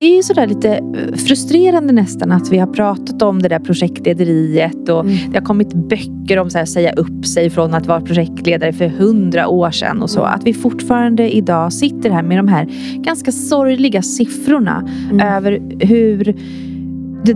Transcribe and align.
Det 0.00 0.06
är 0.06 0.16
ju 0.16 0.22
sådär 0.22 0.46
lite 0.46 0.74
eh, 0.74 1.14
frustrerande 1.16 1.92
nästan 1.92 2.32
att 2.32 2.52
vi 2.52 2.58
har 2.58 2.66
pratat 2.66 3.22
om 3.22 3.42
det 3.42 3.48
där 3.48 3.58
projektlederiet 3.58 4.88
och 4.88 5.00
mm. 5.00 5.16
det 5.30 5.38
har 5.38 5.44
kommit 5.44 5.74
böcker 5.74 6.38
om 6.38 6.46
att 6.46 6.68
säga 6.68 6.92
upp 6.92 7.26
sig 7.26 7.50
från 7.50 7.74
att 7.74 7.86
vara 7.86 8.00
projektledare 8.00 8.72
för 8.72 8.88
hundra 8.88 9.48
år 9.48 9.70
sedan 9.70 10.02
och 10.02 10.10
så. 10.10 10.20
Att 10.20 10.44
vi 10.44 10.54
fortfarande 10.54 11.36
idag 11.36 11.72
sitter 11.72 12.10
här 12.10 12.22
med 12.22 12.38
de 12.38 12.48
här 12.48 12.68
ganska 12.94 13.32
sorgliga 13.32 14.02
siffrorna 14.02 14.88
mm. 15.10 15.20
över 15.20 15.62
hur 15.80 16.34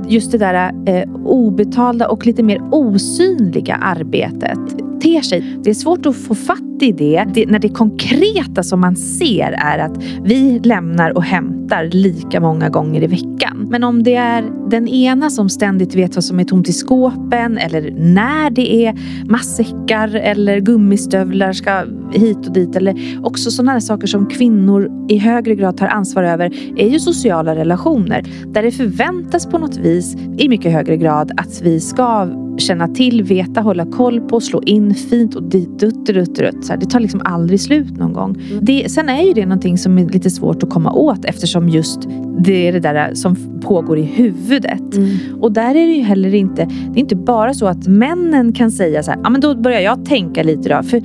just 0.08 0.32
det 0.32 0.38
där 0.38 0.72
eh, 0.86 1.10
obetalda 1.24 2.08
och 2.08 2.26
lite 2.26 2.42
mer 2.42 2.62
osynliga 2.70 3.74
arbetet 3.74 4.58
beter 5.02 5.22
sig. 5.22 5.58
Det 5.64 5.70
är 5.70 5.74
svårt 5.74 6.06
att 6.06 6.16
få 6.16 6.34
fatt 6.34 6.82
i 6.82 6.92
det, 6.92 7.24
det, 7.34 7.46
när 7.46 7.58
det 7.58 7.68
konkreta 7.68 8.62
som 8.62 8.80
man 8.80 8.96
ser 8.96 9.52
är 9.52 9.78
att 9.78 10.02
vi 10.24 10.60
lämnar 10.64 11.16
och 11.16 11.22
hämtar 11.22 11.84
lika 11.84 12.40
många 12.40 12.68
gånger 12.68 13.02
i 13.02 13.06
veckan. 13.06 13.66
Men 13.70 13.84
om 13.84 14.02
det 14.02 14.14
är 14.14 14.44
den 14.70 14.88
ena 14.88 15.30
som 15.30 15.48
ständigt 15.48 15.94
vet 15.94 16.14
vad 16.14 16.24
som 16.24 16.40
är 16.40 16.44
tomt 16.44 16.68
i 16.68 16.72
skåpen 16.72 17.58
eller 17.58 17.90
när 17.90 18.50
det 18.50 18.86
är 18.86 18.94
matsäckar 19.29 20.14
eller 20.14 20.60
gummistövlar 20.60 21.52
ska 21.52 21.84
hit 22.12 22.46
och 22.46 22.52
dit 22.52 22.76
eller 22.76 23.21
också 23.22 23.50
sådana 23.50 23.80
saker 23.80 24.07
som 24.07 24.26
kvinnor 24.26 25.07
i 25.08 25.18
högre 25.18 25.54
grad 25.54 25.76
tar 25.76 25.86
ansvar 25.86 26.22
över 26.22 26.52
är 26.76 26.88
ju 26.88 27.00
sociala 27.00 27.57
relationer 27.57 28.24
där 28.46 28.62
det 28.62 28.71
förväntas 28.71 29.46
på 29.46 29.58
något 29.58 29.76
vis 29.76 30.16
i 30.38 30.48
mycket 30.48 30.72
högre 30.72 30.96
grad 30.96 31.32
att 31.36 31.62
vi 31.62 31.80
ska 31.80 32.28
känna 32.58 32.88
till, 32.88 33.22
veta, 33.22 33.61
hålla 33.61 33.86
koll 33.86 34.20
på, 34.20 34.41
slå 34.41 34.62
in 34.62 34.94
fint 34.94 35.34
och 35.34 35.42
dit, 35.42 35.78
dutt, 35.78 36.06
dutt, 36.06 36.34
dutt. 36.34 36.64
Så 36.64 36.72
här, 36.72 36.80
det 36.80 36.86
tar 36.86 37.00
liksom 37.00 37.20
aldrig 37.24 37.60
slut 37.60 37.97
någon 37.97 38.12
gång. 38.12 38.36
Det, 38.60 38.91
sen 38.91 39.08
är 39.08 39.22
ju 39.22 39.33
det 39.33 39.47
någonting 39.47 39.78
som 39.78 39.98
är 39.98 40.08
lite 40.08 40.30
svårt 40.30 40.62
att 40.62 40.70
komma 40.70 40.92
åt 40.92 41.24
eftersom 41.24 41.69
just 41.69 42.08
det 42.38 42.69
är 42.69 42.72
det 42.72 42.80
där 42.80 43.14
som 43.14 43.36
pågår 43.60 43.98
i 43.98 44.02
huvudet. 44.02 44.94
Mm. 44.94 45.16
Och 45.41 45.52
där 45.52 45.70
är 45.70 45.86
det 45.86 45.92
ju 45.92 46.02
heller 46.02 46.34
inte, 46.34 46.64
det 46.64 46.98
är 46.98 47.00
inte 47.00 47.16
bara 47.16 47.54
så 47.54 47.66
att 47.66 47.86
männen 47.86 48.52
kan 48.52 48.70
säga 48.70 49.02
så 49.02 49.10
här, 49.10 49.20
ja 49.22 49.30
men 49.30 49.40
då 49.40 49.55
börjar 49.55 49.80
jag 49.80 50.05
tänka 50.05 50.42
lite 50.42 50.68
då. 50.68 50.82
För 50.82 51.02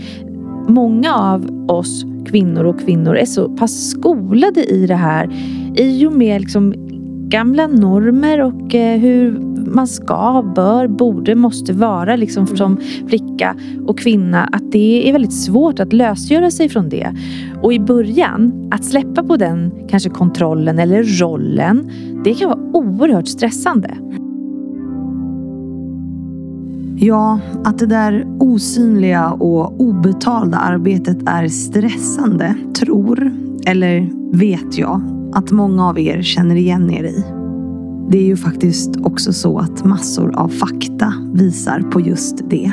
många 0.67 1.15
av 1.15 1.65
oss 1.67 2.05
kvinnor 2.25 2.63
och 2.63 2.79
kvinnor 2.79 3.17
är 3.17 3.25
så 3.25 3.49
pass 3.49 3.89
skolade 3.89 4.63
i 4.63 4.87
det 4.87 4.95
här 4.95 5.29
i 5.75 6.05
och 6.05 6.13
med 6.13 6.41
liksom 6.41 6.73
gamla 7.29 7.67
normer 7.67 8.41
och 8.41 8.75
eh, 8.75 8.99
hur 8.99 9.39
man 9.67 9.87
ska, 9.87 10.51
bör, 10.55 10.87
borde, 10.87 11.35
måste 11.35 11.73
vara 11.73 12.15
liksom 12.15 12.43
mm. 12.43 12.57
som 12.57 12.77
flicka 13.07 13.55
och 13.87 13.99
kvinna. 13.99 14.43
Att 14.43 14.71
det 14.71 15.09
är 15.09 15.13
väldigt 15.13 15.33
svårt 15.33 15.79
att 15.79 15.93
lösgöra 15.93 16.51
sig 16.51 16.69
från 16.69 16.89
det. 16.89 17.15
Och 17.61 17.73
i 17.73 17.79
början, 17.79 18.69
att 18.71 18.85
släppa 18.85 19.23
på 19.23 19.37
den 19.37 19.71
kanske 19.89 20.09
kontrollen 20.09 20.79
eller 20.79 21.03
rollen, 21.03 21.91
det 22.23 22.33
kan 22.33 22.49
vara 22.49 22.59
oerhört 22.73 23.27
stressande. 23.27 23.97
Ja, 26.99 27.39
att 27.63 27.79
det 27.79 27.85
där 27.85 28.25
osynliga 28.39 29.31
och 29.31 29.81
obetalda 29.81 30.57
arbetet 30.57 31.17
är 31.25 31.47
stressande 31.47 32.55
tror, 32.79 33.31
eller 33.65 34.09
vet 34.37 34.77
jag, 34.77 35.01
att 35.33 35.51
många 35.51 35.89
av 35.89 35.99
er 35.99 36.21
känner 36.21 36.55
igen 36.55 36.91
er 36.91 37.03
i. 37.03 37.46
Det 38.09 38.17
är 38.17 38.23
ju 38.23 38.37
faktiskt 38.37 38.97
också 39.03 39.33
så 39.33 39.59
att 39.59 39.85
massor 39.85 40.35
av 40.35 40.49
fakta 40.49 41.13
visar 41.33 41.79
på 41.79 42.01
just 42.01 42.49
det. 42.49 42.71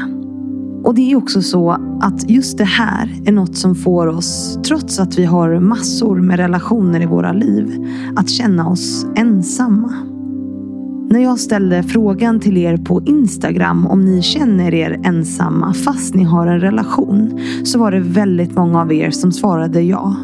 Och 0.85 0.95
det 0.95 1.13
är 1.13 1.17
också 1.17 1.43
så 1.43 1.71
att 2.01 2.31
just 2.31 2.59
det 2.59 2.65
här 2.65 3.15
är 3.27 3.33
något 3.33 3.57
som 3.57 3.75
får 3.75 4.07
oss, 4.07 4.59
trots 4.67 5.01
att 5.01 5.19
vi 5.19 5.25
har 5.25 5.61
massor 5.61 6.21
med 6.21 6.37
relationer 6.37 7.03
i 7.03 7.07
våra 7.07 7.33
liv, 7.33 7.87
att 8.17 8.31
känna 8.31 8.69
oss 8.69 9.07
ensamma. 9.17 9.93
När 11.11 11.21
jag 11.21 11.39
ställde 11.39 11.83
frågan 11.83 12.41
till 12.41 12.57
er 12.57 12.77
på 12.77 13.03
Instagram 13.07 13.87
om 13.87 14.05
ni 14.05 14.23
känner 14.23 14.75
er 14.75 15.01
ensamma 15.05 15.75
fast 15.75 16.15
ni 16.15 16.25
har 16.25 16.47
en 16.47 16.61
relation 16.61 17.41
så 17.65 17.79
var 17.79 17.91
det 17.91 18.01
väldigt 18.01 18.55
många 18.55 18.81
av 18.81 18.93
er 18.93 19.11
som 19.11 19.33
svarade 19.33 19.81
ja. 19.83 20.17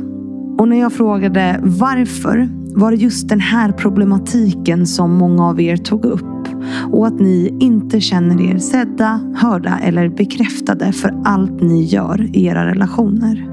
Och 0.59 0.69
när 0.69 0.81
jag 0.81 0.93
frågade 0.93 1.61
varför 1.63 2.49
var 2.75 2.91
det 2.91 2.97
just 2.97 3.29
den 3.29 3.41
här 3.41 3.73
problematiken 3.73 4.87
som 4.87 5.15
många 5.15 5.47
av 5.47 5.61
er 5.61 5.77
tog 5.77 6.05
upp. 6.05 6.49
Och 6.93 7.07
att 7.07 7.21
ni 7.21 7.57
inte 7.61 8.01
känner 8.01 8.41
er 8.41 8.59
sedda, 8.59 9.21
hörda 9.35 9.79
eller 9.83 10.09
bekräftade 10.09 10.93
för 10.93 11.15
allt 11.25 11.61
ni 11.63 11.85
gör 11.85 12.37
i 12.37 12.47
era 12.47 12.67
relationer. 12.67 13.47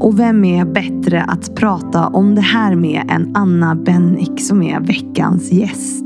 Och 0.00 0.18
vem 0.18 0.44
är 0.44 0.64
bättre 0.64 1.22
att 1.22 1.56
prata 1.56 2.06
om 2.06 2.34
det 2.34 2.40
här 2.40 2.74
med 2.74 3.10
än 3.10 3.36
Anna 3.36 3.74
Bennick 3.74 4.40
som 4.40 4.62
är 4.62 4.80
veckans 4.80 5.52
gäst. 5.52 6.04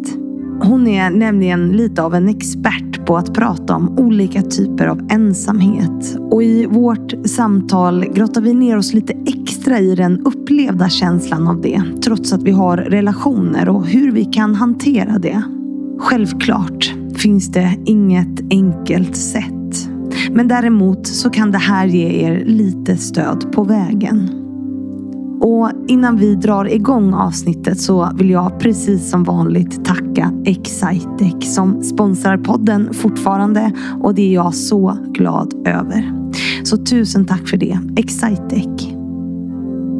Hon 0.62 0.86
är 0.86 1.10
nämligen 1.10 1.68
lite 1.68 2.02
av 2.02 2.14
en 2.14 2.28
expert 2.28 2.97
på 3.08 3.16
att 3.16 3.34
prata 3.34 3.76
om 3.76 3.98
olika 3.98 4.42
typer 4.42 4.86
av 4.86 5.06
ensamhet. 5.10 6.16
Och 6.30 6.42
i 6.42 6.66
vårt 6.66 7.26
samtal 7.26 8.04
grottar 8.04 8.40
vi 8.40 8.54
ner 8.54 8.76
oss 8.76 8.94
lite 8.94 9.12
extra 9.26 9.78
i 9.78 9.94
den 9.94 10.20
upplevda 10.20 10.88
känslan 10.88 11.48
av 11.48 11.60
det. 11.60 11.82
Trots 12.04 12.32
att 12.32 12.42
vi 12.42 12.50
har 12.50 12.76
relationer 12.76 13.68
och 13.68 13.86
hur 13.86 14.12
vi 14.12 14.24
kan 14.24 14.54
hantera 14.54 15.18
det. 15.18 15.42
Självklart 15.98 16.94
finns 17.16 17.52
det 17.52 17.78
inget 17.84 18.40
enkelt 18.50 19.16
sätt. 19.16 19.88
Men 20.30 20.48
däremot 20.48 21.06
så 21.06 21.30
kan 21.30 21.50
det 21.50 21.58
här 21.58 21.86
ge 21.86 22.24
er 22.26 22.44
lite 22.44 22.96
stöd 22.96 23.52
på 23.52 23.64
vägen. 23.64 24.47
Och 25.40 25.70
innan 25.88 26.16
vi 26.16 26.34
drar 26.34 26.64
igång 26.64 27.14
avsnittet 27.14 27.80
så 27.80 28.10
vill 28.14 28.30
jag 28.30 28.60
precis 28.60 29.10
som 29.10 29.24
vanligt 29.24 29.84
tacka 29.84 30.32
Excitec 30.44 31.54
som 31.54 31.82
sponsrar 31.82 32.36
podden 32.36 32.94
fortfarande 32.94 33.72
och 34.02 34.14
det 34.14 34.22
är 34.22 34.34
jag 34.34 34.54
så 34.54 34.96
glad 35.12 35.66
över. 35.66 36.12
Så 36.64 36.76
tusen 36.76 37.26
tack 37.26 37.48
för 37.48 37.56
det, 37.56 37.78
Excitec. 37.96 38.97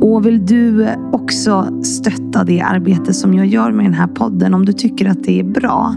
Och 0.00 0.26
vill 0.26 0.47
du 0.47 0.88
också 1.12 1.82
stötta 1.82 2.44
det 2.44 2.60
arbete 2.60 3.14
som 3.14 3.34
jag 3.34 3.47
gör 3.47 3.72
med 3.72 3.84
den 3.84 3.94
här 3.94 4.06
podden, 4.06 4.54
om 4.54 4.64
du 4.64 4.72
tycker 4.72 5.10
att 5.10 5.25
det 5.25 5.41
är 5.41 5.44
bra, 5.44 5.94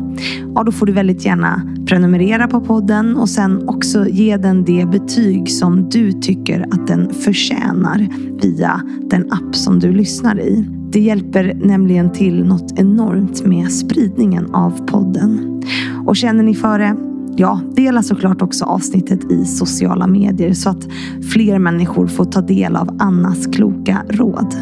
ja 0.56 0.64
då 0.64 0.72
får 0.72 0.86
du 0.86 0.92
väldigt 0.92 1.26
gärna 1.26 1.62
prenumerera 1.86 2.48
på 2.48 2.62
podden 2.62 3.18
och 3.18 3.30
sen 3.30 3.70
också 3.70 4.08
ge 4.08 4.38
den 4.38 4.64
det 4.64 4.86
betyg 4.92 5.52
som 5.52 5.90
du 5.90 6.12
tycker 6.12 6.66
att 6.72 6.88
den 6.88 7.14
förtjänar 7.14 8.08
via 8.42 8.82
den 9.10 9.32
app 9.32 9.56
som 9.56 9.80
du 9.80 9.92
lyssnar 9.92 10.40
i. 10.40 10.66
Det 10.92 11.00
hjälper 11.00 11.54
nämligen 11.64 12.12
till 12.12 12.46
något 12.46 12.80
enormt 12.80 13.46
med 13.46 13.72
spridningen 13.72 14.56
av 14.56 14.86
podden. 14.86 15.62
Och 16.06 16.16
känner 16.16 16.44
ni 16.44 16.56
för 16.56 16.80
det? 16.80 17.11
Ja, 17.38 17.60
dela 17.76 18.04
såklart 18.04 18.42
också 18.42 18.66
avsnittet 18.66 19.32
i 19.32 19.46
sociala 19.46 20.08
medier 20.08 20.54
så 20.54 20.70
att 20.70 20.88
fler 21.34 21.60
människor 21.60 22.08
får 22.08 22.26
ta 22.26 22.42
del 22.42 22.76
av 22.76 22.98
Annas 23.00 23.48
kloka 23.48 24.04
råd. 24.10 24.56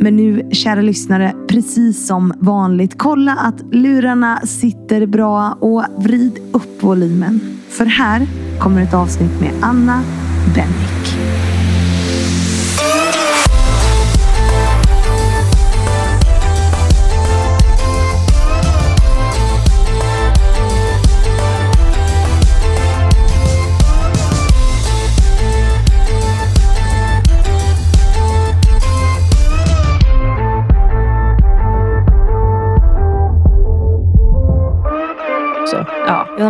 Men 0.00 0.16
nu, 0.16 0.48
kära 0.52 0.80
lyssnare, 0.80 1.34
precis 1.48 2.06
som 2.06 2.32
vanligt, 2.38 2.98
kolla 2.98 3.32
att 3.32 3.62
lurarna 3.72 4.40
sitter 4.40 5.06
bra 5.06 5.56
och 5.60 5.84
vrid 5.98 6.38
upp 6.52 6.82
volymen. 6.82 7.40
För 7.68 7.86
här 7.86 8.26
kommer 8.60 8.82
ett 8.82 8.94
avsnitt 8.94 9.40
med 9.40 9.52
Anna 9.60 10.02
Bennick. 10.54 11.43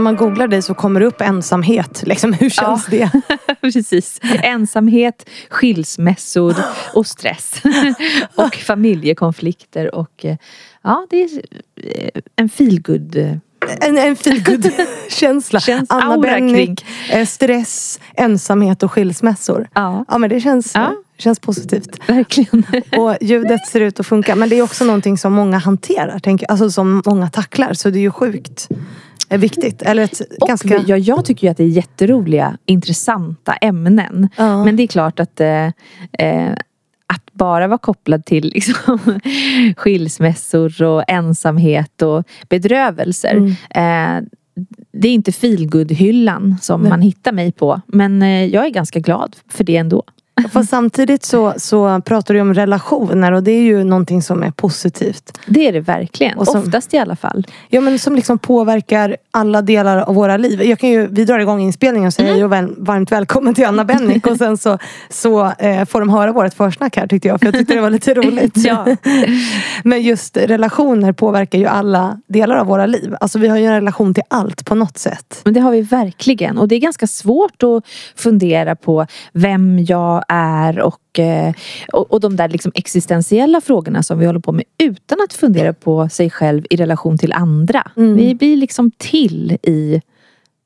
Man 0.04 0.16
googlar 0.16 0.48
dig 0.48 0.62
så 0.62 0.74
kommer 0.74 1.00
det 1.00 1.06
upp 1.06 1.20
ensamhet. 1.20 2.02
Liksom, 2.06 2.32
hur 2.32 2.50
känns 2.50 2.86
ja. 2.90 3.10
det? 3.12 3.22
Precis. 3.60 4.20
Ensamhet, 4.42 5.30
skilsmässor 5.48 6.54
och 6.94 7.06
stress. 7.06 7.62
och 8.34 8.54
familjekonflikter. 8.54 9.94
Och, 9.94 10.24
eh, 10.24 10.36
ja, 10.82 11.06
det 11.10 11.22
är 11.22 11.28
eh, 11.76 12.20
en 12.36 12.48
feelgood 12.48 13.16
eh, 13.16 13.36
en, 13.80 13.98
en 13.98 14.16
feelgood-känsla. 14.16 15.60
Anna 15.88 16.18
Bennick, 16.18 16.86
stress, 17.26 18.00
ensamhet 18.16 18.82
och 18.82 18.92
skilsmässor. 18.92 19.68
Ja, 19.74 20.04
ja 20.08 20.18
men 20.18 20.30
det 20.30 20.40
känns, 20.40 20.74
ja. 20.74 20.94
Känns 21.18 21.40
positivt. 21.40 22.08
Verkligen. 22.08 22.66
Och 22.98 23.16
ljudet 23.20 23.66
ser 23.66 23.80
ut 23.80 24.00
att 24.00 24.06
funka. 24.06 24.34
Men 24.34 24.48
det 24.48 24.58
är 24.58 24.62
också 24.62 24.84
någonting 24.84 25.18
som 25.18 25.32
många 25.32 25.58
hanterar. 25.58 26.18
Tänker, 26.18 26.50
alltså 26.50 26.70
som 26.70 27.02
många 27.06 27.28
tacklar. 27.28 27.72
Så 27.74 27.90
det 27.90 27.98
är 27.98 28.00
ju 28.00 28.10
sjukt 28.10 28.68
är 29.28 29.38
viktigt. 29.38 29.82
Eller 29.82 30.02
ett 30.02 30.20
och 30.40 30.48
ganska... 30.48 30.82
ja, 30.86 30.96
jag 30.96 31.24
tycker 31.24 31.46
ju 31.46 31.50
att 31.50 31.56
det 31.56 31.64
är 31.64 31.68
jätteroliga, 31.68 32.58
intressanta 32.66 33.52
ämnen. 33.52 34.28
Ja. 34.36 34.64
Men 34.64 34.76
det 34.76 34.82
är 34.82 34.86
klart 34.86 35.20
att 35.20 35.40
eh, 35.40 35.66
eh, 36.12 36.52
att 37.06 37.32
bara 37.32 37.66
vara 37.66 37.78
kopplad 37.78 38.24
till 38.24 38.48
liksom, 38.54 38.98
skilsmässor 39.76 40.82
och 40.82 41.04
ensamhet 41.08 42.02
och 42.02 42.24
bedrövelser. 42.48 43.34
Mm. 43.34 43.50
Eh, 43.70 44.28
det 44.92 45.08
är 45.08 45.12
inte 45.12 45.32
feelgood-hyllan 45.32 46.56
som 46.60 46.80
Nej. 46.80 46.90
man 46.90 47.02
hittar 47.02 47.32
mig 47.32 47.52
på. 47.52 47.80
Men 47.86 48.22
eh, 48.22 48.44
jag 48.44 48.66
är 48.66 48.70
ganska 48.70 49.00
glad 49.00 49.36
för 49.48 49.64
det 49.64 49.76
ändå. 49.76 50.02
Fast 50.52 50.70
samtidigt 50.70 51.24
så, 51.24 51.54
så 51.56 52.00
pratar 52.04 52.34
du 52.34 52.40
om 52.40 52.54
relationer 52.54 53.32
och 53.32 53.42
det 53.42 53.50
är 53.52 53.62
ju 53.62 53.84
någonting 53.84 54.22
som 54.22 54.42
är 54.42 54.50
positivt. 54.50 55.38
Det 55.46 55.68
är 55.68 55.72
det 55.72 55.80
verkligen. 55.80 56.38
Och 56.38 56.46
som- 56.46 56.60
Oftast 56.60 56.94
i 56.94 56.98
alla 56.98 57.16
fall. 57.16 57.46
Ja 57.68 57.80
men 57.80 57.98
som 57.98 58.14
liksom 58.14 58.38
påverkar 58.38 59.16
alla 59.30 59.62
delar 59.62 59.98
av 59.98 60.14
våra 60.14 60.36
liv. 60.36 60.62
Jag 60.62 60.78
kan 60.78 60.90
ju, 60.90 61.06
vi 61.06 61.24
drar 61.24 61.38
igång 61.38 61.60
inspelningen 61.60 62.06
och 62.06 62.14
säger 62.14 62.34
Mm. 62.36 62.50
väl, 62.50 62.74
varmt 62.78 63.12
välkommen 63.12 63.54
till 63.54 63.64
Anna 63.66 63.84
Bennick 63.84 64.26
och 64.26 64.36
sen 64.36 64.56
så, 64.58 64.78
så 65.10 65.52
eh, 65.58 65.84
får 65.84 66.00
de 66.00 66.10
höra 66.10 66.32
vårt 66.32 66.54
försnack 66.54 66.96
här 66.96 67.06
tyckte 67.06 67.28
jag 67.28 67.40
för 67.40 67.46
jag 67.46 67.54
tyckte 67.54 67.74
det 67.74 67.80
var 67.80 67.90
lite 67.90 68.14
roligt. 68.14 68.54
Ja. 68.64 68.86
men 69.84 70.02
just 70.02 70.36
relationer 70.36 71.12
påverkar 71.12 71.58
ju 71.58 71.66
alla 71.66 72.20
delar 72.26 72.56
av 72.56 72.66
våra 72.66 72.86
liv. 72.86 73.14
Alltså 73.20 73.38
vi 73.38 73.48
har 73.48 73.56
ju 73.56 73.64
en 73.66 73.72
relation 73.72 74.14
till 74.14 74.22
allt 74.28 74.64
på 74.64 74.74
något 74.74 74.98
sätt. 74.98 75.40
Men 75.44 75.54
det 75.54 75.60
har 75.60 75.70
vi 75.70 75.80
verkligen. 75.82 76.58
Och 76.58 76.68
det 76.68 76.74
är 76.74 76.80
ganska 76.80 77.06
svårt 77.06 77.62
att 77.62 77.84
fundera 78.16 78.76
på 78.76 79.06
vem 79.32 79.84
jag 79.84 80.23
är 80.28 80.80
och, 80.80 81.18
eh, 81.18 81.54
och, 81.92 82.12
och 82.12 82.20
de 82.20 82.36
där 82.36 82.48
liksom 82.48 82.72
existentiella 82.74 83.60
frågorna 83.60 84.02
som 84.02 84.18
vi 84.18 84.26
håller 84.26 84.40
på 84.40 84.52
med 84.52 84.64
utan 84.78 85.18
att 85.28 85.32
fundera 85.32 85.72
på 85.72 86.08
sig 86.08 86.30
själv 86.30 86.66
i 86.70 86.76
relation 86.76 87.18
till 87.18 87.32
andra. 87.32 87.90
Mm. 87.96 88.16
Vi 88.16 88.34
blir 88.34 88.56
liksom 88.56 88.90
till 88.90 89.58
i, 89.62 90.00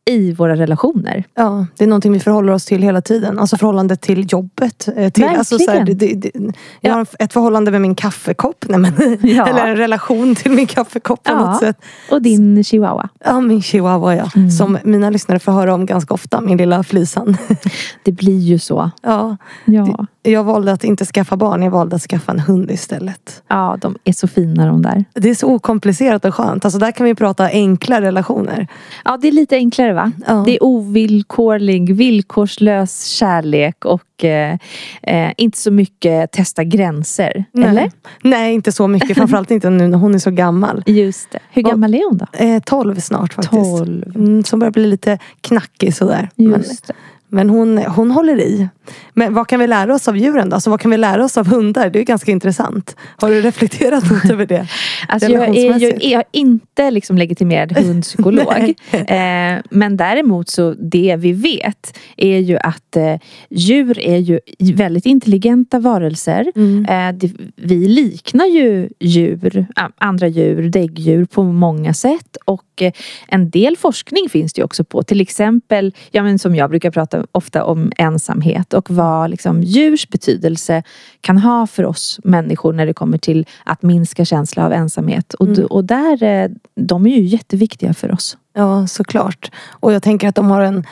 i 0.08 0.32
våra 0.32 0.56
relationer. 0.56 1.24
Ja, 1.34 1.66
det 1.76 1.84
är 1.84 1.88
någonting 1.88 2.12
vi 2.12 2.20
förhåller 2.20 2.52
oss 2.52 2.64
till 2.64 2.82
hela 2.82 3.00
tiden. 3.00 3.38
Alltså 3.38 3.56
förhållandet 3.56 4.00
till 4.00 4.26
jobbet. 4.32 4.88
eh, 4.96 5.10
Till, 5.10 5.24
alltså 5.24 5.58
så 5.58 5.70
här, 5.70 5.84
det, 5.84 5.92
Verkligen. 5.94 6.20
det, 6.20 6.30
det, 6.38 6.52
jag 6.80 6.94
har 6.94 7.06
ett 7.18 7.32
förhållande 7.32 7.70
med 7.70 7.80
min 7.80 7.94
kaffekopp. 7.94 8.64
Nej, 8.68 8.78
men, 8.78 8.92
Ja. 9.22 9.46
Eller 9.48 9.66
en 9.66 9.76
relation 9.76 10.34
till 10.34 10.50
min 10.52 10.66
kaffekopp 10.66 11.22
på 11.24 11.32
Ja. 11.32 11.38
något 11.50 11.58
sätt. 11.58 11.76
Och 12.10 12.22
din 12.22 12.64
chihuahua. 12.64 13.08
Ja, 13.24 13.40
min 13.40 13.62
chihuahua 13.62 14.14
ja. 14.16 14.30
Mm. 14.36 14.50
Som 14.50 14.78
mina 14.84 15.10
lyssnare 15.10 15.38
får 15.38 15.52
höra 15.52 15.74
om 15.74 15.86
ganska 15.86 16.14
ofta. 16.14 16.40
Min 16.40 16.56
lilla 16.58 16.82
flisan. 16.82 17.36
Det 18.04 18.12
blir 18.12 18.38
ju 18.38 18.58
så. 18.58 18.90
ja, 19.02 19.36
Ja, 19.64 20.06
jag 20.22 20.44
valde 20.44 20.72
att 20.72 20.84
inte 20.84 21.04
skaffa 21.04 21.36
barn. 21.36 21.62
Jag 21.62 21.70
valde 21.70 21.96
att 21.96 22.02
skaffa 22.02 22.32
en 22.32 22.40
hund 22.40 22.70
istället. 22.70 23.42
ja 23.48 23.76
de 23.80 23.96
är 24.04 24.12
så 24.12 24.28
fina 24.28 24.66
de 24.66 24.82
där. 24.82 25.04
Det 25.14 25.30
är 25.30 25.34
så 25.34 25.46
okomplicerat 25.54 26.24
och 26.24 26.34
skönt. 26.34 26.64
Alltså 26.64 26.78
där 26.78 26.92
kan 26.92 27.06
vi 27.06 27.14
prata 27.14 27.44
enkla 27.44 28.00
relationer. 28.00 28.66
Ja, 29.04 29.16
det 29.22 29.28
är 29.28 29.32
lite 29.32 29.56
enklare 29.56 29.92
va? 29.98 30.12
Ja. 30.26 30.42
Det 30.46 30.54
är 30.56 30.62
ovillkorlig, 30.64 31.94
villkorslös 31.94 33.04
kärlek 33.04 33.84
och 33.84 34.24
eh, 34.24 34.58
eh, 35.02 35.32
inte 35.36 35.58
så 35.58 35.70
mycket 35.70 36.32
testa 36.32 36.64
gränser. 36.64 37.44
Nej. 37.52 37.68
Eller? 37.68 37.90
Nej, 38.22 38.54
inte 38.54 38.72
så 38.72 38.88
mycket. 38.88 39.16
Framförallt 39.16 39.50
inte 39.50 39.70
nu 39.70 39.88
när 39.88 39.98
hon 39.98 40.14
är 40.14 40.18
så 40.18 40.30
gammal. 40.30 40.82
Just 40.86 41.30
det. 41.30 41.38
Hur 41.50 41.64
Och- 41.64 41.70
gammal 41.70 41.94
är 41.94 42.08
hon 42.08 42.18
då? 42.18 42.26
Eh, 42.32 42.62
12 42.62 43.00
snart 43.00 43.34
faktiskt. 43.34 43.62
12. 43.78 44.12
Mm, 44.14 44.44
som 44.44 44.58
börjar 44.58 44.72
bli 44.72 44.86
lite 44.86 45.18
knackig 45.40 45.94
sådär. 45.94 46.28
Men, 46.34 46.46
Just 46.52 46.86
det. 46.86 46.94
Men 47.28 47.50
hon, 47.50 47.78
hon 47.78 48.10
håller 48.10 48.40
i. 48.40 48.68
Men 49.14 49.34
vad 49.34 49.48
kan 49.48 49.60
vi 49.60 49.66
lära 49.66 49.94
oss 49.94 50.08
av 50.08 50.16
djuren 50.16 50.48
då? 50.48 50.54
Alltså, 50.54 50.70
vad 50.70 50.80
kan 50.80 50.90
vi 50.90 50.96
lära 50.96 51.24
oss 51.24 51.38
av 51.38 51.46
hundar? 51.46 51.90
Det 51.90 51.98
är 51.98 52.04
ganska 52.04 52.32
intressant. 52.32 52.96
Har 53.16 53.30
du 53.30 53.40
reflekterat 53.40 54.10
något 54.10 54.30
över 54.30 54.46
det? 54.46 54.66
Alltså 55.08 55.30
jag 55.30 55.56
är 55.56 55.78
ju 55.78 55.86
jag 55.86 56.20
är 56.20 56.24
inte 56.32 56.90
liksom 56.90 57.18
legitimerad 57.18 57.72
hundpsykolog. 57.78 58.74
Eh, 58.92 59.58
men 59.70 59.96
däremot 59.96 60.48
så 60.48 60.74
det 60.78 61.16
vi 61.18 61.32
vet 61.32 61.98
är 62.16 62.38
ju 62.38 62.58
att 62.58 62.96
eh, 62.96 63.14
djur 63.50 63.98
är 63.98 64.16
ju 64.16 64.40
väldigt 64.74 65.06
intelligenta 65.06 65.78
varelser. 65.78 66.52
Mm. 66.56 66.84
Eh, 66.84 67.18
det, 67.18 67.32
vi 67.56 67.88
liknar 67.88 68.46
ju 68.46 68.88
djur, 69.00 69.66
andra 69.98 70.28
djur, 70.28 70.68
däggdjur 70.68 71.24
på 71.24 71.42
många 71.42 71.94
sätt 71.94 72.36
och 72.44 72.82
eh, 72.82 72.92
en 73.28 73.50
del 73.50 73.76
forskning 73.76 74.28
finns 74.28 74.52
det 74.52 74.60
ju 74.60 74.64
också 74.64 74.84
på. 74.84 75.02
Till 75.02 75.20
exempel, 75.20 75.94
ja, 76.10 76.22
men 76.22 76.38
som 76.38 76.54
jag 76.54 76.70
brukar 76.70 76.90
prata 76.90 77.17
ofta 77.32 77.64
om 77.64 77.92
ensamhet 77.96 78.72
och 78.74 78.90
vad 78.90 79.30
liksom, 79.30 79.62
djurs 79.62 80.08
betydelse 80.08 80.82
kan 81.20 81.38
ha 81.38 81.66
för 81.66 81.84
oss 81.84 82.20
människor 82.24 82.72
när 82.72 82.86
det 82.86 82.92
kommer 82.94 83.18
till 83.18 83.46
att 83.64 83.82
minska 83.82 84.24
känsla 84.24 84.64
av 84.66 84.72
ensamhet. 84.72 85.34
Och, 85.34 85.48
d- 85.48 85.64
och 85.64 85.84
där, 85.84 86.22
eh, 86.22 86.48
de 86.74 87.06
är 87.06 87.10
ju 87.16 87.22
jätteviktiga 87.24 87.94
för 87.94 88.12
oss. 88.12 88.36
Ja, 88.54 88.86
såklart. 88.86 89.50
Och 89.70 89.92
jag 89.92 90.02
tänker 90.02 90.28
att 90.28 90.34
de 90.34 90.46
har 90.50 90.60
en 90.60 90.84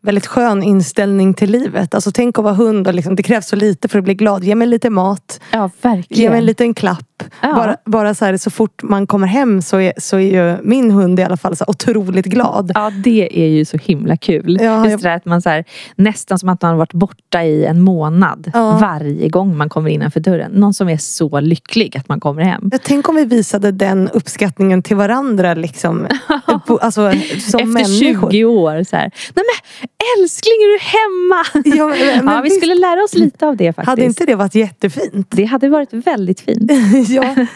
väldigt 0.00 0.26
skön 0.26 0.62
inställning 0.62 1.34
till 1.34 1.50
livet. 1.50 1.94
Alltså 1.94 2.10
tänk 2.12 2.38
att 2.38 2.44
vara 2.44 2.54
hund 2.54 2.88
och 2.88 2.94
liksom, 2.94 3.16
det 3.16 3.22
krävs 3.22 3.48
så 3.48 3.56
lite 3.56 3.88
för 3.88 3.98
att 3.98 4.04
bli 4.04 4.14
glad. 4.14 4.44
Ge 4.44 4.54
mig 4.54 4.68
lite 4.68 4.90
mat. 4.90 5.40
Ja, 5.52 5.70
Ge 5.82 5.88
verkligen. 5.90 6.30
mig 6.32 6.38
en 6.38 6.46
liten 6.46 6.74
klapp. 6.74 7.04
Ja. 7.40 7.54
Bara, 7.54 7.76
bara 7.84 8.14
så, 8.14 8.24
här, 8.24 8.36
så 8.36 8.50
fort 8.50 8.82
man 8.82 9.06
kommer 9.06 9.26
hem 9.26 9.62
så 9.62 9.80
är, 9.80 9.92
så 9.96 10.16
är 10.18 10.20
ju 10.50 10.56
min 10.62 10.90
hund 10.90 11.20
i 11.20 11.22
alla 11.22 11.36
fall 11.36 11.56
så 11.56 11.64
otroligt 11.68 12.26
glad. 12.26 12.72
Ja, 12.74 12.90
det 13.04 13.40
är 13.44 13.46
ju 13.48 13.64
så 13.64 13.76
himla 13.78 14.16
kul. 14.16 14.58
Ja, 14.60 14.76
Just 14.78 14.90
jag- 14.90 15.00
det 15.00 15.08
där 15.08 15.16
att 15.16 15.24
man 15.24 15.42
så 15.42 15.48
här, 15.48 15.64
nästan 15.96 16.38
som 16.38 16.48
att 16.48 16.62
man 16.62 16.70
har 16.70 16.78
varit 16.78 16.92
borta 16.92 17.44
i 17.44 17.64
en 17.64 17.80
månad 17.80 18.50
Ja. 18.54 18.78
varje 18.80 19.28
gång 19.28 19.56
man 19.56 19.68
kommer 19.68 19.90
innanför 19.90 20.20
dörren. 20.20 20.50
Någon 20.52 20.74
som 20.74 20.88
är 20.88 20.96
så 20.96 21.40
lycklig 21.40 21.96
att 21.96 22.08
man 22.08 22.20
kommer 22.20 22.42
hem. 22.42 22.68
Jag 22.72 22.82
tänk 22.82 23.08
om 23.08 23.16
vi 23.16 23.24
visade 23.24 23.70
den 23.72 24.08
uppskattningen 24.08 24.82
till 24.82 24.96
varandra 24.96 25.54
liksom. 25.54 26.06
alltså, 26.80 27.10
som 27.50 27.60
Efter 27.60 27.64
människor. 27.66 28.30
20 28.30 28.44
år. 28.44 28.84
Så 28.84 28.96
här, 28.96 29.10
Nej 29.34 29.44
men 29.44 29.88
älskling 30.22 30.52
är 30.52 30.72
du 30.72 30.78
hemma? 30.84 31.76
Ja, 31.78 31.86
men, 31.88 32.24
men 32.24 32.34
ja, 32.34 32.40
vi 32.42 32.48
visst, 32.48 32.60
skulle 32.60 32.74
lära 32.74 33.04
oss 33.04 33.14
lite 33.14 33.46
av 33.46 33.56
det 33.56 33.72
faktiskt. 33.72 33.86
hade 33.88 34.04
inte 34.04 34.24
det 34.26 34.34
varit 34.34 34.54
jättefint? 34.54 35.26
Det 35.30 35.44
hade 35.44 35.68
varit 35.68 35.92
väldigt 35.92 36.40
fint. 36.40 36.70
ja. 37.14 37.46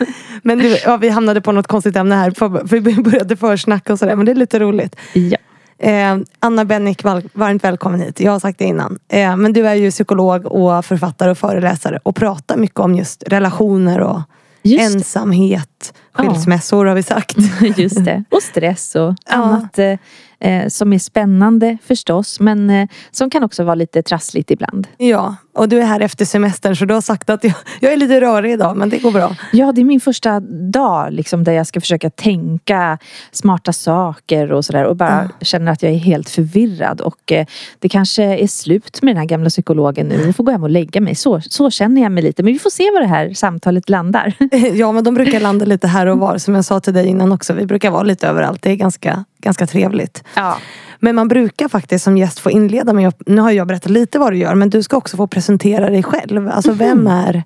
Men 0.43 0.59
du, 0.59 0.77
ja, 0.85 0.97
vi 0.97 1.09
hamnade 1.09 1.41
på 1.41 1.53
något 1.53 1.67
konstigt 1.67 1.97
ämne 1.97 2.15
här. 2.15 2.31
För, 2.31 2.67
för 2.67 2.81
vi 2.81 2.95
började 2.95 3.37
försnacka 3.37 3.93
och 3.93 3.99
sådär. 3.99 4.17
Men 4.17 4.27
det 4.27 4.33
är 4.33 4.37
lite 4.37 4.59
roligt. 4.59 4.97
Ja. 5.13 5.37
Eh, 5.79 6.19
Anna 6.41 6.65
Bennick, 6.65 7.05
varmt 7.05 7.65
välkommen 7.65 8.01
hit. 8.01 8.21
Jag 8.21 8.33
har 8.33 8.39
sagt 8.41 8.59
det 8.59 8.65
innan. 8.65 8.99
Eh, 9.09 9.37
men 9.37 9.53
du 9.53 9.69
är 9.69 9.75
ju 9.75 9.91
psykolog 9.91 10.47
och 10.47 10.85
författare 10.85 11.31
och 11.31 11.39
föreläsare. 11.39 11.99
Och 12.03 12.17
pratar 12.17 12.57
mycket 12.57 12.81
om 12.81 12.95
just 12.95 13.23
relationer 13.27 14.01
och 14.01 14.21
Just, 14.63 14.95
ensamhet. 14.95 15.95
Ja. 16.17 16.23
Skilsmässor 16.23 16.85
har 16.87 16.95
vi 16.95 17.03
sagt. 17.03 17.37
just 17.77 18.05
det. 18.05 18.25
Och 18.31 18.43
stress 18.43 18.95
och 18.95 19.01
Ja. 19.01 19.15
annat 19.35 19.79
eh, 19.79 19.95
eh, 20.43 20.69
som 20.69 20.93
är 20.93 20.99
spännande 20.99 21.79
förstås. 21.85 22.41
Men 22.41 22.71
eh, 22.71 22.89
som 23.11 23.31
kan 23.31 23.45
också 23.45 23.65
vara 23.65 23.75
lite 23.75 24.03
trassligt 24.03 24.51
ibland. 24.51 24.87
Ja, 24.97 25.37
och 25.55 25.69
du 25.69 25.81
är 25.81 25.85
här 25.85 26.01
efter 26.01 26.25
semestern 26.25 26.77
så 26.77 26.85
du 26.85 26.95
har 26.95 27.01
sagt 27.01 27.31
att 27.31 27.45
jag, 27.45 27.55
jag 27.81 27.93
är 27.93 27.97
lite 27.97 28.21
rörig 28.21 28.53
idag 28.53 28.77
men 28.77 28.89
det 28.89 28.99
går 28.99 29.13
bra. 29.13 29.37
Ja, 29.53 29.73
det 29.73 29.81
är 29.81 29.85
min 29.85 30.01
första 30.01 30.41
dag 30.41 31.13
liksom, 31.13 31.45
där 31.45 31.53
jag 31.53 31.67
ska 31.67 31.81
försöka 31.81 32.11
tänka 32.11 32.99
smarta 33.33 33.73
saker 33.73 34.53
och 34.53 34.65
sådär 34.65 34.85
och 34.85 34.97
bara 34.97 35.31
känner 35.41 35.73
att 35.73 35.83
jag 35.83 35.93
är 35.93 35.97
helt 35.97 36.31
förvirrad 36.31 37.01
och 37.01 37.33
eh, 37.33 37.47
det 37.79 37.89
kanske 37.89 38.23
är 38.23 38.47
slut 38.47 39.03
med 39.03 39.15
den 39.15 39.21
här 39.21 39.29
gamla 39.29 39.51
psykologen 39.51 40.07
nu. 40.07 40.23
Jag 40.27 40.37
får 40.37 40.45
gå 40.45 40.51
hem 40.51 40.63
och 40.63 40.71
lägga 40.71 41.01
mig. 41.01 41.15
Så, 41.15 41.41
så 41.41 41.71
känner 41.71 42.03
jag 42.03 42.13
mig 42.13 42.23
lite. 42.23 42.43
Men 42.43 42.53
vi 42.53 42.59
får 42.59 42.71
se 42.71 42.91
var 42.91 43.01
det 43.01 43.07
här 43.07 43.35
samtalet 43.35 43.89
landar. 43.89 44.35
Ja 44.75 44.93
men 44.93 45.05
de 45.05 45.15
brukar 45.15 45.41
landa 45.41 45.65
lite 45.65 45.89
här 45.89 46.07
och 46.07 46.19
var 46.19 46.39
som 46.39 46.55
jag 46.55 46.65
sa 46.65 46.81
till 46.81 46.95
dig 46.95 47.07
innan 47.07 47.33
också. 47.33 47.53
Vi 47.53 47.67
brukar 47.67 47.91
vara 47.91 48.03
lite 48.03 48.29
överallt. 48.29 48.63
Det 48.63 48.71
är 48.71 48.77
ganska, 48.77 49.25
ganska 49.43 49.67
trevligt. 49.67 50.25
Ja. 50.35 50.59
Men 50.99 51.15
man 51.15 51.29
brukar 51.29 51.69
faktiskt 51.69 52.05
som 52.05 52.17
gäst 52.17 52.39
få 52.39 52.51
inleda 52.51 52.93
med, 52.93 53.15
nu 53.27 53.41
har 53.41 53.51
jag 53.51 53.67
berättat 53.67 53.91
lite 53.91 54.19
vad 54.19 54.33
du 54.33 54.37
gör 54.39 54.55
men 54.55 54.71
du 54.71 54.83
ska 54.83 54.97
också 54.97 55.17
få 55.17 55.27
presentera 55.27 55.91
dig 55.91 56.03
själv. 56.03 56.49
Alltså 56.49 56.73
vem 56.73 57.07
är 57.07 57.43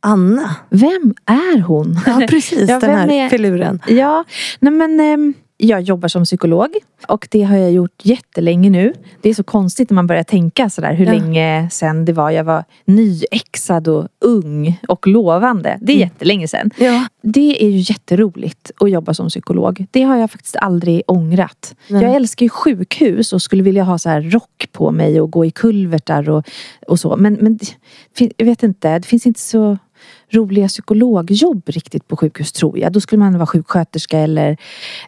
Anna? 0.00 0.56
Vem 0.70 1.14
är 1.26 1.60
hon? 1.60 2.00
Ja 2.06 2.26
precis, 2.28 2.68
Ja, 2.70 2.80
den 2.80 2.90
här 2.98 3.10
är- 3.10 3.28
filuren. 3.28 3.82
Ja, 3.86 4.24
nej 4.60 4.72
men 4.72 5.00
ehm, 5.00 5.34
jag 5.60 5.80
jobbar 5.82 6.08
som 6.08 6.24
psykolog 6.24 6.68
och 7.08 7.28
det 7.30 7.42
har 7.42 7.56
jag 7.56 7.72
gjort 7.72 8.00
jättelänge 8.02 8.70
nu. 8.70 8.92
Det 9.20 9.28
är 9.30 9.34
så 9.34 9.42
konstigt 9.44 9.90
när 9.90 9.94
man 9.94 10.06
börjar 10.06 10.22
tänka 10.22 10.70
sådär 10.70 10.94
hur 10.94 11.06
Ja. 11.06 11.12
länge 11.12 11.68
sedan 11.70 12.04
det 12.04 12.12
var 12.12 12.30
jag 12.30 12.44
var 12.44 12.64
nyexad 12.84 13.88
och 13.88 14.08
ung 14.24 14.80
och 14.88 15.06
lovande. 15.06 15.78
Det 15.82 15.92
är 15.92 15.96
Mm. 15.96 16.08
jättelänge 16.08 16.48
sedan. 16.48 16.70
Ja. 16.78 17.04
Det 17.22 17.64
är 17.64 17.68
ju 17.68 17.78
jätteroligt 17.78 18.70
att 18.80 18.90
jobba 18.90 19.14
som 19.14 19.28
psykolog. 19.28 19.86
Det 19.90 20.02
har 20.02 20.16
jag 20.16 20.30
faktiskt 20.30 20.56
aldrig 20.56 21.02
ångrat. 21.06 21.74
Nej. 21.88 22.02
Jag 22.02 22.14
älskar 22.14 22.46
ju 22.46 22.50
sjukhus 22.50 23.32
och 23.32 23.42
skulle 23.42 23.62
vilja 23.62 23.82
ha 23.84 23.98
så 23.98 24.08
här 24.08 24.20
rock 24.20 24.68
på 24.72 24.90
mig 24.90 25.20
och 25.20 25.30
gå 25.30 25.44
i 25.44 25.50
kulvertar 25.50 26.30
och, 26.30 26.44
och 26.86 27.00
så. 27.00 27.16
Men, 27.16 27.34
men 27.40 27.58
jag 28.36 28.46
vet 28.46 28.62
inte, 28.62 28.98
det 28.98 29.06
finns 29.06 29.26
inte 29.26 29.40
så 29.40 29.78
roliga 30.30 30.68
psykologjobb 30.68 31.68
riktigt 31.68 32.08
på 32.08 32.16
sjukhus 32.16 32.52
tror 32.52 32.78
jag. 32.78 32.92
Då 32.92 33.00
skulle 33.00 33.18
man 33.18 33.34
vara 33.34 33.46
sjuksköterska 33.46 34.18
eller 34.18 34.56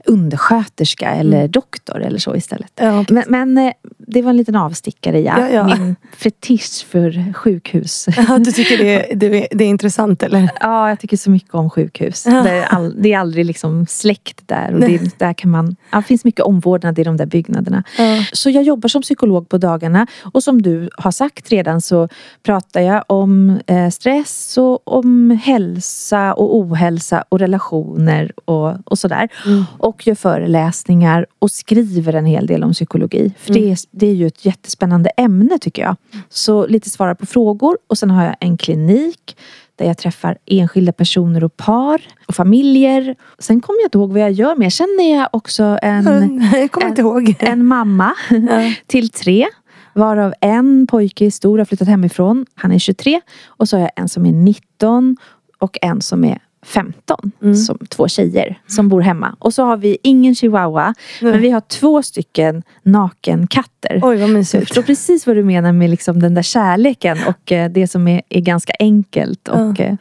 undersköterska 0.04 1.10
eller 1.10 1.48
doktor 1.48 2.02
eller 2.02 2.18
så 2.18 2.36
istället. 2.36 2.72
Ja. 2.74 3.04
Men, 3.08 3.24
men 3.28 3.58
eh, 3.58 3.72
det 4.12 4.22
var 4.22 4.30
en 4.30 4.36
liten 4.36 4.56
avstickare 4.56 5.20
ja. 5.20 5.38
Ja, 5.38 5.48
ja. 5.48 5.76
Min 5.76 5.96
fetisch 6.16 6.86
för 6.86 7.32
sjukhus. 7.32 8.08
Ja, 8.28 8.38
du 8.38 8.52
tycker 8.52 8.78
det, 8.78 9.14
det, 9.14 9.48
det 9.50 9.64
är 9.64 9.68
intressant 9.68 10.22
eller? 10.22 10.50
Ja, 10.60 10.88
jag 10.88 11.00
tycker 11.00 11.16
så 11.16 11.30
mycket 11.30 11.54
om 11.54 11.70
sjukhus. 11.70 12.26
Ja. 12.26 12.42
Det, 12.42 12.50
är 12.50 12.64
all, 12.64 13.02
det 13.02 13.12
är 13.12 13.18
aldrig 13.18 13.46
liksom 13.46 13.86
släckt 13.86 14.48
där. 14.48 14.74
Och 14.74 14.80
det, 14.80 15.18
där 15.18 15.32
kan 15.32 15.50
man, 15.50 15.76
det 15.92 16.02
finns 16.02 16.24
mycket 16.24 16.40
omvårdnad 16.40 16.98
i 16.98 17.04
de 17.04 17.16
där 17.16 17.26
byggnaderna. 17.26 17.84
Så 18.32 18.50
jag 18.50 18.62
jobbar 18.62 18.88
som 18.88 19.02
psykolog 19.02 19.48
på 19.48 19.58
dagarna 19.58 20.06
och 20.20 20.42
som 20.42 20.62
du 20.62 20.90
har 20.98 21.10
sagt 21.10 21.50
redan 21.50 21.80
så 21.80 22.08
pratar 22.42 22.80
jag 22.80 23.04
om 23.06 23.60
eh, 23.66 23.90
stress 23.90 24.58
och 24.58 24.88
om 24.88 25.30
hälsa 25.30 26.34
och 26.34 26.56
ohälsa 26.56 27.24
och 27.28 27.38
relationer 27.38 28.32
och, 28.44 28.74
och 28.84 28.98
sådär. 28.98 29.28
Mm. 29.46 29.64
Och 29.78 30.06
gör 30.06 30.14
föreläsningar 30.14 31.26
och 31.38 31.50
skriver 31.50 32.12
en 32.12 32.26
hel 32.26 32.46
del 32.46 32.64
om 32.64 32.72
psykologi. 32.72 33.32
För 33.38 33.54
det, 33.54 33.70
är, 33.70 33.78
det 34.02 34.06
är 34.06 34.14
ju 34.14 34.26
ett 34.26 34.44
jättespännande 34.44 35.10
ämne 35.10 35.58
tycker 35.58 35.82
jag. 35.82 35.96
Så 36.28 36.66
lite 36.66 36.90
svara 36.90 37.14
på 37.14 37.26
frågor 37.26 37.78
och 37.86 37.98
sen 37.98 38.10
har 38.10 38.24
jag 38.24 38.36
en 38.40 38.56
klinik 38.56 39.36
där 39.76 39.86
jag 39.86 39.98
träffar 39.98 40.38
enskilda 40.46 40.92
personer 40.92 41.44
och 41.44 41.56
par 41.56 42.02
och 42.26 42.34
familjer. 42.34 43.16
Sen 43.38 43.60
kommer 43.60 43.80
jag 43.80 43.86
inte 43.86 43.98
ihåg 43.98 44.12
vad 44.12 44.20
jag 44.22 44.32
gör 44.32 44.56
mer. 44.56 44.70
Sen 44.70 44.98
är 45.00 45.16
jag 45.16 45.28
också 45.32 45.78
en 45.82 46.04
Jag 46.52 46.70
ihåg. 47.00 47.36
en 47.38 47.64
mamma 47.66 48.14
Ja. 48.30 48.72
till 48.86 49.10
tre. 49.10 49.46
Varav 49.94 50.34
en 50.40 50.86
pojke 50.86 51.26
är 51.26 51.30
stor 51.30 51.52
och 51.52 51.58
har 51.60 51.64
flyttat 51.64 51.88
hemifrån. 51.88 52.46
Han 52.54 52.72
är 52.72 52.78
23. 52.78 53.20
Och 53.46 53.68
så 53.68 53.76
har 53.76 53.80
jag 53.80 53.90
en 53.96 54.08
som 54.08 54.26
är 54.26 54.32
19 54.32 55.16
och 55.58 55.78
en 55.82 56.02
som 56.02 56.24
är 56.24 56.38
15. 56.66 57.32
Mm. 57.42 57.54
Som 57.54 57.78
två 57.88 58.08
tjejer 58.08 58.60
som 58.66 58.88
bor 58.88 59.00
hemma. 59.00 59.36
Och 59.38 59.54
så 59.54 59.64
har 59.64 59.76
vi 59.76 59.98
ingen 60.02 60.34
chihuahua. 60.34 60.94
Nej. 61.20 61.32
Men 61.32 61.40
vi 61.40 61.50
har 61.50 61.60
två 61.60 62.02
stycken 62.02 62.62
nakenkatter. 62.82 63.94
Oj 63.94 64.00
vad 64.02 64.18
Så 64.18 64.22
jag 64.22 64.30
mysigt. 64.30 64.64
förstår 64.68 64.82
precis 64.82 65.26
vad 65.26 65.36
du 65.36 65.44
menar 65.44 65.72
med 65.72 65.90
liksom 65.90 66.20
den 66.20 66.34
där 66.34 66.42
kärleken 66.42 67.18
och 67.28 67.52
eh, 67.52 67.70
det 67.70 67.88
som 67.88 68.08
är, 68.08 68.22
är 68.28 68.40
ganska 68.40 68.72
enkelt 68.78 69.48
och 69.48 69.80
eh, 69.80 69.94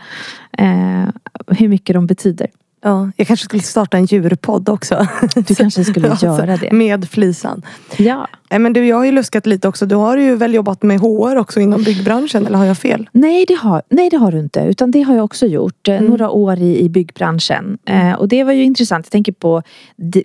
eh, 0.58 1.10
hur 1.48 1.68
mycket 1.68 1.94
de 1.94 2.08
betyder. 2.08 2.48
Ja, 2.84 3.12
jag 3.16 3.28
kanske 3.28 3.44
skulle 3.44 3.64
starta 3.64 3.98
en 3.98 4.06
djurpodd 4.06 4.70
också. 4.70 5.08
Du 5.48 5.56
kanske 5.56 5.84
skulle 5.84 6.10
Alltså, 6.12 6.26
göra 6.26 6.58
det. 6.58 6.72
Med 6.72 7.10
Flisan. 7.10 7.62
Ja. 7.98 8.28
Men 8.50 8.74
du, 8.74 8.86
jag 8.88 8.98
har 8.98 9.06
ju 9.06 9.12
luskat 9.12 9.46
lite 9.46 9.68
också. 9.68 9.86
Du 9.86 9.96
har 9.96 10.18
ju 10.18 10.36
väl 10.36 10.54
jobbat 10.54 10.84
med 10.84 11.00
HR 11.00 11.36
också 11.38 11.60
inom 11.60 11.84
byggbranschen 11.84 12.46
eller 12.48 12.58
har 12.58 12.66
jag 12.66 12.78
fel? 12.78 13.10
Nej 13.12 13.46
det, 13.48 13.54
har, 13.54 13.82
nej, 13.90 14.10
det 14.10 14.18
har 14.18 14.32
du 14.32 14.40
inte. 14.40 14.60
Utan 14.60 14.92
det 14.92 15.02
har 15.02 15.16
jag 15.16 15.26
också 15.26 15.46
gjort. 15.46 15.88
eh, 15.88 16.02
Några 16.02 16.30
år 16.30 16.58
i, 16.60 16.80
i 16.80 16.90
byggbranschen. 16.90 17.78
Eh, 17.86 18.14
och 18.14 18.28
det 18.28 18.44
var 18.44 18.54
ju 18.54 18.64
intressant. 18.64 19.06
Jag 19.06 19.12
tänker 19.12 19.32
på 19.32 19.64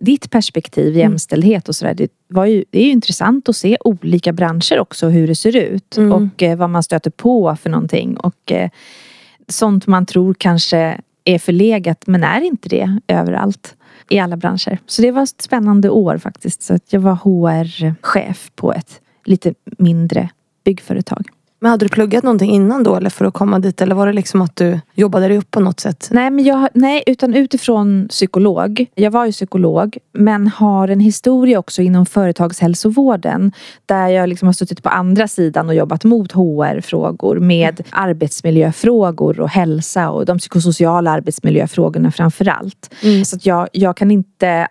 ditt 0.00 0.30
perspektiv, 0.30 0.96
jämställdhet 0.96 1.68
och 1.68 1.74
sådär. 1.76 1.94
Det, 1.94 2.08
var 2.28 2.46
ju, 2.46 2.64
det 2.70 2.78
är 2.80 2.84
ju 2.84 2.90
intressant 2.90 3.48
att 3.48 3.56
se 3.56 3.76
olika 3.84 4.32
branscher 4.32 4.78
också, 4.78 5.08
hur 5.08 5.26
det 5.28 5.34
ser 5.34 5.56
ut. 5.56 5.96
Mm. 5.96 6.12
Och 6.12 6.42
eh, 6.42 6.56
vad 6.58 6.70
man 6.70 6.82
stöter 6.82 7.10
på 7.10 7.56
för 7.62 7.70
någonting. 7.70 8.16
Och 8.16 8.52
eh, 8.52 8.70
sånt 9.48 9.86
man 9.86 10.06
tror 10.06 10.34
kanske 10.38 11.00
är 11.26 11.38
förlegat, 11.38 12.06
men 12.06 12.24
är 12.24 12.40
inte 12.40 12.68
det 12.68 13.00
överallt. 13.08 13.76
I 14.08 14.18
alla 14.18 14.36
branscher. 14.36 14.78
Så 14.86 15.02
det 15.02 15.10
var 15.10 15.22
ett 15.22 15.42
spännande 15.42 15.90
år 15.90 16.18
faktiskt. 16.18 16.62
Så 16.62 16.74
att 16.74 16.92
jag 16.92 17.00
var 17.00 17.14
HR-chef 17.14 18.50
på 18.54 18.72
ett 18.72 19.00
lite 19.24 19.54
mindre 19.78 20.28
byggföretag. 20.64 21.28
Men 21.66 21.70
hade 21.70 21.84
du 21.84 21.88
pluggat 21.88 22.24
någonting 22.24 22.50
innan 22.50 22.82
då 22.82 22.96
eller 22.96 23.10
för 23.10 23.24
att 23.24 23.34
komma 23.34 23.58
dit? 23.58 23.80
Eller 23.80 23.94
var 23.94 24.06
det 24.06 24.12
liksom 24.12 24.42
att 24.42 24.56
du 24.56 24.80
jobbade 24.94 25.28
dig 25.28 25.38
upp 25.38 25.50
på 25.50 25.60
något 25.60 25.80
sätt? 25.80 26.08
Nej, 26.10 26.30
men 26.30 26.44
jag, 26.44 26.68
nej, 26.74 27.02
utan 27.06 27.34
utifrån 27.34 28.08
psykolog. 28.08 28.86
Jag 28.94 29.10
var 29.10 29.26
ju 29.26 29.32
psykolog 29.32 29.98
men 30.12 30.48
har 30.48 30.88
en 30.88 31.00
historia 31.00 31.58
också 31.58 31.82
inom 31.82 32.06
företagshälsovården 32.06 33.52
där 33.86 34.08
jag 34.08 34.28
liksom 34.28 34.48
har 34.48 34.52
suttit 34.52 34.82
på 34.82 34.88
andra 34.88 35.28
sidan 35.28 35.68
och 35.68 35.74
jobbat 35.74 36.04
mot 36.04 36.32
HR-frågor 36.32 37.40
med 37.40 37.82
arbetsmiljöfrågor 37.90 39.40
och 39.40 39.50
hälsa 39.50 40.10
och 40.10 40.26
de 40.26 40.38
psykosociala 40.38 41.10
arbetsmiljöfrågorna 41.10 42.10
framför 42.10 42.48
allt. 42.48 42.94
Mm. 43.02 43.24
Så 43.24 43.36
att 43.36 43.46
jag, 43.46 43.68
jag 43.72 43.96
kan 43.96 44.10
inte 44.10 44.66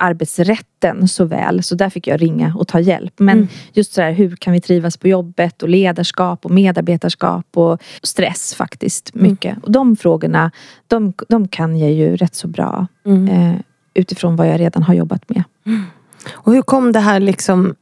arbetsrätten 0.90 1.08
så 1.08 1.26
väl 1.26 1.64
så 1.64 1.76
där 1.76 1.90
fick 1.90 2.08
jag 2.08 2.22
ringa 2.22 2.54
och 2.58 2.68
ta 2.68 2.80
hjälp. 2.80 3.14
Men 3.18 3.38
Mm. 3.38 3.48
just 3.74 3.94
så 3.94 4.02
här, 4.02 4.12
hur 4.12 4.36
kan 4.36 4.54
vi 4.54 4.62
trivas 4.62 4.98
på 4.98 5.08
jobbet 5.08 5.64
och 5.64 5.70
ledarskap 5.70 6.46
och 6.46 6.52
medarbetarskap 6.52 7.46
och 7.58 7.82
stress 8.04 8.54
faktiskt 8.56 9.12
mycket. 9.16 9.58
Och 9.64 9.72
de 9.72 9.96
frågorna, 9.96 10.52
de, 10.88 11.14
de 11.30 11.48
kan 11.48 11.78
jag 11.80 11.92
ju 11.92 12.16
rätt 12.18 12.36
så 12.36 12.48
bra 12.48 12.88
Mm. 13.06 13.28
eh, 13.30 13.60
utifrån 13.94 14.36
vad 14.36 14.48
jag 14.48 14.60
redan 14.60 14.84
har 14.84 14.94
jobbat 14.94 15.30
med. 15.30 15.44
Och 16.34 16.54
hur 16.54 16.62
kom 16.62 16.92
det 16.92 17.00
här 17.00 17.20
liksom 17.20 17.76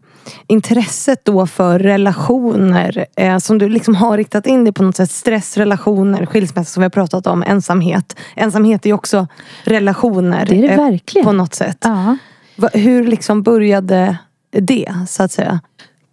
intresset 0.48 1.26
då 1.26 1.48
för 1.48 1.80
relationer 1.80 3.06
eh, 3.16 3.38
som 3.38 3.58
du 3.58 3.70
liksom 3.70 3.96
har 3.96 4.18
riktat 4.18 4.48
in 4.48 4.64
dig 4.64 4.74
på 4.74 4.84
något 4.84 4.96
sätt? 4.96 5.12
Stress, 5.12 5.58
relationer, 5.58 6.26
skilsmässa 6.26 6.66
som 6.74 6.82
vi 6.82 6.86
har 6.86 6.90
pratat 6.90 7.28
om, 7.28 7.44
ensamhet. 7.44 8.16
Ensamhet 8.36 8.86
är 8.86 8.90
ju 8.90 8.94
också 8.94 9.28
relationer 9.64 10.46
Det 10.46 10.56
är 10.58 10.62
det 10.62 10.68
eh, 10.68 10.78
verkligen. 10.92 11.26
på 11.26 11.32
något 11.32 11.54
sätt. 11.54 11.78
Ja. 11.82 12.18
Va, 12.56 12.70
hur 12.74 13.04
liksom 13.04 13.44
började 13.44 14.18
det 14.52 14.94
så 15.08 15.24
att 15.24 15.32
säga? 15.32 15.62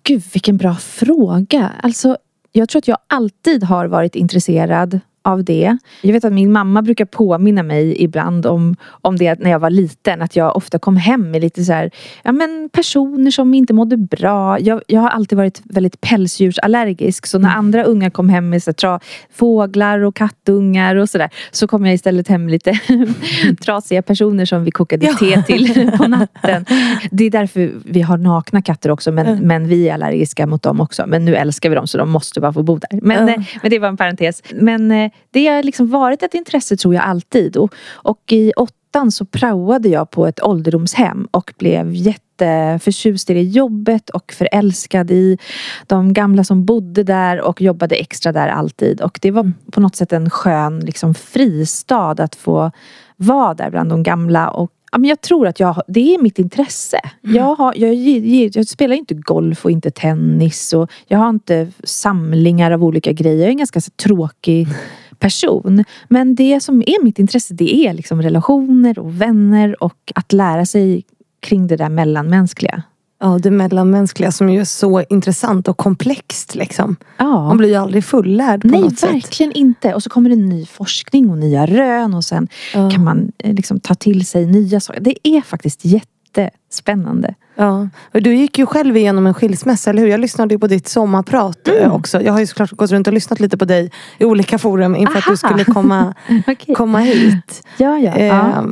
Gud 0.03 0.23
vilken 0.33 0.57
bra 0.57 0.75
fråga. 0.75 1.71
Alltså, 1.83 2.17
jag 2.53 2.69
tror 2.69 2.79
att 2.79 2.89
jag 2.89 2.99
alltid 3.07 3.65
har 3.65 3.87
varit 3.87 4.15
intresserad 4.15 5.01
av 5.23 5.45
det. 5.45 5.77
Jag 6.03 6.13
vet 6.13 6.25
att 6.25 6.33
min 6.33 6.53
mamma 6.53 6.83
brukar 6.83 7.05
påminna 7.05 7.63
mig 7.63 8.03
ibland 8.03 8.47
om, 8.47 8.77
om 8.91 9.17
det 9.17 9.39
när 9.39 9.51
jag 9.51 9.59
var 9.59 9.71
liten. 9.71 10.23
Att 10.23 10.37
jag 10.37 10.57
ofta 10.57 10.79
kom 10.79 10.97
hem 10.97 11.31
med 11.31 11.41
lite 11.41 11.65
så 11.65 11.73
här, 11.73 11.91
ja 12.23 12.33
men 12.33 12.69
personer 12.73 13.31
som 13.31 13.55
inte 13.55 13.73
mådde 13.75 13.97
bra. 13.97 14.61
Jag, 14.61 14.83
jag 14.87 15.01
har 15.01 15.09
alltid 15.09 15.39
varit 15.39 15.61
väldigt 15.65 16.01
pälsdjursallergisk. 16.01 17.27
Så 17.27 17.39
när 17.39 17.49
andra 17.51 17.85
ungar 17.85 18.11
kom 18.11 18.29
hem 18.29 18.49
med 18.51 18.63
så 18.63 18.71
här, 18.71 18.75
tra, 18.75 19.01
fåglar 19.33 19.99
och 19.99 20.17
kattungar 20.17 20.97
och 20.97 21.09
sådär. 21.11 21.31
Så 21.51 21.67
kom 21.67 21.87
jag 21.87 21.95
istället 21.95 22.29
hem 22.29 22.45
med 22.45 22.53
lite 22.53 22.79
trasiga 23.65 24.03
personer 24.03 24.45
som 24.45 24.65
vi 24.65 24.71
kokade 24.71 25.07
Ja. 25.07 25.13
te 25.19 25.43
till 25.43 25.91
på 25.99 26.09
natten. 26.09 26.65
Det 27.11 27.25
är 27.25 27.31
därför 27.31 27.73
vi 27.85 28.01
har 28.03 28.17
nakna 28.19 28.63
katter 28.63 28.91
också. 28.91 29.13
Men, 29.13 29.27
Mm. 29.31 29.39
men 29.49 29.69
vi 29.69 29.89
är 29.89 29.95
allergiska 29.95 30.47
mot 30.47 30.63
dem 30.63 30.81
också. 30.81 31.05
Men 31.07 31.25
nu 31.25 31.37
älskar 31.37 31.69
vi 31.69 31.75
dem 31.77 31.87
så 31.87 31.99
de 31.99 32.11
måste 32.11 32.41
bara 32.41 32.53
få 32.53 32.63
bo 32.63 32.79
där. 32.79 33.01
Men, 33.03 33.29
eh, 33.29 33.35
men 33.63 33.71
det 33.71 33.79
var 33.79 33.89
en 33.89 33.97
parentes. 33.97 34.43
Men 34.55 34.91
eh, 34.91 35.10
det 35.31 35.47
har 35.47 35.63
liksom 35.63 35.91
varit 35.91 36.23
ett 36.23 36.35
intresse 36.35 36.77
tror 36.77 36.95
jag 36.95 37.05
alltid. 37.05 37.57
Och, 37.57 37.75
och 37.93 38.33
i 38.33 38.53
åttan 38.57 39.13
så 39.13 39.25
praoade 39.25 39.89
jag 39.89 40.11
på 40.11 40.27
ett 40.27 40.43
ålderdomshem 40.43 41.29
och 41.31 41.53
blev 41.59 41.95
jätteförtjust 41.95 43.31
i 43.31 43.35
det 43.35 43.43
jobbet 43.43 44.11
och 44.11 44.33
förälskad 44.33 45.11
i 45.11 45.39
de 45.87 46.13
gamla 46.13 46.45
som 46.45 46.65
bodde 46.65 47.03
där 47.03 47.41
och 47.41 47.63
jobbade 47.63 47.95
extra 47.95 48.33
där 48.33 48.49
alltid. 48.49 49.01
Och 49.01 49.19
det 49.23 49.31
var 49.31 49.53
på 49.71 49.81
något 49.81 49.97
sätt 49.97 50.13
en 50.13 50.31
skön 50.31 50.81
liksom, 50.81 51.15
fristad 51.15 52.11
att 52.11 52.35
få 52.35 52.71
vara 53.17 53.55
där 53.55 53.71
bland 53.71 53.91
de 53.91 54.03
gamla 54.03 54.51
och 54.51 54.73
Ja, 54.93 54.99
men 54.99 55.09
jag 55.09 55.21
tror 55.21 55.47
att 55.47 55.61
jag, 55.61 55.83
det 55.89 56.15
är 56.15 56.23
mitt 56.23 56.39
intresse. 56.39 57.01
Jag, 57.21 57.55
har, 57.55 57.75
jag, 57.77 57.95
jag, 57.95 58.51
jag 58.55 58.67
spelar 58.67 58.97
inte 58.97 59.15
golf 59.15 59.65
och 59.65 59.71
inte 59.71 59.91
tennis. 59.91 60.73
Och 60.73 60.91
jag 61.07 61.19
har 61.19 61.29
inte 61.29 61.69
samlingar 61.85 62.71
av 62.71 62.85
olika 62.85 63.13
grejer. 63.13 63.39
Jag 63.39 63.47
är 63.47 63.51
en 63.51 63.57
ganska 63.57 63.81
så, 63.81 63.91
tråkig 63.91 64.69
person. 65.19 65.85
Men 66.09 66.35
det 66.35 66.61
som 66.61 66.83
är 66.83 67.05
mitt 67.05 67.19
intresse 67.19 67.55
det 67.55 67.75
är 67.75 67.95
liksom 67.95 68.23
relationer 68.23 68.99
och 68.99 69.21
vänner 69.21 69.83
och 69.83 70.13
att 70.15 70.33
lära 70.33 70.67
sig 70.67 71.05
kring 71.41 71.67
det 71.67 71.77
där 71.77 71.89
mellanmänskliga. 71.89 72.83
Ja, 73.23 73.39
det 73.43 73.51
mellanmänskliga 73.51 74.33
som 74.33 74.51
ju 74.51 74.61
är 74.61 74.65
så 74.65 75.03
intressant 75.09 75.69
och 75.69 75.77
komplext. 75.77 76.55
Liksom. 76.55 76.97
Ja. 77.17 77.45
Man 77.45 77.57
blir 77.57 77.69
ju 77.69 77.75
aldrig 77.75 78.05
fullärd 78.05 78.63
på 78.63 78.69
Nej, 78.69 78.81
något 78.81 78.99
sätt. 78.99 79.11
verkligen 79.15 79.53
inte. 79.53 79.95
Och 79.95 80.03
så 80.03 80.11
kommer 80.11 80.31
det 80.31 80.37
ny 80.37 80.67
forskning 80.67 81.31
och 81.31 81.39
nya 81.39 81.67
rön 81.67 82.15
och 82.15 82.25
sen 82.25 82.49
Ja. 82.75 82.91
kan 82.91 83.05
man 83.05 83.33
eh, 83.39 83.55
liksom 83.55 83.81
ta 83.81 83.95
till 83.95 84.27
sig 84.27 84.47
nya 84.47 84.81
saker. 84.81 85.01
Det 85.01 85.29
är 85.29 85.41
faktiskt 85.41 85.81
jättespännande. 85.85 87.35
Ja. 87.57 87.89
Och 88.15 88.23
du 88.23 88.35
gick 88.35 88.59
ju 88.59 88.67
själv 88.67 88.97
igenom 88.97 89.27
en 89.27 89.35
skilsmässa, 89.35 89.91
eller 89.91 90.03
hur? 90.03 90.09
Jag 90.09 90.21
lyssnade 90.21 90.55
ju 90.55 90.59
på 90.59 90.67
ditt 90.67 90.89
sommarprat 90.89 91.69
Mm. 91.69 91.83
eh, 91.83 91.95
också. 91.95 92.23
Jag 92.23 92.33
har 92.33 92.41
ju 92.41 92.47
såklart 92.47 92.71
gått 92.71 92.91
runt 92.91 93.07
och 93.07 93.13
lyssnat 93.13 93.41
lite 93.41 93.59
på 93.59 93.65
dig 93.65 93.91
i 94.19 94.25
olika 94.25 94.59
forum 94.59 94.97
inför 94.97 95.19
att 95.19 95.25
Aha. 95.25 95.31
du 95.31 95.37
skulle 95.37 95.65
komma, 95.65 96.15
Okej. 96.47 96.75
komma 96.75 96.99
hit. 96.99 97.67
Ja, 97.79 97.99
ja. 97.99 98.13
Eh, 98.15 98.27
ja. 98.27 98.65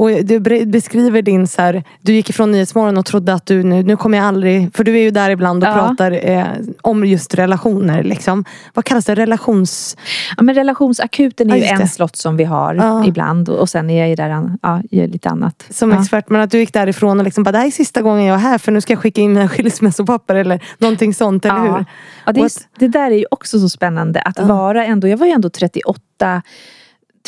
Och 0.00 0.24
du 0.24 0.40
beskriver 0.66 1.22
din 1.22 1.46
så 1.46 1.62
här, 1.62 1.84
du 2.00 2.12
gick 2.12 2.30
ifrån 2.30 2.50
Nyhetsmorgon 2.52 2.98
och 2.98 3.06
trodde 3.06 3.34
att 3.34 3.46
du 3.46 3.62
nu, 3.62 3.82
nu 3.82 3.96
kommer 3.96 4.18
jag 4.18 4.26
aldrig, 4.26 4.76
för 4.76 4.84
du 4.84 4.96
är 4.98 5.02
ju 5.02 5.10
där 5.10 5.30
ibland 5.30 5.64
och 5.64 5.68
Ja. 5.70 5.74
pratar 5.74 6.28
eh, 6.30 6.44
om 6.82 7.04
just 7.04 7.34
relationer. 7.34 8.02
Liksom. 8.02 8.44
Vad 8.74 8.84
kallas 8.84 9.04
det? 9.04 9.14
Relations... 9.14 9.96
Ja, 10.36 10.42
men 10.42 10.54
relationsakuten 10.54 11.50
är 11.50 11.56
Ja, 11.56 11.62
ju 11.76 11.82
en 11.82 11.88
slott 11.88 12.16
som 12.16 12.36
vi 12.36 12.44
har 12.44 12.74
Ja. 12.74 13.04
ibland 13.06 13.48
och 13.48 13.68
sen 13.68 13.90
är 13.90 13.98
jag 13.98 14.08
ju 14.08 14.14
där 14.14 14.56
ja, 14.62 14.82
gör 14.90 15.06
lite 15.06 15.28
annat. 15.28 15.66
Som 15.70 15.92
expert, 15.92 16.28
men 16.28 16.40
att 16.40 16.50
du 16.50 16.58
gick 16.58 16.72
därifrån 16.72 17.18
och 17.18 17.24
liksom 17.24 17.44
bara, 17.44 17.52
det 17.52 17.58
här 17.58 17.66
är 17.66 17.70
sista 17.70 18.02
gången 18.02 18.24
jag 18.24 18.34
är 18.34 18.38
här 18.40 18.58
för 18.58 18.72
nu 18.72 18.80
ska 18.80 18.92
jag 18.92 19.00
skicka 19.00 19.20
in 19.20 19.32
mina 19.32 19.48
skilsmässopapper 19.48 20.34
eller 20.34 20.60
någonting 20.78 21.14
sånt, 21.14 21.44
eller 21.44 21.60
hur? 21.60 21.84
Ja, 22.26 22.32
det, 22.32 22.40
är, 22.40 22.50
det 22.78 22.88
där 22.88 23.10
är 23.10 23.16
ju 23.16 23.24
också 23.30 23.60
så 23.60 23.68
spännande 23.68 24.20
att 24.20 24.38
vara 24.40 24.84
ändå, 24.86 25.08
jag 25.08 25.16
var 25.16 25.26
ju 25.26 25.32
ändå 25.32 25.50
38 25.50 26.42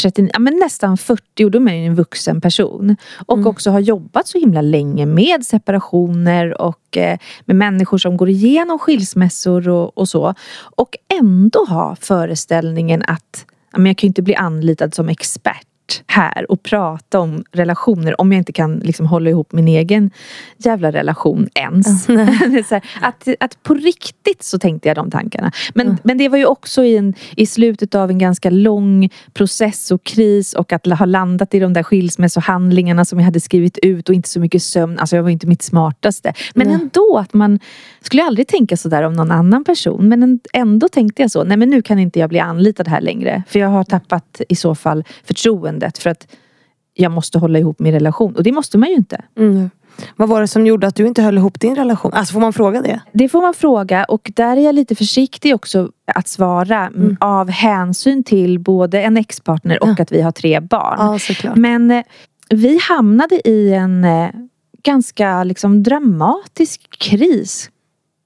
39, 0.01 0.31
ja, 0.33 0.39
men 0.39 0.57
nästan 0.57 0.97
40 0.97 1.45
och 1.45 1.51
då 1.51 1.59
är 1.59 1.61
man 1.61 1.79
ju 1.79 1.87
en 1.87 1.95
vuxen 1.95 2.41
person. 2.41 2.97
Och 3.27 3.37
Mm. 3.39 3.47
också 3.47 3.71
har 3.71 3.81
jobbat 3.81 4.29
så 4.29 4.39
himla 4.39 4.61
länge 4.61 5.07
med 5.07 5.47
separationer 5.47 6.61
och 6.61 6.97
eh, 6.97 7.19
med 7.45 7.57
människor 7.57 7.99
som 7.99 8.17
går 8.17 8.29
igenom 8.29 8.79
skilsmässor 8.79 9.69
och, 9.69 9.99
och 9.99 10.09
så. 10.09 10.35
Och 10.77 10.97
ändå 11.21 11.65
ha 11.69 11.97
föreställningen 12.01 13.03
att 13.07 13.47
ja, 13.73 13.79
men 13.79 13.87
jag 13.87 13.97
kan 13.97 14.07
ju 14.07 14.09
inte 14.09 14.23
bli 14.23 14.35
anlitad 14.35 14.95
som 14.95 15.09
expert 15.09 15.67
här 16.07 16.51
och 16.51 16.63
prata 16.63 17.21
om 17.21 17.45
relationer 17.53 18.21
om 18.21 18.33
jag 18.33 18.41
inte 18.41 18.53
kan 18.53 18.75
liksom 18.75 19.07
hålla 19.07 19.31
ihop 19.31 19.53
min 19.53 19.69
egen 19.69 20.11
jävla 20.59 20.93
relation 20.93 21.49
ens. 21.55 22.05
Så 22.69 22.75
här, 22.75 22.83
att, 23.01 23.29
att 23.41 23.63
på 23.63 23.75
riktigt 23.75 24.43
så 24.43 24.59
tänkte 24.59 24.89
jag 24.89 24.97
de 24.97 25.11
tankarna. 25.11 25.53
Men, 25.75 25.99
men 26.03 26.19
det 26.19 26.29
var 26.29 26.39
ju 26.39 26.47
också 26.47 26.85
i, 26.85 26.97
en, 26.97 27.15
i 27.37 27.47
slutet 27.47 27.95
av 27.95 28.11
en 28.11 28.19
ganska 28.19 28.51
lång 28.51 29.11
process 29.33 29.91
och 29.91 30.05
kris 30.05 30.53
och 30.53 30.73
att 30.73 30.87
ha 30.87 31.07
landat 31.07 31.55
i 31.55 31.59
de 31.59 31.73
där 31.73 31.83
skilsmässohandlingarna 31.83 33.05
som 33.05 33.19
jag 33.19 33.25
hade 33.25 33.41
skrivit 33.41 33.79
ut 33.79 34.09
och 34.09 34.15
inte 34.15 34.29
så 34.29 34.41
mycket 34.41 34.63
sömn. 34.63 34.99
Alltså 34.99 35.17
jag 35.17 35.23
var 35.23 35.31
inte 35.31 35.47
mitt 35.47 35.63
smartaste. 35.63 36.33
Men 36.55 36.67
Nej. 36.67 36.77
ändå 36.77 37.19
att 37.19 37.35
man 37.35 37.59
skulle 38.01 38.23
aldrig 38.25 38.49
tänka 38.49 38.77
sådär 38.77 39.03
om 39.03 39.13
någon 39.13 39.31
annan 39.31 39.65
person. 39.65 40.09
Men 40.09 40.23
en- 40.23 40.41
ändå 40.53 40.89
tänkte 40.89 41.23
jag 41.23 41.31
så. 41.31 41.45
Nej 41.45 41.57
men 41.57 41.71
nu 41.71 41.83
kan 41.83 41.99
inte 41.99 42.19
jag 42.19 42.29
bli 42.29 42.39
anlitad 42.39 42.89
här 42.89 43.01
längre. 43.01 43.43
För 43.49 43.59
jag 43.59 43.69
har 43.69 43.85
tappat 43.85 44.41
i 44.49 44.57
så 44.57 44.75
fall 44.75 45.05
förtroendet 45.83 45.99
för 45.99 46.11
att 46.11 46.27
jag 46.95 47.13
måste 47.13 47.39
hålla 47.39 47.59
ihop 47.59 47.79
min 47.79 47.93
relation. 47.93 48.37
Och 48.37 48.43
det 48.43 48.53
måste 48.53 48.79
man 48.79 48.89
ju 48.89 48.95
inte. 48.95 49.25
Mm. 49.37 49.71
Vad 50.17 50.29
var 50.29 50.41
det 50.41 50.49
som 50.49 50.67
gjorde 50.67 50.87
att 50.87 50.97
du 50.97 51.07
inte 51.07 51.23
höll 51.23 51.39
ihop 51.39 51.61
din 51.61 51.77
relation? 51.77 52.13
Alltså 52.13 52.33
får 52.33 52.41
man 52.41 52.53
fråga 52.53 52.83
det? 52.83 53.01
Det 53.13 53.29
får 53.29 53.43
man 53.43 53.55
fråga 53.55 54.05
och 54.05 54.31
där 54.35 54.57
är 54.57 54.61
jag 54.61 54.75
lite 54.75 54.95
försiktig 54.95 55.55
också 55.55 55.91
att 56.15 56.29
svara 56.29 56.87
mm. 56.87 57.17
av 57.21 57.51
hänsyn 57.51 58.25
till 58.25 58.59
både 58.59 59.03
en 59.03 59.17
ex-partner 59.17 59.83
och 59.83 59.89
Ja. 59.89 60.03
att 60.03 60.13
vi 60.13 60.23
har 60.23 60.33
tre 60.33 60.61
barn. 60.61 61.19
Ja. 61.43 61.55
Men 61.57 61.91
eh, 61.91 62.03
vi 62.51 62.79
hamnade 62.89 63.49
i 63.49 63.73
en 63.73 64.05
eh, 64.05 64.31
ganska 64.83 65.45
liksom 65.45 65.83
dramatisk 65.83 66.81
kris. 66.99 67.71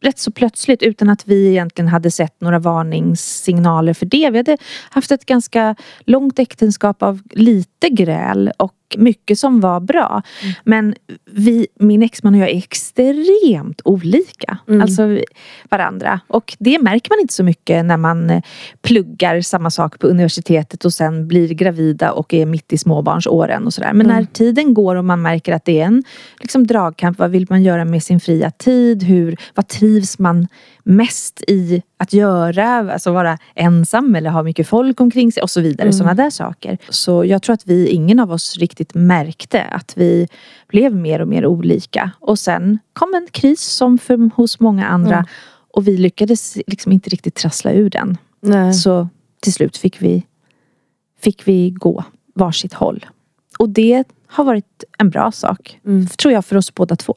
Rätt 0.01 0.19
så 0.19 0.31
plötsligt 0.31 0.83
utan 0.83 1.11
att 1.11 1.29
vi 1.29 1.49
egentligen 1.49 1.89
hade 1.89 2.11
sett 2.11 2.41
några 2.41 2.59
varningssignaler 2.59 3.95
för 3.95 4.07
det. 4.07 4.31
Vi 4.31 4.37
hade 4.37 4.57
haft 4.91 5.11
ett 5.11 5.27
ganska 5.27 5.77
långt 6.01 6.39
äktenskap 6.39 7.03
av 7.03 7.21
lite 7.31 7.89
gräl 7.89 8.53
och 8.59 8.73
mycket 8.99 9.39
som 9.39 9.61
var 9.61 9.81
bra. 9.81 10.23
Men 10.65 10.95
vi, 11.31 11.67
min 11.75 12.03
exman 12.03 12.35
och 12.35 12.41
jag 12.41 12.51
är 12.51 12.59
extremt 12.59 13.81
olika. 13.85 14.59
Mm. 14.69 14.83
Alltså 14.83 15.19
varandra. 15.71 16.21
Och 16.27 16.57
det 16.59 16.79
märker 16.79 17.11
man 17.11 17.21
inte 17.21 17.35
så 17.35 17.43
mycket 17.43 17.85
när 17.85 17.97
man 17.97 18.31
eh, 18.31 18.43
pluggar 18.83 19.41
samma 19.41 19.71
sak 19.71 19.99
på 19.99 20.07
universitetet 20.07 20.85
och 20.85 20.93
sen 20.93 21.29
blir 21.29 21.55
gravida 21.55 22.13
och 22.13 22.35
är 22.35 22.47
mitt 22.47 22.73
i 22.73 22.79
småbarnsåren 22.79 23.67
och 23.67 23.75
sådär. 23.75 23.93
Men 23.93 24.07
Mm. 24.07 24.17
när 24.17 24.25
tiden 24.25 24.75
går 24.75 24.97
och 24.97 25.05
man 25.05 25.23
märker 25.23 25.53
att 25.55 25.65
det 25.65 25.81
är 25.81 25.85
en 25.85 26.05
liksom, 26.41 26.67
dragkamp. 26.67 27.19
Vad 27.19 27.31
vill 27.31 27.47
man 27.51 27.63
göra 27.63 27.85
med 27.85 28.03
sin 28.03 28.21
fria 28.21 28.51
tid? 28.51 29.03
Hur, 29.03 29.37
vad 29.55 29.69
trivs 29.69 30.19
man 30.19 30.47
mest 30.87 31.43
i 31.49 31.83
att 31.97 32.13
göra? 32.13 32.93
Alltså 32.93 33.13
vara 33.13 33.39
ensam 33.55 34.15
eller 34.15 34.31
ha 34.31 34.43
mycket 34.43 34.69
folk 34.69 35.01
omkring 35.01 35.33
sig 35.33 35.43
och 35.43 35.51
så 35.51 35.61
vidare. 35.61 35.87
Mm. 35.87 35.93
Sådana 35.93 36.15
där 36.15 36.31
saker. 36.31 36.79
Så 36.89 37.25
jag 37.25 37.43
tror 37.43 37.55
att 37.55 37.67
vi, 37.67 37.89
ingen 37.89 38.21
av 38.21 38.33
oss 38.33 38.57
riktigt 38.57 38.95
märkte 38.95 39.63
att 39.63 39.93
vi 39.97 40.29
blev 40.69 40.95
mer 40.95 41.21
och 41.21 41.29
mer 41.29 41.47
olika. 41.47 42.11
Och 42.21 42.39
sen 42.39 42.79
kom 42.93 43.15
en 43.15 43.27
kris 43.31 43.61
som 43.61 43.99
för, 43.99 44.31
hos 44.37 44.61
många 44.61 44.87
andra. 44.87 45.15
Mm. 45.15 45.27
Och 45.73 45.89
vi 45.89 45.97
lyckades 45.97 46.59
liksom 46.67 46.93
inte 46.93 47.11
riktigt 47.11 47.35
trassla 47.35 47.73
ur 47.73 47.91
den. 47.91 48.19
Nej. 48.41 48.75
Så 48.75 49.09
till 49.43 49.53
slut 49.53 49.77
fick 49.77 50.03
vi, 50.03 50.27
fick 51.21 51.49
vi 51.49 51.71
gå 51.71 52.05
varsitt 52.35 52.73
håll. 52.73 53.07
Och 53.59 53.69
det 53.69 54.05
har 54.27 54.45
varit 54.45 54.85
en 54.99 55.11
bra 55.11 55.33
sak. 55.33 55.81
Mm. 55.87 56.07
Tror 56.07 56.35
jag 56.35 56.45
för 56.45 56.57
oss 56.57 56.75
båda 56.75 56.97
två. 56.97 57.15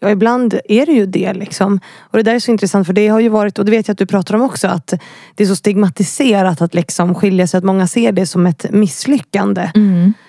Ja, 0.00 0.10
ibland 0.10 0.60
är 0.64 0.86
det 0.86 0.92
ju 0.92 1.06
det 1.06 1.32
liksom. 1.32 1.80
Och 2.00 2.16
det 2.16 2.22
där 2.22 2.34
är 2.34 2.38
så 2.38 2.50
intressant 2.50 2.86
för 2.86 2.92
det 2.92 3.08
har 3.08 3.20
ju 3.20 3.28
varit, 3.28 3.58
och 3.58 3.64
det 3.64 3.70
vet 3.70 3.88
jag 3.88 3.92
att 3.92 3.98
du 3.98 4.06
pratar 4.06 4.34
om 4.34 4.42
också, 4.42 4.68
att 4.68 4.94
det 5.34 5.44
är 5.44 5.46
så 5.46 5.56
stigmatiserat 5.56 6.62
att 6.62 6.74
liksom 6.74 7.14
skilja 7.14 7.46
sig. 7.46 7.58
Att 7.58 7.64
många 7.64 7.86
ser 7.86 8.12
det 8.12 8.26
som 8.26 8.46
ett 8.46 8.66
misslyckande. 8.70 9.70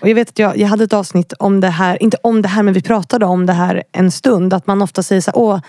Och 0.02 0.10
jag 0.10 0.16
vet 0.16 0.30
att 0.30 0.40
jag, 0.40 0.58
jag 0.58 0.68
hade 0.68 0.84
ett 0.84 0.94
avsnitt 0.94 1.34
om 1.40 1.62
det 1.62 1.68
här, 1.68 2.04
inte 2.04 2.18
om 2.24 2.42
det 2.42 2.48
här 2.48 2.64
men 2.64 2.74
vi 2.74 2.82
pratade 2.82 3.26
om 3.26 3.46
det 3.46 3.54
här 3.54 3.84
en 3.92 4.12
stund. 4.12 4.54
Att 4.54 4.68
man 4.68 4.82
ofta 4.82 5.04
säger 5.04 5.22
så 5.22 5.32
här, 5.32 5.38
åh, 5.38 5.60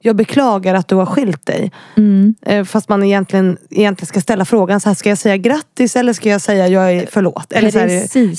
jag 0.00 0.16
beklagar 0.16 0.74
att 0.74 0.88
du 0.88 0.94
har 0.94 1.06
skilt 1.06 1.46
dig. 1.46 1.72
Mm. 1.96 2.34
Eh, 2.42 2.64
Fast 2.64 2.88
man 2.88 3.02
egentligen, 3.02 3.58
egentligen 3.70 4.06
ska 4.06 4.20
ställa 4.20 4.44
frågan 4.44 4.80
så 4.80 4.88
här, 4.88 4.94
ska 4.94 5.08
jag 5.08 5.18
säga 5.18 5.36
grattis 5.36 5.96
eller 5.96 6.12
ska 6.12 6.28
jag 6.28 6.40
säga 6.40 6.68
jag 6.68 6.92
är 6.92 7.06
förlåt? 7.10 7.52
Eller 7.52 7.70
så 7.70 7.78
här, 7.78 7.88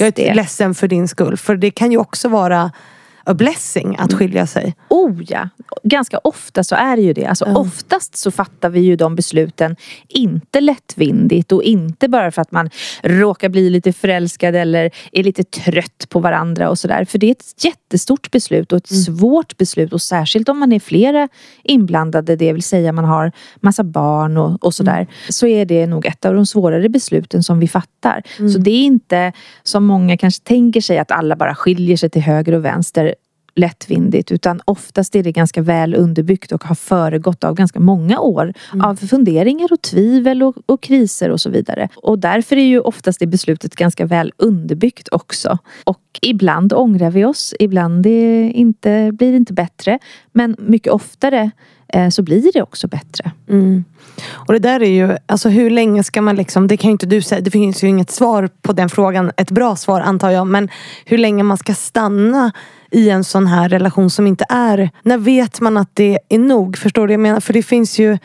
jag 0.02 0.08
är 0.08 0.12
det. 0.12 0.34
ledsen 0.34 0.76
för 0.76 0.88
din 0.88 1.08
skull. 1.08 1.38
För 1.38 1.56
det 1.56 1.72
kan 1.72 1.92
ju 1.92 1.98
också 1.98 2.30
vara 2.30 2.72
a 3.28 3.34
blessing 3.34 3.96
att 4.00 4.14
skilja 4.14 4.48
sig. 4.48 4.76
Oh 4.90 5.22
ja, 5.28 5.50
ganska 5.84 6.18
ofta 6.18 6.64
så 6.64 6.76
är 6.76 6.96
det 6.96 7.02
ju 7.02 7.14
det. 7.14 7.26
Alltså, 7.26 7.46
Ja. 7.48 7.58
Oftast 7.58 8.16
så 8.16 8.32
fattar 8.32 8.70
vi 8.70 8.80
ju 8.80 8.96
de 8.96 9.16
besluten 9.16 9.76
inte 10.08 10.62
lättvindigt 10.62 11.52
och 11.52 11.64
inte 11.64 12.08
bara 12.08 12.32
för 12.32 12.42
att 12.42 12.52
man 12.52 12.70
råkar 13.04 13.50
bli 13.50 13.70
lite 13.70 13.94
förälskad 13.94 14.56
eller 14.56 14.92
är 15.12 15.24
lite 15.24 15.44
trött 15.44 16.06
på 16.10 16.20
varandra 16.20 16.70
och 16.70 16.80
sådär. 16.80 17.06
För 17.06 17.18
det 17.18 17.28
är 17.28 17.32
ett 17.32 17.64
jättestort 17.64 18.32
beslut 18.32 18.72
och 18.72 18.78
ett 18.78 18.88
svårt 18.88 19.58
beslut 19.58 19.94
och 19.94 20.02
särskilt 20.02 20.50
om 20.50 20.60
man 20.60 20.72
är 20.74 20.80
flera 20.80 21.28
inblandade, 21.64 22.36
det 22.36 22.54
vill 22.54 22.64
säga 22.64 22.92
man 22.92 23.06
har 23.06 23.32
massa 23.62 23.84
barn 23.84 24.38
och, 24.38 24.64
och 24.64 24.74
sådär. 24.74 25.08
Så 25.30 25.48
är 25.48 25.66
det 25.66 25.88
nog 25.88 26.06
ett 26.06 26.26
av 26.26 26.34
de 26.34 26.46
svårare 26.46 26.90
besluten 26.90 27.44
som 27.44 27.60
vi 27.60 27.68
fattar. 27.68 28.24
Så 28.54 28.60
det 28.60 28.72
är 28.72 28.84
inte 28.84 29.32
som 29.64 29.86
många 29.86 30.18
kanske 30.18 30.44
tänker 30.44 30.82
sig 30.82 31.00
att 31.00 31.12
alla 31.12 31.36
bara 31.36 31.56
skiljer 31.56 31.98
sig 31.98 32.10
till 32.10 32.22
höger 32.22 32.54
och 32.54 32.66
vänster 32.66 33.16
lättvindigt 33.58 34.32
utan 34.32 34.62
oftast 34.66 35.16
är 35.16 35.24
det 35.24 35.32
ganska 35.32 35.62
väl 35.62 35.96
underbyggt 35.96 36.52
och 36.52 36.64
har 36.64 36.76
föregått 36.76 37.44
av 37.44 37.56
ganska 37.56 37.80
många 37.80 38.20
år 38.20 38.54
av 38.84 38.96
funderingar 38.96 39.74
och 39.74 39.82
tvivel 39.82 40.44
och, 40.44 40.56
och 40.66 40.82
kriser 40.82 41.30
och 41.30 41.42
så 41.42 41.50
vidare. 41.50 41.90
Och 41.96 42.20
därför 42.20 42.56
är 42.56 42.66
ju 42.66 42.80
oftast 42.80 43.20
det 43.20 43.28
beslutet 43.28 43.76
ganska 43.76 44.06
väl 44.06 44.34
underbyggt 44.38 45.10
också. 45.12 45.58
Och 45.84 46.00
ibland 46.22 46.74
ångrar 46.74 47.12
vi 47.12 47.26
oss, 47.26 47.54
ibland 47.60 48.04
det 48.04 48.52
inte, 48.56 49.12
blir 49.14 49.32
det 49.32 49.38
inte 49.38 49.54
bättre. 49.54 50.00
Men 50.32 50.56
mycket 50.60 50.94
oftare 50.94 51.52
eh, 51.88 52.10
så 52.10 52.24
blir 52.24 52.52
det 52.54 52.62
också 52.62 52.88
bättre. 52.88 53.32
Mm. 53.50 53.84
Och 54.32 54.54
det 54.54 54.60
där 54.60 54.82
är 54.82 54.90
ju, 54.90 55.18
alltså 55.26 55.50
hur 55.50 55.70
länge 55.70 56.04
ska 56.04 56.22
man 56.22 56.36
liksom, 56.36 56.68
det 56.68 56.78
kan 56.78 56.90
ju 56.90 56.92
inte 56.92 57.06
du 57.06 57.22
säga, 57.22 57.42
det 57.42 57.52
finns 57.52 57.84
ju 57.84 57.88
inget 57.88 58.12
svar 58.12 58.50
på 58.62 58.74
den 58.74 58.90
frågan, 58.90 59.32
ett 59.38 59.52
bra 59.52 59.76
svar 59.76 60.02
antar 60.02 60.30
jag, 60.30 60.48
men 60.48 60.70
hur 61.06 61.18
länge 61.18 61.44
man 61.44 61.58
ska 61.58 61.74
stanna 61.74 62.52
i 62.92 63.10
en 63.10 63.24
sån 63.24 63.48
här 63.48 63.70
relation 63.70 64.10
som 64.10 64.28
inte 64.28 64.46
är, 64.50 64.90
när 65.04 65.18
vet 65.18 65.62
man 65.62 65.78
att 65.78 65.90
det 65.94 66.20
är 66.30 66.40
nog? 66.40 66.78
Förstår 66.78 67.02
du 67.02 67.08
vad 67.08 67.14
jag 67.14 67.20
menar? 67.20 67.40
För 67.40 67.54
det 67.54 67.64
finns 67.64 68.00
ju 68.00 68.18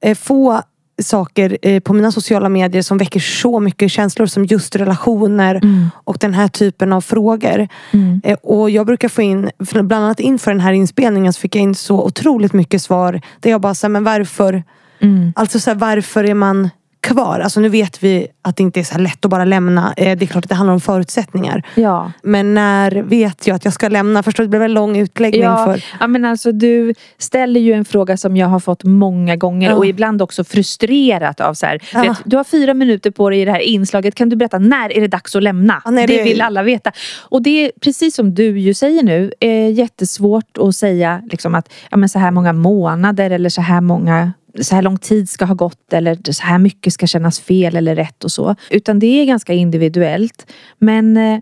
eh, 0.00 0.16
få 0.16 0.62
saker 1.02 1.58
eh, 1.62 1.80
på 1.80 1.92
mina 1.92 2.12
sociala 2.12 2.48
medier 2.48 2.82
som 2.82 2.98
väcker 2.98 3.20
så 3.20 3.60
mycket 3.60 3.90
känslor 3.90 4.26
som 4.26 4.44
just 4.44 4.76
relationer 4.76 5.60
och 6.04 6.16
den 6.20 6.34
här 6.34 6.48
typen 6.48 6.92
av 6.92 7.00
frågor. 7.00 7.68
Mm. 7.90 8.20
Eh, 8.24 8.38
Och 8.42 8.70
jag 8.70 8.86
brukar 8.86 9.08
få 9.08 9.22
in, 9.22 9.50
bland 9.58 9.92
annat 9.92 10.20
inför 10.20 10.50
den 10.50 10.60
här 10.60 10.72
inspelningen 10.72 11.32
så 11.32 11.40
fick 11.40 11.56
jag 11.56 11.62
in 11.62 11.74
så 11.74 12.04
otroligt 12.04 12.52
mycket 12.52 12.82
svar 12.82 13.20
där 13.40 13.50
jag 13.50 13.60
bara 13.60 13.74
sa, 13.74 13.88
men 13.88 14.04
varför 14.04 14.62
Mm. 15.00 15.32
Alltså 15.36 15.60
så 15.60 15.70
här, 15.70 15.76
varför 15.76 16.24
är 16.24 16.34
man 16.34 16.70
kvar? 17.00 17.40
Alltså 17.40 17.60
nu 17.60 17.68
vet 17.68 18.02
vi 18.02 18.26
att 18.42 18.56
det 18.56 18.62
inte 18.62 18.80
är 18.80 18.84
så 18.84 18.98
lätt 18.98 19.24
att 19.24 19.30
bara 19.30 19.44
lämna. 19.44 19.94
Eh, 19.96 20.18
Det 20.18 20.24
är 20.24 20.26
klart 20.26 20.44
att 20.44 20.48
det 20.48 20.54
handlar 20.54 20.74
om 20.74 20.80
förutsättningar. 20.80 21.62
Ja. 21.74 22.12
Men 22.22 22.54
när 22.54 22.90
vet 23.02 23.46
jag 23.46 23.54
att 23.54 23.64
jag 23.64 23.74
ska 23.74 23.88
lämna? 23.88 24.22
Förstår 24.22 24.44
det 24.44 24.48
blev 24.48 24.62
en 24.62 24.72
lång 24.74 24.96
utläggning 24.98 25.42
Ja, 25.42 25.64
för... 25.64 25.84
ja 26.00 26.06
men 26.06 26.24
alltså 26.24 26.52
du 26.52 26.94
ställer 27.18 27.60
ju 27.60 27.72
en 27.72 27.84
fråga 27.84 28.16
som 28.16 28.36
jag 28.36 28.46
har 28.46 28.60
fått 28.60 28.84
många 28.84 29.36
gånger 29.36 29.70
Ja. 29.70 29.76
och 29.76 29.86
ibland 29.86 30.22
också 30.22 30.44
frustrerat 30.44 31.40
av 31.40 31.54
så 31.54 31.66
här. 31.66 31.80
Ja. 31.92 32.02
Du, 32.02 32.08
vet, 32.08 32.18
du 32.24 32.36
har 32.36 32.44
fyra 32.44 32.74
minuter 32.74 33.10
på 33.10 33.30
dig 33.30 33.40
i 33.40 33.44
det 33.44 33.52
här 33.52 33.60
inslaget. 33.60 34.14
Kan 34.14 34.28
du 34.28 34.36
berätta 34.36 34.58
när 34.58 34.92
är 34.96 35.00
det 35.00 35.08
dags 35.08 35.36
att 35.36 35.42
lämna? 35.42 35.82
Ja, 35.84 35.90
nej, 35.90 36.06
det 36.06 36.16
det- 36.16 36.22
vill 36.24 36.40
alla 36.40 36.62
veta. 36.62 36.92
Och 37.20 37.42
det 37.42 37.64
är 37.66 37.72
precis 37.80 38.14
som 38.14 38.34
du 38.34 38.58
ju 38.58 38.74
säger 38.74 39.02
nu. 39.02 39.32
Är 39.40 39.68
jättesvårt 39.68 40.58
att 40.60 40.74
säga 40.76 41.22
liksom 41.30 41.54
att 41.54 41.72
ja, 41.90 41.96
men 41.96 42.08
så 42.08 42.18
här 42.18 42.30
många 42.30 42.52
månader 42.52 43.30
eller 43.30 43.48
så 43.48 43.60
här 43.60 43.80
många 43.80 44.32
så 44.64 44.74
här 44.74 44.82
lång 44.82 44.98
tid 44.98 45.28
ska 45.28 45.44
ha 45.44 45.54
gått 45.54 45.92
eller 45.92 46.32
så 46.32 46.42
här 46.42 46.58
mycket 46.58 46.92
ska 46.92 47.06
kännas 47.06 47.40
fel 47.40 47.76
eller 47.76 47.96
rätt 47.96 48.24
och 48.24 48.32
så. 48.32 48.54
Utan 48.70 48.98
det 48.98 49.06
är 49.06 49.24
ganska 49.24 49.52
individuellt. 49.52 50.52
Men 50.78 51.16
eh, 51.16 51.40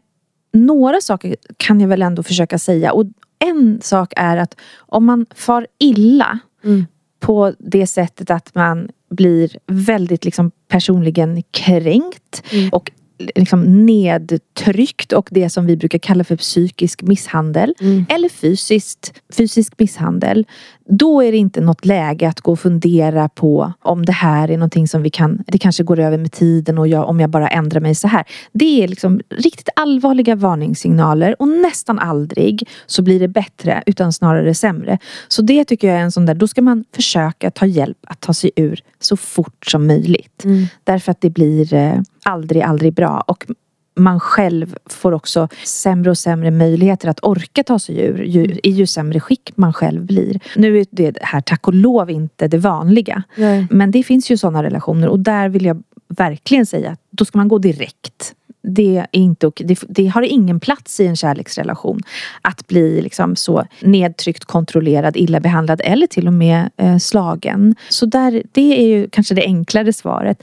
några 0.53 1.01
saker 1.01 1.37
kan 1.57 1.81
jag 1.81 1.89
väl 1.89 2.03
ändå 2.03 2.23
försöka 2.23 2.59
säga. 2.59 2.93
Och 2.93 3.05
en 3.39 3.81
sak 3.83 4.13
är 4.17 4.37
att 4.37 4.57
om 4.79 5.05
man 5.05 5.27
far 5.35 5.67
illa 5.79 6.39
Mm. 6.65 6.87
på 7.21 7.53
det 7.59 7.87
sättet 7.87 8.31
att 8.31 8.55
man 8.55 8.89
blir 9.11 9.51
väldigt 9.67 10.25
liksom 10.25 10.51
personligen 10.69 11.43
kränkt 11.51 12.43
Mm. 12.53 12.69
och 12.73 12.91
liksom 13.19 13.87
nedtryckt 13.87 15.13
och 15.13 15.29
det 15.31 15.51
som 15.51 15.67
vi 15.67 15.77
brukar 15.77 15.99
kalla 15.99 16.25
för 16.25 16.37
psykisk 16.37 17.03
misshandel 17.03 17.75
Mm. 17.81 18.07
eller 18.09 18.29
fysiskt, 18.29 19.13
fysisk 19.37 19.73
misshandel. 19.79 20.47
Då 20.89 21.23
är 21.23 21.33
det 21.33 21.39
inte 21.39 21.61
något 21.61 21.85
läge 21.85 22.29
att 22.29 22.41
gå 22.41 22.53
och 22.53 22.61
fundera 22.61 23.29
på 23.29 23.73
om 23.83 24.05
det 24.07 24.13
här 24.13 24.51
är 24.51 24.57
någonting 24.57 24.89
som 24.89 25.03
vi 25.03 25.11
kan, 25.11 25.43
det 25.47 25.59
kanske 25.59 25.83
går 25.83 25.99
över 26.01 26.19
med 26.19 26.33
tiden 26.33 26.79
och 26.79 26.89
jag, 26.89 27.09
om 27.09 27.21
jag 27.21 27.31
bara 27.31 27.49
ändrar 27.49 27.81
mig 27.81 27.95
så 27.95 28.09
här. 28.09 28.25
Det 28.53 28.85
är 28.85 28.89
liksom 28.89 29.21
riktigt 29.31 29.69
allvarliga 29.77 30.35
varningssignaler 30.37 31.37
och 31.43 31.49
nästan 31.49 31.99
aldrig 31.99 32.69
så 32.87 33.03
blir 33.03 33.21
det 33.21 33.29
bättre 33.29 33.83
utan 33.87 34.13
snarare 34.13 34.55
sämre. 34.55 34.99
Så 35.29 35.43
det 35.43 35.65
tycker 35.65 35.89
jag 35.89 35.97
är 35.97 36.03
en 36.03 36.13
sån 36.13 36.27
där, 36.27 36.35
då 36.35 36.49
ska 36.49 36.63
man 36.63 36.85
försöka 36.95 37.51
ta 37.51 37.67
hjälp 37.67 37.99
att 38.07 38.21
ta 38.21 38.35
sig 38.35 38.51
ur 38.57 38.81
så 39.01 39.17
fort 39.17 39.67
som 39.67 39.87
möjligt. 39.87 40.45
Mm. 40.45 40.67
Därför 40.85 41.11
att 41.13 41.21
det 41.21 41.31
blir 41.31 41.75
eh, 41.75 42.01
aldrig, 42.27 42.63
aldrig 42.63 42.93
bra. 42.93 43.25
Och 43.27 43.47
man 43.97 44.21
själv 44.21 44.77
får 44.87 45.13
också 45.13 45.49
sämre 45.65 46.11
och 46.11 46.19
sämre 46.19 46.51
möjligheter 46.51 47.09
att 47.09 47.25
orka 47.25 47.63
ta 47.63 47.79
sig 47.79 48.01
ur 48.01 48.25
ju, 48.25 48.59
i 48.63 48.71
ju 48.71 48.87
sämre 48.87 49.21
skick 49.21 49.53
man 49.55 49.73
själv 49.73 50.07
blir. 50.07 50.41
Nu 50.57 50.79
är 50.79 50.87
det 50.91 51.19
här 51.21 51.41
tack 51.41 51.69
och 51.69 51.75
lov 51.75 52.11
inte 52.11 52.49
det 52.49 52.59
vanliga. 52.59 53.23
Nej. 53.37 53.67
Men 53.71 53.91
det 53.91 54.03
finns 54.03 54.31
ju 54.31 54.37
sådana 54.37 54.63
relationer 54.63 55.09
och 55.09 55.19
där 55.19 55.49
vill 55.49 55.65
jag 55.65 55.83
verkligen 56.09 56.67
säga 56.67 56.91
att 56.91 57.01
då 57.11 57.25
ska 57.25 57.39
man 57.39 57.49
gå 57.49 57.59
direkt. 57.59 58.35
Det, 58.69 58.97
är 58.97 59.07
inte, 59.11 59.51
det, 59.57 59.85
det 59.89 60.07
har 60.07 60.23
ingen 60.23 60.61
plats 60.61 61.01
i 61.01 61.07
en 61.07 61.17
kärleksrelation. 61.17 62.01
Att 62.43 62.67
bli 62.67 63.03
liksom 63.03 63.37
så 63.37 63.65
nedtryckt, 63.81 64.45
kontrollerad, 64.45 65.17
illa 65.17 65.41
behandlad 65.41 65.81
eller 65.85 66.07
till 66.07 66.27
och 66.27 66.33
med 66.33 66.71
eh, 66.77 66.99
slagen. 66.99 67.75
Så 67.89 68.07
där, 68.07 68.43
det 68.53 68.81
är 68.81 68.87
ju 68.87 69.09
kanske 69.11 69.35
det 69.35 69.43
enklare 69.43 69.93
svaret. 69.93 70.43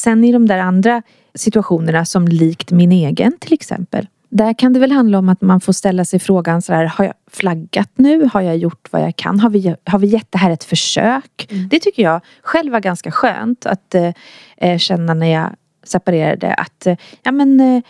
Sen 0.00 0.24
i 0.24 0.32
de 0.32 0.46
där 0.46 0.58
andra 0.58 1.02
situationerna 1.34 2.04
som 2.04 2.28
likt 2.28 2.70
min 2.70 2.92
egen 2.92 3.32
till 3.40 3.52
exempel. 3.52 4.06
Där 4.28 4.54
kan 4.54 4.72
det 4.72 4.80
väl 4.80 4.92
handla 4.92 5.18
om 5.18 5.28
att 5.28 5.40
man 5.40 5.60
får 5.60 5.72
ställa 5.72 6.04
sig 6.04 6.20
frågan 6.20 6.62
så 6.62 6.72
här, 6.72 6.84
har 6.84 7.04
jag 7.04 7.14
flaggat 7.30 7.90
nu? 7.94 8.28
Har 8.32 8.40
jag 8.40 8.56
gjort 8.56 8.88
vad 8.90 9.02
jag 9.02 9.16
kan? 9.16 9.40
Har 9.40 9.50
vi, 9.50 9.74
har 9.84 9.98
vi 9.98 10.06
gett 10.06 10.32
det 10.32 10.38
här 10.38 10.50
ett 10.50 10.64
försök? 10.64 11.48
Det 11.70 11.80
tycker 11.80 12.02
jag 12.02 12.20
själv 12.42 12.72
var 12.72 12.80
ganska 12.80 13.10
skönt 13.10 13.66
att 13.66 13.94
eh, 13.94 14.12
eh, 14.56 14.78
känna 14.78 15.14
när 15.14 15.26
jag 15.26 15.50
separerade 15.84 16.54
att 16.54 16.86
eh, 16.86 16.96
ja 17.22 17.32
men 17.32 17.60
eh, 17.60 17.82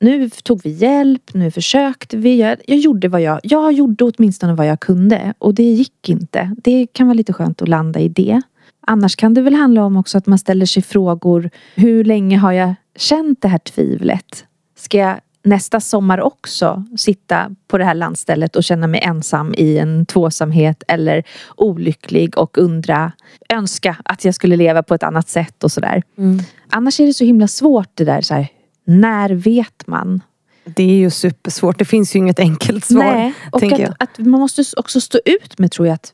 nu 0.00 0.30
tog 0.30 0.60
vi 0.64 0.70
hjälp, 0.70 1.34
nu 1.34 1.50
försökte 1.50 2.16
vi. 2.16 2.40
Jag, 2.40 2.56
jag 2.66 2.78
gjorde 2.78 3.08
vad 3.08 3.22
jag, 3.22 3.40
jag 3.42 3.72
gjorde 3.72 4.04
åtminstone 4.04 4.54
vad 4.54 4.66
jag 4.66 4.80
kunde 4.80 5.34
och 5.38 5.54
det 5.54 5.62
gick 5.62 6.08
inte. 6.08 6.54
Det 6.56 6.86
kan 6.92 7.06
vara 7.06 7.14
lite 7.14 7.32
skönt 7.32 7.62
att 7.62 7.68
landa 7.68 8.00
i 8.00 8.08
det. 8.08 8.42
Annars 8.86 9.16
kan 9.16 9.34
det 9.34 9.42
väl 9.42 9.54
handla 9.54 9.84
om 9.84 9.96
också 9.96 10.18
att 10.18 10.26
man 10.26 10.38
ställer 10.38 10.66
sig 10.66 10.82
frågor. 10.82 11.50
Hur 11.74 12.04
länge 12.04 12.36
har 12.36 12.52
jag 12.52 12.74
känt 12.96 13.42
det 13.42 13.48
här 13.48 13.58
tvivlet? 13.58 14.44
Ska 14.76 14.98
jag 14.98 15.20
nästa 15.44 15.80
sommar 15.80 16.20
också 16.20 16.84
sitta 16.96 17.50
på 17.68 17.78
det 17.78 17.84
här 17.84 17.94
landstället 17.94 18.56
och 18.56 18.64
känna 18.64 18.86
mig 18.86 19.00
ensam 19.00 19.54
i 19.54 19.78
en 19.78 20.06
tvåsamhet 20.06 20.82
eller 20.88 21.22
olycklig 21.56 22.38
och 22.38 22.58
undra, 22.58 23.12
önska 23.48 23.96
att 24.04 24.24
jag 24.24 24.34
skulle 24.34 24.56
leva 24.56 24.82
på 24.82 24.94
ett 24.94 25.02
annat 25.02 25.28
sätt 25.28 25.64
och 25.64 25.72
sådär. 25.72 26.02
Mm. 26.18 26.38
Annars 26.70 27.00
är 27.00 27.06
det 27.06 27.14
så 27.14 27.24
himla 27.24 27.48
svårt 27.48 27.90
det 27.94 28.04
där, 28.04 28.20
så 28.20 28.34
här, 28.34 28.48
när 28.84 29.30
vet 29.30 29.86
man? 29.86 30.20
Det 30.64 30.82
är 30.82 30.96
ju 30.96 31.10
supersvårt. 31.10 31.78
Det 31.78 31.84
finns 31.84 32.16
ju 32.16 32.18
inget 32.18 32.38
enkelt 32.38 32.84
svar. 32.84 33.14
Nej, 33.14 33.34
och 33.52 33.62
att, 33.62 34.02
att 34.02 34.18
man 34.18 34.40
måste 34.40 34.64
också 34.76 35.00
stå 35.00 35.18
ut 35.24 35.58
med 35.58 35.70
tror 35.70 35.88
jag 35.88 35.94
att 35.94 36.12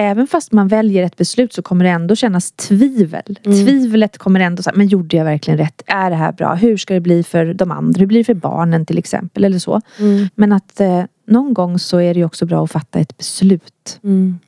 Även 0.00 0.26
fast 0.26 0.52
man 0.52 0.68
väljer 0.68 1.02
ett 1.02 1.16
beslut 1.16 1.52
så 1.52 1.62
kommer 1.62 1.84
det 1.84 1.90
ändå 1.90 2.16
kännas 2.16 2.52
tvivel. 2.52 3.38
Mm. 3.44 3.66
Tvivlet 3.66 4.18
kommer 4.18 4.40
ändå 4.40 4.62
säga, 4.62 4.74
men 4.76 4.86
gjorde 4.86 5.16
jag 5.16 5.24
verkligen 5.24 5.58
rätt? 5.58 5.82
Är 5.86 6.10
det 6.10 6.16
här 6.16 6.32
bra? 6.32 6.54
Hur 6.54 6.76
ska 6.76 6.94
det 6.94 7.00
bli 7.00 7.22
för 7.22 7.54
de 7.54 7.70
andra? 7.70 8.00
Hur 8.00 8.06
blir 8.06 8.18
det 8.18 8.24
för 8.24 8.34
barnen 8.34 8.86
till 8.86 8.98
exempel? 8.98 9.44
Eller 9.44 9.58
så. 9.58 9.80
Mm. 9.98 10.28
Men 10.34 10.52
att 10.52 10.80
eh, 10.80 11.02
någon 11.26 11.54
gång 11.54 11.78
så 11.78 12.00
är 12.00 12.14
det 12.14 12.24
också 12.24 12.46
bra 12.46 12.64
att 12.64 12.70
fatta 12.70 12.98
ett 12.98 13.16
beslut. 13.18 14.00
Mm. 14.04 14.38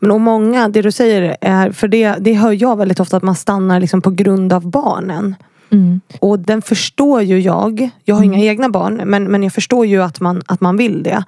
Men 0.00 0.10
och 0.10 0.20
många, 0.20 0.68
det 0.68 0.82
du 0.82 0.92
säger 0.92 1.36
är, 1.40 1.72
för 1.72 1.88
det, 1.88 2.16
det 2.20 2.34
hör 2.34 2.62
jag 2.62 2.76
väldigt 2.76 3.00
ofta 3.00 3.16
att 3.16 3.22
man 3.22 3.36
stannar 3.36 3.80
liksom 3.80 4.02
på 4.02 4.10
grund 4.10 4.52
av 4.52 4.70
barnen. 4.70 5.34
Mm. 5.70 6.00
Och 6.18 6.38
den 6.38 6.62
förstår 6.62 7.22
ju 7.22 7.40
jag. 7.40 7.90
Jag 8.04 8.14
har 8.14 8.22
inga 8.22 8.38
egna 8.38 8.68
barn 8.68 9.02
men, 9.04 9.24
men 9.24 9.42
jag 9.42 9.52
förstår 9.52 9.86
ju 9.86 10.02
att 10.02 10.20
man, 10.20 10.42
att 10.46 10.60
man 10.60 10.76
vill 10.76 11.02
det. 11.02 11.24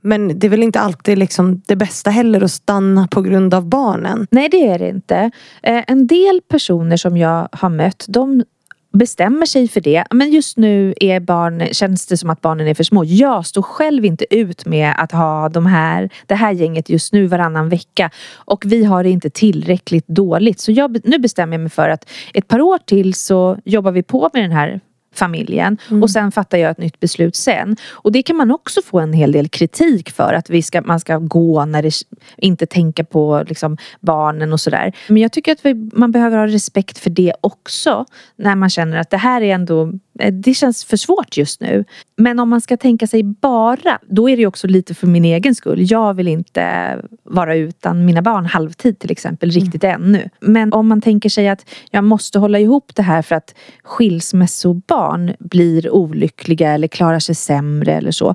Men 0.00 0.38
det 0.38 0.46
är 0.46 0.48
väl 0.48 0.62
inte 0.62 0.80
alltid 0.80 1.18
liksom 1.18 1.62
det 1.66 1.76
bästa 1.76 2.10
heller 2.10 2.44
att 2.44 2.50
stanna 2.50 3.08
på 3.08 3.22
grund 3.22 3.54
av 3.54 3.66
barnen. 3.66 4.26
Nej 4.30 4.48
det 4.48 4.66
är 4.66 4.78
det 4.78 4.88
inte. 4.88 5.30
Eh, 5.62 5.84
en 5.86 6.06
del 6.06 6.40
personer 6.48 6.96
som 6.96 7.16
jag 7.16 7.48
har 7.52 7.68
mött 7.68 8.04
de 8.08 8.44
bestämmer 8.92 9.46
sig 9.46 9.68
för 9.68 9.80
det. 9.80 10.04
Men 10.10 10.30
just 10.30 10.56
nu 10.56 10.94
är 11.00 11.20
barn, 11.20 11.68
känns 11.72 12.06
det 12.06 12.16
som 12.16 12.30
att 12.30 12.40
barnen 12.40 12.68
är 12.68 12.74
för 12.74 12.84
små. 12.84 13.04
Jag 13.04 13.46
står 13.46 13.62
själv 13.62 14.04
inte 14.04 14.26
ut 14.30 14.66
med 14.66 14.94
att 14.98 15.12
ha 15.12 15.48
de 15.48 15.66
här, 15.66 16.10
det 16.26 16.34
här 16.34 16.52
gänget 16.52 16.88
just 16.88 17.12
nu 17.12 17.26
varannan 17.26 17.68
vecka. 17.68 18.10
Och 18.34 18.64
vi 18.66 18.84
har 18.84 19.02
det 19.02 19.10
inte 19.10 19.30
tillräckligt 19.30 20.08
dåligt. 20.08 20.60
Så 20.60 20.72
jag, 20.72 20.98
nu 21.04 21.18
bestämmer 21.18 21.54
jag 21.54 21.60
mig 21.60 21.70
för 21.70 21.88
att 21.88 22.10
ett 22.34 22.48
par 22.48 22.60
år 22.60 22.78
till 22.78 23.14
så 23.14 23.58
jobbar 23.64 23.92
vi 23.92 24.02
på 24.02 24.30
med 24.32 24.42
den 24.42 24.52
här 24.52 24.80
familjen 25.18 25.78
och 26.02 26.10
sen 26.10 26.32
fattar 26.32 26.58
jag 26.58 26.70
ett 26.70 26.78
nytt 26.78 27.00
beslut 27.00 27.36
sen. 27.36 27.76
Och 27.90 28.12
det 28.12 28.22
kan 28.22 28.36
man 28.36 28.50
också 28.50 28.82
få 28.82 29.00
en 29.00 29.12
hel 29.12 29.32
del 29.32 29.48
kritik 29.48 30.10
för 30.10 30.34
att 30.34 30.50
vi 30.50 30.62
ska, 30.62 30.82
man 30.82 31.00
ska 31.00 31.18
gå 31.18 31.64
när 31.64 31.82
det 31.82 31.92
inte 32.36 32.66
tänka 32.66 33.04
på 33.04 33.44
liksom, 33.48 33.76
barnen 34.00 34.52
och 34.52 34.60
sådär. 34.60 34.92
Men 35.08 35.22
jag 35.22 35.32
tycker 35.32 35.52
att 35.52 35.64
vi, 35.64 35.74
man 35.74 36.12
behöver 36.12 36.36
ha 36.38 36.46
respekt 36.46 36.98
för 36.98 37.10
det 37.10 37.32
också 37.40 38.04
när 38.36 38.56
man 38.56 38.70
känner 38.70 38.96
att 38.96 39.10
det 39.10 39.16
här 39.16 39.42
är 39.42 39.54
ändå 39.54 39.92
det 40.32 40.54
känns 40.54 40.84
för 40.84 40.96
svårt 40.96 41.36
just 41.36 41.60
nu. 41.60 41.84
Men 42.16 42.38
om 42.38 42.48
man 42.48 42.60
ska 42.60 42.76
tänka 42.76 43.06
sig 43.06 43.22
bara, 43.22 43.98
då 44.02 44.28
är 44.28 44.36
det 44.36 44.46
också 44.46 44.66
lite 44.66 44.94
för 44.94 45.06
min 45.06 45.24
egen 45.24 45.54
skull. 45.54 45.90
Jag 45.90 46.14
vill 46.14 46.28
inte 46.28 46.96
vara 47.22 47.56
utan 47.56 48.04
mina 48.04 48.22
barn 48.22 48.46
halvtid 48.46 48.98
till 48.98 49.10
exempel, 49.10 49.50
riktigt 49.50 49.84
ännu. 49.84 50.30
Men 50.40 50.72
om 50.72 50.88
man 50.88 51.00
tänker 51.00 51.28
sig 51.28 51.48
att 51.48 51.70
jag 51.90 52.04
måste 52.04 52.38
hålla 52.38 52.58
ihop 52.58 52.94
det 52.94 53.02
här 53.02 53.22
för 53.22 53.34
att 53.34 53.54
skilsmässobarn 53.82 55.34
blir 55.38 55.90
olyckliga 55.90 56.70
eller 56.72 56.88
klarar 56.88 57.18
sig 57.18 57.34
sämre 57.34 57.92
eller 57.92 58.10
så. 58.10 58.34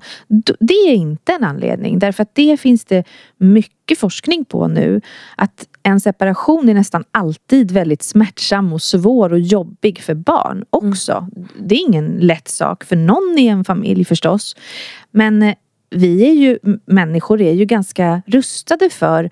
Det 0.60 0.74
är 0.74 0.94
inte 0.94 1.34
en 1.34 1.44
anledning 1.44 2.00
därför 2.00 2.24
att 2.24 2.36
det 2.36 2.58
finns 2.58 2.86
det 2.86 3.04
mycket 3.38 4.00
forskning 4.00 4.46
på 4.46 4.68
nu. 4.68 5.02
Att 5.36 5.68
en 5.84 6.00
separation 6.00 6.70
är 6.70 6.74
nästan 6.74 7.04
alltid 7.12 7.72
väldigt 7.72 8.04
smärtsam 8.04 8.74
och 8.74 8.82
svår 8.82 9.34
och 9.34 9.40
jobbig 9.40 10.02
för 10.02 10.14
barn 10.14 10.66
också. 10.70 11.28
Det 11.60 11.76
är 11.76 11.80
ingen 11.80 12.06
lätt 12.06 12.48
sak 12.48 12.84
för 12.84 12.96
någon 12.96 13.40
i 13.40 13.48
en 13.48 13.64
familj 13.64 14.06
förstås. 14.06 14.56
Men 15.12 15.44
eh, 15.44 15.56
vi 15.90 16.30
är 16.30 16.34
ju, 16.34 16.60
människor 16.86 17.42
är 17.42 17.52
ju 17.52 17.66
ganska 17.66 18.22
rustade 18.26 18.90
för 18.90 19.30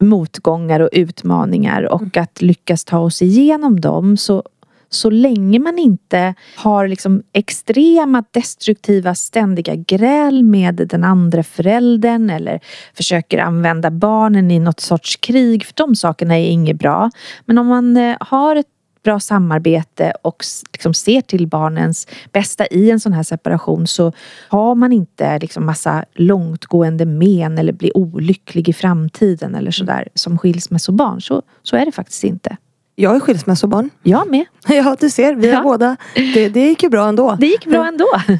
motgångar 0.00 0.80
och 0.80 0.88
utmaningar 0.92 1.82
och 1.82 2.16
att 2.16 2.42
lyckas 2.42 2.84
ta 2.84 2.98
oss 2.98 3.22
igenom 3.22 3.80
dem. 3.80 4.16
Så, 4.16 4.42
så 4.90 5.10
länge 5.10 5.58
man 5.58 5.78
inte 5.78 6.34
har 6.56 6.88
liksom 6.88 7.22
extrema 7.32 8.24
destruktiva 8.30 9.14
ständiga 9.14 9.74
gräl 9.74 10.42
med 10.42 10.74
den 10.74 11.04
andra 11.04 11.42
föräldern 11.42 12.30
eller 12.30 12.60
försöker 12.94 13.38
använda 13.38 13.90
barnen 13.90 14.50
i 14.50 14.58
något 14.58 14.80
sorts 14.80 15.16
krig, 15.16 15.64
för 15.64 15.74
de 15.76 15.96
sakerna 15.96 16.38
är 16.38 16.50
inget 16.50 16.76
bra. 16.76 17.10
Men 17.44 17.58
om 17.58 17.66
man 17.66 17.96
eh, 17.96 18.16
har 18.20 18.56
ett 18.56 18.66
bra 19.06 19.20
samarbete 19.20 20.12
och 20.22 20.44
liksom 20.72 20.94
ser 20.94 21.20
till 21.20 21.46
barnens 21.46 22.06
bästa 22.32 22.66
i 22.66 22.90
en 22.90 23.00
sån 23.00 23.12
här 23.12 23.22
separation 23.22 23.86
så 23.86 24.12
har 24.48 24.74
man 24.74 24.92
inte 24.92 25.38
liksom 25.38 25.66
massa 25.66 26.04
långtgående 26.14 27.06
men 27.06 27.58
eller 27.58 27.72
blir 27.72 27.96
olycklig 27.96 28.68
i 28.68 28.72
framtiden 28.72 29.54
eller 29.54 29.70
sådär 29.70 30.08
som 30.14 30.38
skilsmässobarn. 30.38 31.20
Så, 31.20 31.42
så 31.62 31.76
är 31.76 31.86
det 31.86 31.92
faktiskt 31.92 32.24
inte. 32.24 32.56
Jag 32.98 33.16
är 33.16 33.20
skilsmässobarn. 33.20 33.90
Jag 34.02 34.30
med. 34.30 34.44
Ja 34.68 34.96
du 35.00 35.10
ser, 35.10 35.34
vi 35.34 35.48
har 35.48 35.54
Ja. 35.56 35.62
båda. 35.62 35.96
Det, 36.14 36.48
det 36.48 36.60
gick 36.60 36.82
ju 36.82 36.88
bra 36.88 37.08
ändå. 37.08 37.36
Det 37.40 37.46
gick 37.46 37.66
bra 37.66 37.86
ändå. 37.88 38.06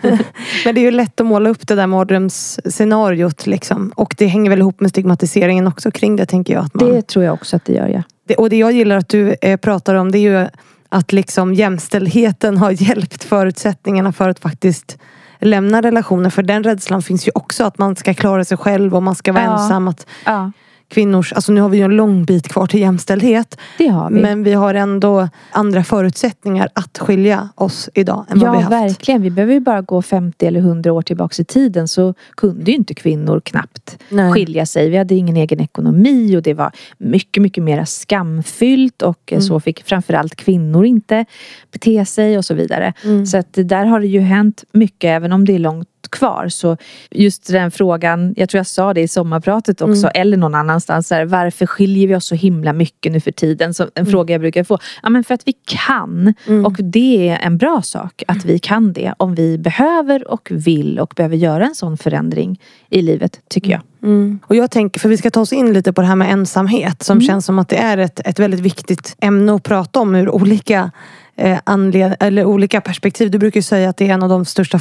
Men 0.65 0.75
det 0.75 0.81
är 0.81 0.83
ju 0.83 0.91
lätt 0.91 1.21
att 1.21 1.27
måla 1.27 1.51
upp 1.51 1.67
det 1.67 1.75
där 1.75 1.87
mardrömsscenariot 1.87 3.47
liksom. 3.47 3.93
Och 3.97 4.15
det 4.19 4.27
hänger 4.27 4.51
väl 4.51 4.59
ihop 4.59 4.81
med 4.81 4.91
stigmatiseringen 4.91 5.67
också 5.67 5.91
kring 5.91 6.17
det 6.17 6.27
tänker 6.27 6.55
jag. 6.55 6.65
Att 6.65 6.75
man... 6.75 6.89
Det 6.91 7.03
tror 7.03 7.25
jag 7.25 7.35
också 7.35 7.57
att 7.57 7.65
det 7.65 7.73
gör 7.73 7.89
ja. 7.89 8.03
Det, 8.29 8.35
och 8.35 8.51
det 8.51 8.57
jag 8.57 8.73
gillar 8.73 8.97
att 8.97 9.09
du 9.09 9.35
eh, 9.43 9.57
pratar 9.57 9.95
om 9.95 10.13
det 10.13 10.19
är 10.19 10.41
ju 10.43 10.49
att 10.89 11.13
liksom 11.13 11.55
jämställdheten 11.55 12.57
har 12.57 12.71
hjälpt 12.71 13.25
förutsättningarna 13.25 14.13
för 14.13 14.29
att 14.29 14.39
faktiskt 14.39 14.99
lämna 15.41 15.83
relationer. 15.83 16.31
För 16.31 16.43
den 16.43 16.65
rädslan 16.65 17.03
finns 17.03 17.29
ju 17.29 17.33
också 17.35 17.65
att 17.65 17.79
man 17.79 17.97
ska 17.97 18.15
klara 18.15 18.45
sig 18.45 18.57
själv 18.57 18.95
och 18.95 19.03
man 19.03 19.15
ska 19.15 19.33
vara 19.33 19.45
Ja. 19.45 19.53
ensam. 19.63 19.89
Att 19.89 20.07
ja. 20.25 20.53
Kvinnors, 20.89 21.33
alltså 21.33 21.53
nu 21.53 21.61
har 21.61 21.69
vi 21.69 21.79
ju 21.79 21.85
en 21.85 21.91
lång 21.97 22.25
bit 22.25 22.49
kvar 22.49 22.67
till 22.67 22.81
jämställdhet. 22.81 23.59
Det 23.79 23.89
har 23.89 24.11
vi. 24.11 24.21
Men 24.23 24.43
vi 24.45 24.53
har 24.53 24.75
ändå 24.75 25.29
andra 25.51 25.85
förutsättningar 25.85 26.69
att 26.73 26.99
skilja 26.99 27.49
oss 27.55 27.89
idag 27.95 28.25
än 28.29 28.39
vad 28.39 28.49
Ja, 28.49 28.53
vi 28.53 28.63
har 28.63 28.71
haft. 28.81 28.91
verkligen. 28.91 29.23
Vi 29.23 29.31
behöver 29.31 29.55
ju 29.55 29.61
bara 29.61 29.81
gå 29.83 30.03
50 30.03 30.47
eller 30.47 30.61
100 30.61 30.93
år 30.93 31.03
tillbaka 31.03 31.43
i 31.43 31.45
tiden 31.45 31.89
så 31.89 32.15
kunde 32.37 32.71
ju 32.71 32.77
inte 32.77 32.95
kvinnor 32.95 33.41
knappt 33.45 33.99
Nej. 34.09 34.33
skilja 34.33 34.67
sig. 34.67 34.91
Vi 34.91 34.97
hade 34.97 35.15
ingen 35.15 35.37
egen 35.37 35.61
ekonomi 35.61 36.37
och 36.37 36.43
det 36.43 36.55
var 36.55 36.71
mycket, 36.99 37.43
mycket 37.43 37.65
mer 37.65 37.85
skamfyllt 37.85 39.03
och 39.03 39.33
Mm. 39.33 39.43
så 39.43 39.61
fick 39.61 39.83
framförallt 39.85 40.37
kvinnor 40.37 40.85
inte 40.85 41.25
bete 41.73 42.05
sig 42.05 42.39
och 42.39 42.45
så 42.45 42.55
vidare. 42.55 42.93
Mm. 43.05 43.27
Så 43.27 43.37
att 43.39 43.49
där 43.53 43.85
har 43.85 44.01
det 44.01 44.07
ju 44.07 44.21
hänt 44.21 44.65
mycket 44.73 45.09
även 45.09 45.33
om 45.33 45.45
det 45.45 45.55
är 45.55 45.59
långt 45.59 45.89
kvar. 46.09 46.49
Så 46.49 46.77
just 47.11 47.47
den 47.53 47.71
frågan, 47.71 48.35
jag 48.37 48.49
tror 48.49 48.59
jag 48.59 48.67
sa 48.67 48.95
det 48.95 49.01
i 49.01 49.09
sommarpratet 49.09 49.81
också 49.83 50.07
Mm. 50.07 50.13
eller 50.15 50.37
någon 50.37 50.55
annanstans. 50.55 51.11
Här, 51.11 51.25
varför 51.25 51.67
skiljer 51.67 52.09
vi 52.09 52.15
oss 52.17 52.27
så 52.27 52.35
himla 52.35 52.73
mycket 52.73 53.13
nu 53.13 53.21
för 53.21 53.33
tiden? 53.33 53.75
Så 53.75 53.83
en 53.83 53.91
Mm. 53.95 54.11
fråga 54.11 54.35
jag 54.35 54.41
brukar 54.41 54.65
få. 54.65 54.79
Ja 55.03 55.11
men 55.11 55.25
för 55.25 55.35
att 55.35 55.43
vi 55.49 55.53
kan. 55.67 56.35
Och 56.67 56.73
det 56.79 57.29
är 57.29 57.39
en 57.39 57.59
bra 57.59 57.83
sak 57.83 58.23
att 58.29 58.45
vi 58.45 58.59
kan 58.59 58.93
det. 58.93 59.15
Om 59.19 59.35
vi 59.35 59.59
behöver 59.59 60.31
och 60.31 60.49
vill 60.53 60.99
och 61.01 61.13
behöver 61.17 61.37
göra 61.37 61.65
en 61.67 61.75
sån 61.75 61.97
förändring 61.97 62.61
i 62.91 63.03
livet 63.03 63.41
tycker 63.51 63.71
jag. 63.71 63.81
Mm. 64.03 64.39
Och 64.47 64.57
jag 64.57 64.71
tänker, 64.71 65.01
för 65.01 65.09
vi 65.09 65.17
ska 65.17 65.31
ta 65.31 65.41
oss 65.41 65.53
in 65.53 65.73
lite 65.73 65.93
på 65.93 66.01
det 66.01 66.07
här 66.07 66.17
med 66.17 66.33
ensamhet 66.33 67.03
som 67.03 67.17
Mm. 67.19 67.27
känns 67.27 67.47
som 67.47 67.59
att 67.59 67.69
det 67.69 67.77
är 67.77 67.99
ett, 67.99 68.21
ett 68.25 68.39
väldigt 68.39 68.61
viktigt 68.61 69.17
ämne 69.21 69.55
att 69.55 69.63
prata 69.63 70.01
om 70.01 70.15
ur 70.15 70.29
olika, 70.35 70.91
eh, 71.37 71.59
anled- 71.67 72.17
eller 72.21 72.45
olika 72.45 72.81
perspektiv. 72.81 73.31
Du 73.31 73.39
brukar 73.39 73.59
ju 73.59 73.63
säga 73.63 73.89
att 73.91 73.97
det 73.97 74.09
är 74.09 74.15
en 74.15 74.23
av 74.23 74.29
de 74.29 74.45
största 74.45 74.79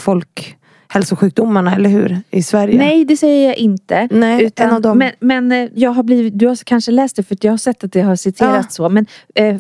folkhälsosjukdomarna, 0.88 1.76
eller 1.76 1.90
hur? 1.90 2.22
I 2.32 2.44
Sverige. 2.44 2.78
Nej 2.78 3.06
det 3.06 3.18
säger 3.18 3.48
jag 3.48 3.58
inte. 3.58 4.08
Nej, 4.12 4.44
Utan, 4.44 4.68
en 4.68 4.76
av 4.76 4.82
dem. 4.82 4.98
Men, 4.98 5.12
men 5.20 5.52
eh, 5.52 5.70
jag 5.76 5.92
har 5.92 6.04
blivit, 6.04 6.40
du 6.40 6.48
har 6.48 6.56
kanske 6.64 6.92
läst 6.92 7.16
det 7.16 7.24
för 7.24 7.38
jag 7.42 7.52
har 7.52 7.58
sett 7.58 7.84
att 7.84 7.92
det 7.92 8.02
har 8.02 8.16
citerats 8.16 8.76
så. 8.76 8.90
Men, 8.90 9.06
eh, 9.36 9.58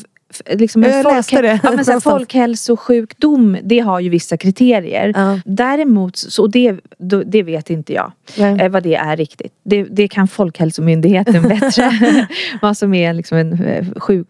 liksom 0.49 0.83
Jag 0.83 1.03
läste 1.03 1.41
det 1.41 1.59
Ja, 1.63 1.71
men 1.71 1.85
så 1.85 1.91
här, 1.91 1.99
folkhälsosjukdom 2.11 3.57
det 3.63 3.79
har 3.79 3.99
ju 3.99 4.09
vissa 4.09 4.37
kriterier. 4.37 5.13
Ja. 5.15 5.39
Däremot, 5.45 6.17
så 6.17 6.47
det, 6.47 6.79
det 7.25 7.43
vet 7.43 7.69
inte 7.69 7.93
jag 7.93 8.11
Nej. 8.37 8.61
eh, 8.61 8.69
vad 8.69 8.83
det 8.83 8.95
är 8.95 9.17
riktigt. 9.17 9.53
Det, 9.63 9.83
det 9.83 10.07
kan 10.07 10.27
Folkhälsomyndigheten 10.27 11.43
bättre. 11.47 11.91
vad 12.61 12.77
som 12.77 12.93
är 12.93 13.13
liksom 13.13 13.37
en 13.37 13.63
eh, 13.63 13.85
sjuk, 13.95 14.27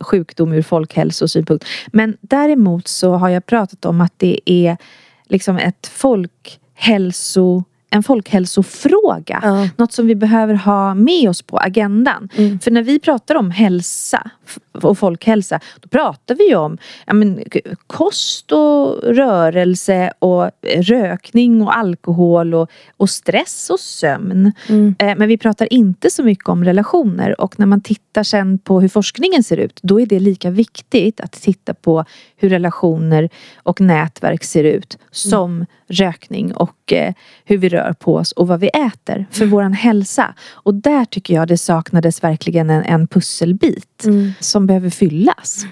sjukdom 0.00 0.52
ur 0.52 0.62
folkhälsosynpunkt. 0.62 1.64
Men 1.92 2.16
däremot 2.20 2.88
så 2.88 3.14
har 3.14 3.28
jag 3.28 3.46
pratat 3.46 3.84
om 3.84 4.00
att 4.00 4.12
det 4.16 4.40
är 4.44 4.76
liksom 5.24 5.56
ett 5.56 5.86
folkhälso 5.86 7.64
en 7.92 8.02
folkhälsofråga. 8.02 9.40
Ja. 9.42 9.68
Något 9.76 9.92
som 9.92 10.06
vi 10.06 10.14
behöver 10.14 10.54
ha 10.54 10.94
med 10.94 11.28
oss 11.28 11.42
på 11.42 11.58
agendan. 11.58 12.28
Mm. 12.36 12.58
För 12.58 12.70
när 12.70 12.82
vi 12.82 12.98
pratar 12.98 13.34
om 13.34 13.50
hälsa 13.50 14.30
och 14.72 14.98
folkhälsa 14.98 15.60
då 15.80 15.88
pratar 15.88 16.34
vi 16.34 16.54
om 16.54 16.78
ja, 17.06 17.12
men, 17.12 17.44
kost 17.86 18.52
och 18.52 19.02
rörelse 19.02 20.12
och 20.18 20.50
rökning 20.76 21.62
och 21.62 21.76
alkohol 21.76 22.54
och, 22.54 22.70
och 22.96 23.10
stress 23.10 23.70
och 23.70 23.80
sömn. 23.80 24.52
Mm. 24.68 24.94
Eh, 24.98 25.16
Men 25.16 25.28
vi 25.28 25.38
pratar 25.38 25.72
inte 25.72 26.10
så 26.10 26.22
mycket 26.22 26.48
om 26.48 26.64
relationer 26.64 27.40
och 27.40 27.58
när 27.58 27.66
man 27.66 27.80
tittar 27.80 28.22
sen 28.22 28.58
på 28.58 28.80
hur 28.80 28.88
forskningen 28.88 29.42
ser 29.42 29.56
ut 29.56 29.80
då 29.82 30.00
är 30.00 30.06
det 30.06 30.20
lika 30.20 30.50
viktigt 30.50 31.20
att 31.20 31.32
titta 31.32 31.74
på 31.74 32.04
hur 32.36 32.48
relationer 32.48 33.28
och 33.62 33.80
nätverk 33.80 34.44
ser 34.44 34.64
ut 34.64 34.98
som 35.10 35.66
rökning 35.92 36.54
och 36.54 36.92
eh, 36.92 37.14
hur 37.44 37.58
vi 37.58 37.68
rör 37.68 37.92
på 37.92 38.14
oss 38.16 38.32
och 38.32 38.48
vad 38.48 38.60
vi 38.60 38.68
äter 38.68 39.26
för 39.30 39.46
våran 39.46 39.72
hälsa. 39.72 40.34
Och 40.52 40.74
där 40.74 41.04
tycker 41.04 41.34
jag 41.34 41.48
det 41.48 41.58
saknades 41.58 42.24
verkligen 42.24 42.70
en, 42.70 42.82
en 42.82 43.06
pusselbit 43.06 44.04
Mm. 44.04 44.32
som 44.40 44.66
behöver 44.66 44.90
fyllas. 44.90 45.66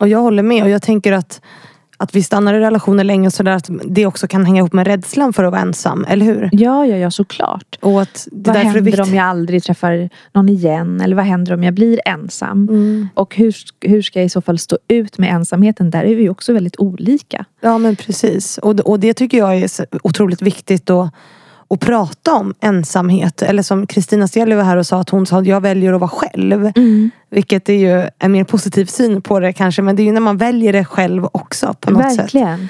Och 0.00 0.08
jag 0.08 0.18
håller 0.18 0.42
med 0.42 0.62
och 0.62 0.70
jag 0.70 0.82
tänker 0.82 1.12
att 1.12 1.40
att 2.00 2.14
vi 2.14 2.22
stannar 2.22 2.54
i 2.54 2.60
relationer 2.60 3.04
länge 3.04 3.30
så 3.30 3.42
där 3.42 3.52
att 3.52 3.70
det 3.84 4.06
också 4.06 4.28
kan 4.28 4.44
hänga 4.44 4.58
ihop 4.58 4.72
med 4.72 4.86
rädslan 4.86 5.32
för 5.32 5.44
att 5.44 5.52
vara 5.52 5.60
ensam, 5.60 6.06
eller 6.08 6.26
hur? 6.26 6.48
Ja, 6.52 6.86
ja, 6.86 6.96
ja 6.96 7.10
såklart. 7.10 7.78
Och 7.80 8.02
att 8.02 8.28
Vad 8.32 8.56
händer 8.56 9.00
om 9.00 9.14
jag 9.14 9.24
aldrig 9.24 9.62
träffar 9.62 10.10
någon 10.32 10.48
igen? 10.48 11.00
Eller 11.00 11.16
vad 11.16 11.24
händer 11.24 11.54
om 11.54 11.62
jag 11.62 11.74
blir 11.74 12.00
ensam? 12.04 12.68
Mm. 12.68 13.08
Och 13.14 13.36
hur, 13.36 13.54
hur 13.80 14.02
ska 14.02 14.18
jag 14.18 14.26
i 14.26 14.28
så 14.28 14.40
fall 14.40 14.58
stå 14.58 14.78
ut 14.88 15.18
med 15.18 15.34
ensamheten? 15.34 15.90
Där 15.90 16.04
är 16.04 16.14
vi 16.14 16.28
också 16.28 16.52
väldigt 16.52 16.78
olika. 16.78 17.44
Ja 17.60 17.78
men 17.78 17.96
precis. 17.96 18.58
Och, 18.58 18.80
och 18.80 19.00
det 19.00 19.14
tycker 19.14 19.38
jag 19.38 19.56
är 19.56 19.70
otroligt 20.02 20.42
viktigt 20.42 20.90
att, 20.90 21.14
att 21.70 21.80
prata 21.80 22.34
om 22.34 22.54
ensamhet. 22.60 23.42
Eller 23.42 23.62
som 23.62 23.86
Kristina 23.86 24.28
Stjelli 24.28 24.54
var 24.54 24.62
här 24.62 24.76
och 24.76 24.86
sa 24.86 25.00
att 25.00 25.10
hon 25.10 25.26
sa 25.26 25.38
att 25.38 25.46
jag 25.46 25.60
väljer 25.60 25.92
att 25.92 26.00
vara 26.00 26.10
själv. 26.10 26.72
Vilket 27.30 27.68
är 27.68 27.74
ju 27.74 28.08
en 28.18 28.32
mer 28.32 28.44
positiv 28.44 28.86
syn 28.86 29.22
på 29.22 29.40
det 29.40 29.52
kanske. 29.52 29.82
Men 29.82 29.96
det 29.96 30.02
är 30.02 30.04
ju 30.04 30.12
när 30.12 30.20
man 30.20 30.36
väljer 30.36 30.72
det 30.72 30.84
själv 30.84 31.28
också 31.32 31.74
på 31.80 31.90
något 31.90 32.10
sätt. 32.10 32.20
Verkligen. 32.20 32.68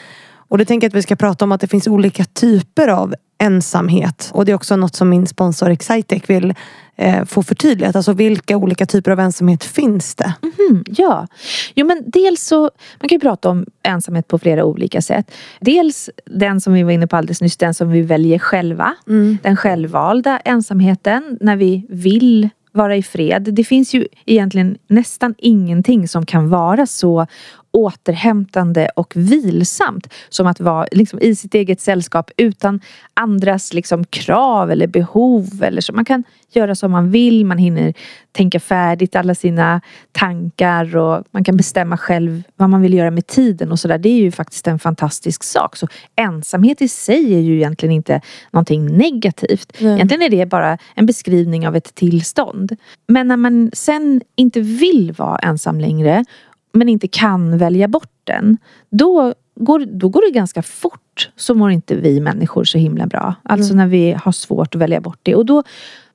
Och 0.49 0.59
det 0.59 0.65
tänker 0.65 0.85
jag 0.85 0.91
att 0.91 0.95
vi 0.95 1.03
ska 1.03 1.17
prata 1.17 1.45
om 1.45 1.53
att 1.53 1.61
det 1.61 1.69
finns 1.69 1.87
olika 1.87 2.25
typer 2.25 2.89
av 2.89 3.15
ensamhet. 3.41 4.31
Och 4.35 4.45
det 4.45 4.53
är 4.53 4.57
också 4.57 4.77
något 4.77 4.95
som 4.95 5.09
min 5.09 5.27
sponsor 5.27 5.71
Excitec 5.71 6.23
vill 6.27 6.55
eh, 6.97 7.25
få 7.25 7.43
förtydligat. 7.43 7.97
Alltså 7.97 8.13
vilka 8.13 8.57
olika 8.57 8.87
typer 8.87 9.11
av 9.11 9.21
ensamhet 9.21 9.65
finns 9.65 10.15
det? 10.15 10.35
Mm, 10.43 10.85
ja, 10.87 11.27
jo 11.75 11.87
men 11.87 12.03
dels 12.07 12.43
så, 12.43 12.61
man 13.01 13.09
kan 13.09 13.17
ju 13.17 13.21
prata 13.21 13.49
om 13.49 13.67
ensamhet 13.83 14.29
på 14.29 14.39
flera 14.39 14.65
olika 14.65 15.03
sätt. 15.03 15.31
Dels 15.61 16.11
den 16.27 16.61
som 16.61 16.73
vi 16.73 16.83
var 16.83 16.91
inne 16.91 17.07
på 17.07 17.17
alldeles 17.17 17.41
nyss, 17.41 17.57
den 17.57 17.75
som 17.75 17.91
vi 17.91 18.03
väljer 18.03 18.39
själva. 18.39 18.95
Den 19.43 19.57
självvalda 19.57 20.39
ensamheten 20.39 21.39
när 21.41 21.57
vi 21.57 21.87
vill 21.89 22.49
vara 22.73 22.97
i 22.97 23.03
fred. 23.03 23.43
Det 23.43 23.65
finns 23.65 23.95
ju 23.95 24.07
egentligen 24.27 24.79
nästan 24.87 25.35
ingenting 25.39 26.09
som 26.09 26.27
kan 26.27 26.49
vara 26.49 26.87
så 26.87 27.27
återhämtande 27.73 28.89
och 28.97 29.13
vilsamt 29.17 30.13
som 30.29 30.47
att 30.47 30.61
vara 30.61 30.87
liksom, 30.93 31.21
i 31.21 31.35
sitt 31.35 31.55
eget 31.55 31.81
sällskap 31.81 32.31
utan 32.37 32.81
andras 33.15 33.73
liksom, 33.73 34.05
krav 34.05 34.71
eller 34.71 34.87
behov. 34.87 35.63
Eller 35.63 35.81
så. 35.81 35.93
Man 35.93 36.05
kan 36.05 36.25
göra 36.53 36.75
som 36.75 36.91
man 36.91 37.11
vill, 37.11 37.47
man 37.47 37.59
hinner 37.59 37.95
tänka 38.33 38.61
färdigt 38.61 39.17
alla 39.17 39.35
sina 39.35 39.81
tankar 40.13 40.97
och 40.97 41.25
man 41.31 41.45
kan 41.45 41.57
bestämma 41.57 41.97
själv 41.97 42.43
vad 42.57 42.71
man 42.71 42.83
vill 42.83 42.95
göra 42.95 43.11
med 43.11 43.27
tiden 43.27 43.73
och 43.73 43.79
sådär. 43.79 43.99
Det 43.99 44.09
är 44.09 44.21
ju 44.21 44.33
faktiskt 44.33 44.67
en 44.67 44.79
fantastisk 44.79 45.45
sak. 45.45 45.77
Så 45.77 45.89
ensamhet 46.17 46.83
i 46.83 46.89
sig 46.89 47.35
är 47.35 47.41
ju 47.41 47.57
egentligen 47.57 47.93
inte 47.93 48.21
någonting 48.51 48.87
negativt. 48.97 49.73
Nej. 49.79 49.95
Egentligen 49.95 50.23
är 50.23 50.31
det 50.31 50.47
bara 50.47 50.79
en 50.95 51.07
beskrivning 51.07 51.69
av 51.69 51.77
ett 51.77 51.95
tillstånd. 51.95 52.77
Men 53.07 53.29
när 53.29 53.37
man 53.37 53.71
sen 53.73 54.23
inte 54.37 54.61
vill 54.61 55.15
vara 55.19 55.39
ensam 55.39 55.81
längre 55.81 56.25
men 56.73 56.89
inte 56.89 57.09
kan 57.09 57.59
välja 57.59 57.89
bort 57.89 58.13
den. 58.25 58.59
Då 58.91 59.35
går, 59.55 59.85
då 59.87 60.09
går 60.09 60.23
det 60.27 60.35
ganska 60.39 60.63
fort 60.63 61.31
så 61.37 61.55
mår 61.55 61.71
inte 61.71 61.95
vi 61.95 62.21
människor 62.21 62.65
så 62.65 62.79
himla 62.79 63.07
bra. 63.07 63.35
Alltså 63.43 63.75
när 63.75 63.87
vi 63.87 64.13
har 64.13 64.33
svårt 64.33 64.75
att 64.75 64.81
välja 64.81 65.01
bort 65.01 65.19
det. 65.23 65.35
Och 65.35 65.47
då 65.47 65.63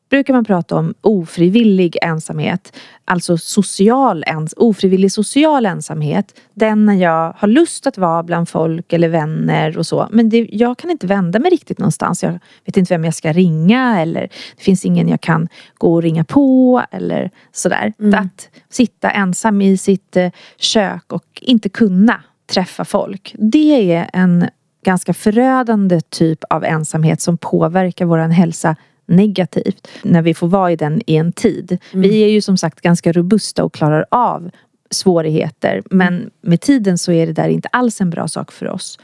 brukar 0.10 0.34
man 0.34 0.46
prata 0.46 0.76
om 0.76 0.94
ofrivillig 1.02 1.98
ensamhet. 2.02 2.78
Alltså 3.06 3.38
social 3.38 4.24
ens, 4.28 4.54
ofrivillig 4.58 5.12
social 5.12 5.66
ensamhet. 5.66 6.40
Den 6.54 6.86
när 6.86 6.94
jag 6.94 7.34
har 7.38 7.48
lust 7.48 7.88
att 7.88 7.98
vara 7.98 8.24
bland 8.24 8.50
folk 8.50 8.94
eller 8.94 9.10
vänner 9.10 9.78
och 9.78 9.86
så. 9.86 10.08
Men 10.12 10.30
det, 10.30 10.48
jag 10.52 10.78
kan 10.78 10.92
inte 10.92 11.08
vända 11.08 11.40
mig 11.40 11.52
riktigt 11.52 11.80
någonstans. 11.80 12.24
Jag 12.24 12.40
vet 12.66 12.78
inte 12.78 12.94
vem 12.94 13.04
jag 13.04 13.14
ska 13.14 13.34
ringa 13.34 14.02
eller 14.02 14.22
det 14.58 14.64
finns 14.64 14.86
ingen 14.86 15.10
jag 15.10 15.22
kan 15.22 15.48
gå 15.78 15.94
och 15.94 16.02
ringa 16.02 16.24
på 16.24 16.84
eller 16.92 17.32
sådär. 17.52 17.94
Att 18.16 18.50
sitta 18.70 19.10
ensam 19.12 19.62
i 19.62 19.78
sitt 19.78 20.16
eh, 20.16 20.32
kök 20.58 21.14
och 21.14 21.26
inte 21.42 21.70
kunna 21.70 22.24
träffa 22.48 22.86
folk. 22.86 23.36
Det 23.38 23.94
är 23.94 24.10
en 24.14 24.46
ganska 24.86 25.14
förödande 25.14 26.02
typ 26.02 26.44
av 26.50 26.64
ensamhet 26.64 27.22
som 27.22 27.38
påverkar 27.38 28.06
vår 28.06 28.18
hälsa 28.18 28.76
negativt 29.06 29.88
när 30.04 30.22
vi 30.22 30.34
får 30.34 30.48
vara 30.48 30.72
i 30.72 30.76
den 30.76 31.02
i 31.06 31.16
en 31.16 31.32
tid. 31.32 31.78
Vi 31.94 32.24
är 32.24 32.28
ju 32.28 32.42
som 32.42 32.58
sagt 32.58 32.82
ganska 32.82 33.12
robusta 33.12 33.64
och 33.64 33.74
klarar 33.74 34.06
av 34.12 34.52
svårigheter 34.92 35.82
men 35.90 36.30
med 36.42 36.62
tiden 36.62 36.98
så 36.98 37.12
är 37.12 37.28
det 37.28 37.34
där 37.34 37.48
inte 37.50 37.68
alls 37.72 38.02
en 38.02 38.10
bra 38.10 38.28
sak 38.28 38.52
för 38.52 38.68
oss. 38.70 39.00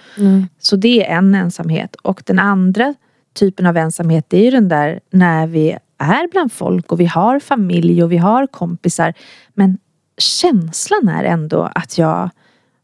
Så 0.60 0.76
det 0.76 1.08
är 1.08 1.18
en 1.18 1.36
ensamhet 1.36 1.96
och 1.96 2.24
den 2.26 2.40
andra 2.40 2.94
typen 3.34 3.66
av 3.66 3.78
ensamhet 3.78 4.26
det 4.28 4.38
är 4.38 4.44
ju 4.44 4.52
den 4.52 4.70
där 4.70 5.00
när 5.10 5.48
vi 5.48 5.78
är 5.98 6.32
bland 6.32 6.52
folk 6.52 6.92
och 6.92 7.00
vi 7.00 7.06
har 7.06 7.40
familj 7.40 8.04
och 8.04 8.12
vi 8.12 8.18
har 8.18 8.48
kompisar 8.48 9.14
men 9.54 9.78
känslan 10.18 11.10
är 11.10 11.24
ändå 11.24 11.70
att 11.76 11.98
jag 11.98 12.30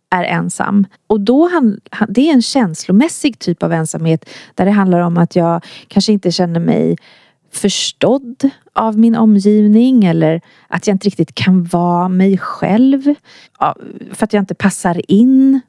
är 0.09 0.23
ensam. 0.23 0.85
Och 1.07 1.19
då 1.21 1.47
han, 1.47 1.79
han- 1.91 2.13
det 2.13 2.29
är 2.29 2.33
en 2.33 2.41
känslomässig 2.41 3.39
typ 3.39 3.63
av 3.63 3.73
ensamhet 3.73 4.29
där 4.55 4.65
det 4.65 4.71
handlar 4.71 4.99
om 4.99 5.17
att 5.17 5.35
jag 5.35 5.65
kanske 5.87 6.11
inte 6.13 6.31
känner 6.31 6.59
mig 6.59 6.95
förstådd 7.51 8.49
av 8.73 8.97
min 8.99 9.15
omgivning 9.15 10.05
eller 10.05 10.41
att 10.67 10.87
jag 10.87 10.95
inte 10.95 11.05
riktigt 11.05 11.35
kan 11.35 11.63
vara 11.63 12.09
mig 12.09 12.37
själv. 12.37 13.03
För 14.11 14.23
att 14.23 14.33
jag 14.33 14.41
inte 14.41 14.55
passar 14.55 15.11
in 15.11 15.61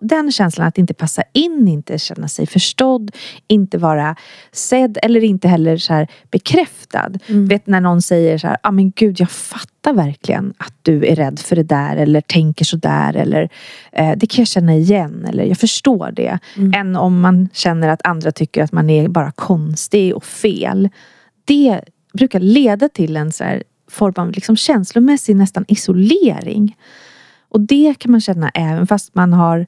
den 0.00 0.32
känslan 0.32 0.66
att 0.66 0.78
inte 0.78 0.94
passa 0.94 1.22
in, 1.32 1.68
inte 1.68 1.98
känna 1.98 2.28
sig 2.28 2.46
förstådd, 2.46 3.10
inte 3.48 3.78
vara 3.78 4.16
sedd 4.52 4.98
eller 5.02 5.24
inte 5.24 5.48
heller 5.48 5.76
så 5.76 5.92
här 5.92 6.08
bekräftad. 6.30 7.10
Mm. 7.26 7.46
Vet 7.46 7.66
när 7.66 7.80
någon 7.80 8.02
säger 8.02 8.38
så 8.38 8.46
här, 8.46 8.56
ah, 8.62 8.70
men 8.70 8.90
gud 8.90 9.20
jag 9.20 9.30
fattar 9.30 9.92
verkligen 9.92 10.54
att 10.58 10.74
du 10.82 11.06
är 11.06 11.16
rädd 11.16 11.38
för 11.38 11.56
det 11.56 11.62
där 11.62 11.96
eller 11.96 12.20
tänker 12.20 12.64
så 12.64 12.76
där 12.76 13.16
eller 13.16 13.48
eh, 13.92 14.12
det 14.16 14.26
kan 14.26 14.42
jag 14.42 14.48
känna 14.48 14.74
igen 14.74 15.26
eller 15.28 15.44
jag 15.44 15.58
förstår 15.58 16.12
det. 16.12 16.38
Mm. 16.56 16.74
Än 16.74 16.96
om 16.96 17.20
man 17.20 17.48
känner 17.52 17.88
att 17.88 18.06
andra 18.06 18.32
tycker 18.32 18.62
att 18.62 18.72
man 18.72 18.90
är 18.90 19.08
bara 19.08 19.32
konstig 19.32 20.16
och 20.16 20.24
fel. 20.24 20.88
Det 21.44 21.80
brukar 22.12 22.40
leda 22.40 22.88
till 22.88 23.16
en 23.16 23.32
så 23.32 23.44
här 23.44 23.62
form 23.90 24.14
av 24.16 24.30
liksom 24.30 24.56
känslomässig 24.56 25.36
nästan 25.36 25.64
isolering. 25.68 26.76
Och 27.48 27.60
det 27.60 27.94
kan 27.98 28.10
man 28.10 28.20
känna 28.20 28.48
även 28.48 28.86
fast 28.86 29.14
man 29.14 29.32
har 29.32 29.66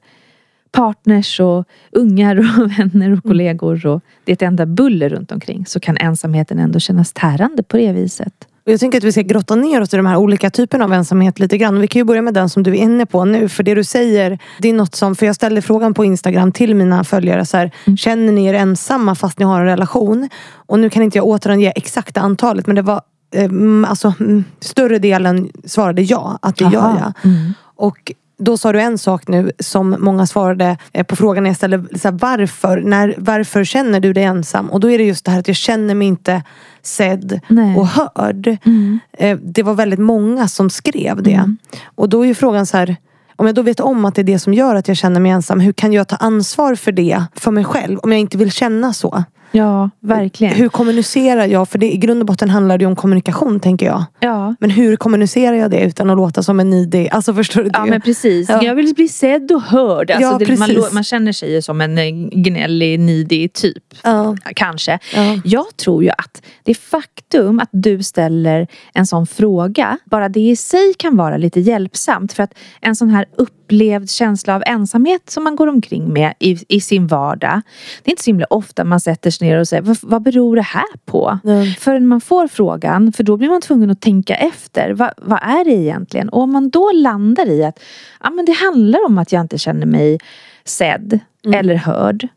partners 0.71 1.39
och 1.39 1.65
ungar 1.91 2.35
och 2.35 2.71
vänner 2.79 3.05
och 3.05 3.05
mm. 3.05 3.21
kollegor 3.21 3.85
och 3.85 4.01
det 4.23 4.31
är 4.31 4.33
ett 4.33 4.41
enda 4.41 4.65
buller 4.65 5.09
runt 5.09 5.31
omkring 5.31 5.65
så 5.65 5.79
kan 5.79 5.97
ensamheten 5.97 6.59
ändå 6.59 6.79
kännas 6.79 7.13
tärande 7.13 7.63
på 7.63 7.77
det 7.77 7.91
viset. 7.91 8.33
Jag 8.63 8.79
tänker 8.79 8.97
att 8.97 9.03
vi 9.03 9.11
ska 9.11 9.21
grotta 9.21 9.55
ner 9.55 9.81
oss 9.81 9.93
i 9.93 9.97
de 9.97 10.05
här 10.05 10.17
olika 10.17 10.49
typerna 10.49 10.85
av 10.85 10.93
ensamhet 10.93 11.39
lite 11.39 11.57
grann. 11.57 11.79
Vi 11.79 11.87
kan 11.87 11.99
ju 11.99 12.03
börja 12.03 12.21
med 12.21 12.33
den 12.33 12.49
som 12.49 12.63
du 12.63 12.71
är 12.71 12.75
inne 12.75 13.05
på 13.05 13.25
nu. 13.25 13.49
För 13.49 13.63
det 13.63 13.75
du 13.75 13.83
säger, 13.83 14.39
det 14.59 14.69
är 14.69 14.73
något 14.73 14.95
som, 14.95 15.15
för 15.15 15.25
jag 15.25 15.35
ställde 15.35 15.61
frågan 15.61 15.93
på 15.93 16.05
Instagram 16.05 16.51
till 16.51 16.75
mina 16.75 17.03
följare. 17.03 17.45
Så 17.45 17.57
här, 17.57 17.71
mm. 17.85 17.97
Känner 17.97 18.31
ni 18.31 18.45
er 18.45 18.53
ensamma 18.53 19.15
fast 19.15 19.39
ni 19.39 19.45
har 19.45 19.59
en 19.59 19.65
relation? 19.65 20.29
Och 20.53 20.79
nu 20.79 20.89
kan 20.89 21.03
inte 21.03 21.17
jag 21.17 21.27
återange 21.27 21.73
exakta 21.75 22.21
antalet 22.21 22.67
men 22.67 22.75
det 22.75 22.81
var 22.81 23.01
eh, 23.35 23.49
alltså, 23.87 24.13
större 24.59 24.99
delen 24.99 25.49
svarade 25.65 26.01
ja, 26.01 26.39
att 26.41 26.55
det 26.55 26.65
Aha. 26.65 26.73
gör 26.73 26.97
jag. 26.99 27.31
Mm. 27.31 27.53
Och 27.79 28.13
då 28.37 28.57
sa 28.57 28.71
du 28.71 28.81
en 28.81 28.97
sak 28.97 29.27
nu 29.27 29.51
som 29.59 29.95
många 29.99 30.25
svarade 30.27 30.77
eh, 30.93 31.03
på 31.03 31.15
frågan 31.15 31.45
jag 31.45 31.55
ställde. 31.55 31.99
Så 31.99 32.07
här, 32.07 32.17
varför, 32.21 32.81
när, 32.81 33.15
varför 33.17 33.63
känner 33.63 33.99
du 33.99 34.13
dig 34.13 34.23
ensam? 34.23 34.69
Och 34.69 34.79
då 34.79 34.89
är 34.89 34.97
det 34.97 35.03
just 35.03 35.25
det 35.25 35.31
här 35.31 35.39
att 35.39 35.47
jag 35.47 35.57
känner 35.57 35.95
mig 35.95 36.07
inte 36.07 36.43
sedd 36.81 37.39
Nej. 37.47 37.75
och 37.75 37.87
hörd. 37.87 38.57
Mm. 38.65 38.99
Eh, 39.13 39.37
det 39.43 39.63
var 39.63 39.73
väldigt 39.73 39.99
många 39.99 40.47
som 40.47 40.69
skrev 40.69 41.23
det. 41.23 41.33
Mm. 41.33 41.57
Och 41.95 42.09
då 42.09 42.25
är 42.25 42.33
frågan 42.33 42.65
så 42.65 42.77
här. 42.77 42.95
Om 43.35 43.45
jag 43.45 43.55
då 43.55 43.61
vet 43.61 43.79
om 43.79 44.05
att 44.05 44.15
det 44.15 44.21
är 44.21 44.23
det 44.23 44.39
som 44.39 44.53
gör 44.53 44.75
att 44.75 44.87
jag 44.87 44.97
känner 44.97 45.19
mig 45.19 45.31
ensam. 45.31 45.59
Hur 45.59 45.73
kan 45.73 45.93
jag 45.93 46.07
ta 46.07 46.15
ansvar 46.15 46.75
för 46.75 46.91
det 46.91 47.23
för 47.35 47.51
mig 47.51 47.63
själv? 47.63 47.99
Om 47.99 48.11
jag 48.11 48.21
inte 48.21 48.37
vill 48.37 48.51
känna 48.51 48.93
så. 48.93 49.23
Ja, 49.51 49.89
verkligen. 49.99 50.53
Hur 50.53 50.69
kommunicerar 50.69 51.45
jag? 51.45 51.69
För 51.69 51.79
det, 51.79 51.93
i 51.93 51.97
grund 51.97 52.19
och 52.19 52.25
botten 52.25 52.49
handlar 52.49 52.77
det 52.77 52.85
om 52.85 52.95
kommunikation 52.95 53.59
tänker 53.59 53.85
jag. 53.85 54.03
Ja. 54.19 54.55
Men 54.59 54.69
hur 54.69 54.95
kommunicerar 54.95 55.55
jag 55.55 55.71
det 55.71 55.79
utan 55.79 56.09
att 56.09 56.17
låta 56.17 56.43
som 56.43 56.59
en 56.59 56.69
nidig? 56.69 57.09
Alltså 57.11 57.33
förstår 57.33 57.63
du? 57.63 57.69
Ja 57.73 57.85
men 57.85 58.01
precis. 58.01 58.49
Ja. 58.49 58.63
Jag 58.63 58.75
vill 58.75 58.93
bli 58.95 59.07
sedd 59.07 59.51
och 59.51 59.61
hörd. 59.61 60.11
Alltså, 60.11 60.31
ja, 60.31 60.37
det, 60.37 60.59
man, 60.59 60.69
man, 60.93 61.03
känner 61.03 61.31
sig 61.31 61.61
som 61.61 61.81
en 61.81 61.97
eh, 61.97 62.09
gnällig, 62.31 62.99
nidig 62.99 63.53
typ. 63.53 63.83
Ja. 64.03 64.35
Kanske. 64.55 64.99
Ja. 65.15 65.41
Jag 65.43 65.77
tror 65.77 66.03
ju 66.03 66.09
att 66.09 66.41
det 66.63 66.73
faktum 66.73 67.59
att 67.59 67.69
du 67.71 68.03
ställer 68.03 68.67
en 68.93 69.07
sån 69.07 69.27
fråga, 69.27 69.97
bara 70.05 70.29
det 70.29 70.39
i 70.39 70.55
sig 70.55 70.93
kan 70.97 71.17
vara 71.17 71.37
lite 71.37 71.59
hjälpsamt. 71.59 72.33
För 72.33 72.43
att 72.43 72.53
en 72.81 72.95
sån 72.95 73.09
här 73.09 73.25
upplevd 73.37 74.09
känsla 74.09 74.55
av 74.55 74.63
ensamhet 74.65 75.29
som 75.29 75.43
man 75.43 75.55
går 75.55 75.67
omkring 75.67 76.13
med 76.13 76.33
i, 76.39 76.57
i 76.67 76.81
sin 76.81 77.07
vardag. 77.07 77.61
Det 78.03 78.09
är 78.09 78.11
inte 78.11 78.23
så 78.23 78.29
himla 78.29 78.45
ofta 78.49 78.83
man 78.83 78.99
sätter 78.99 79.31
sig 79.39 79.47
ner 79.47 79.59
och 79.59 79.67
säger 79.67 79.83
vad, 79.83 79.97
vad 80.01 80.21
beror 80.21 80.55
det 80.55 80.61
här 80.61 80.97
på? 81.05 81.39
Mm. 81.43 81.65
Förrän 81.65 82.07
man 82.07 82.21
får 82.21 82.47
frågan, 82.47 83.13
för 83.13 83.23
då 83.23 83.37
blir 83.37 83.49
man 83.49 83.61
tvungen 83.61 83.89
att 83.89 84.01
tänka 84.01 84.35
efter. 84.35 84.93
Vad, 84.93 85.11
vad 85.17 85.39
är 85.41 85.65
det 85.65 85.71
egentligen? 85.71 86.29
Och 86.29 86.41
om 86.41 86.51
man 86.51 86.69
då 86.69 86.91
landar 86.91 87.49
i 87.49 87.63
att 87.63 87.79
ja, 88.23 88.29
men 88.29 88.45
det 88.45 88.51
handlar 88.51 89.05
om 89.05 89.17
att 89.17 89.31
jag 89.31 89.41
inte 89.41 89.57
känner 89.57 89.85
mig 89.85 90.17
sedd 90.65 91.19
mm. 91.45 91.59
eller 91.59 91.75
hörd. 91.75 92.27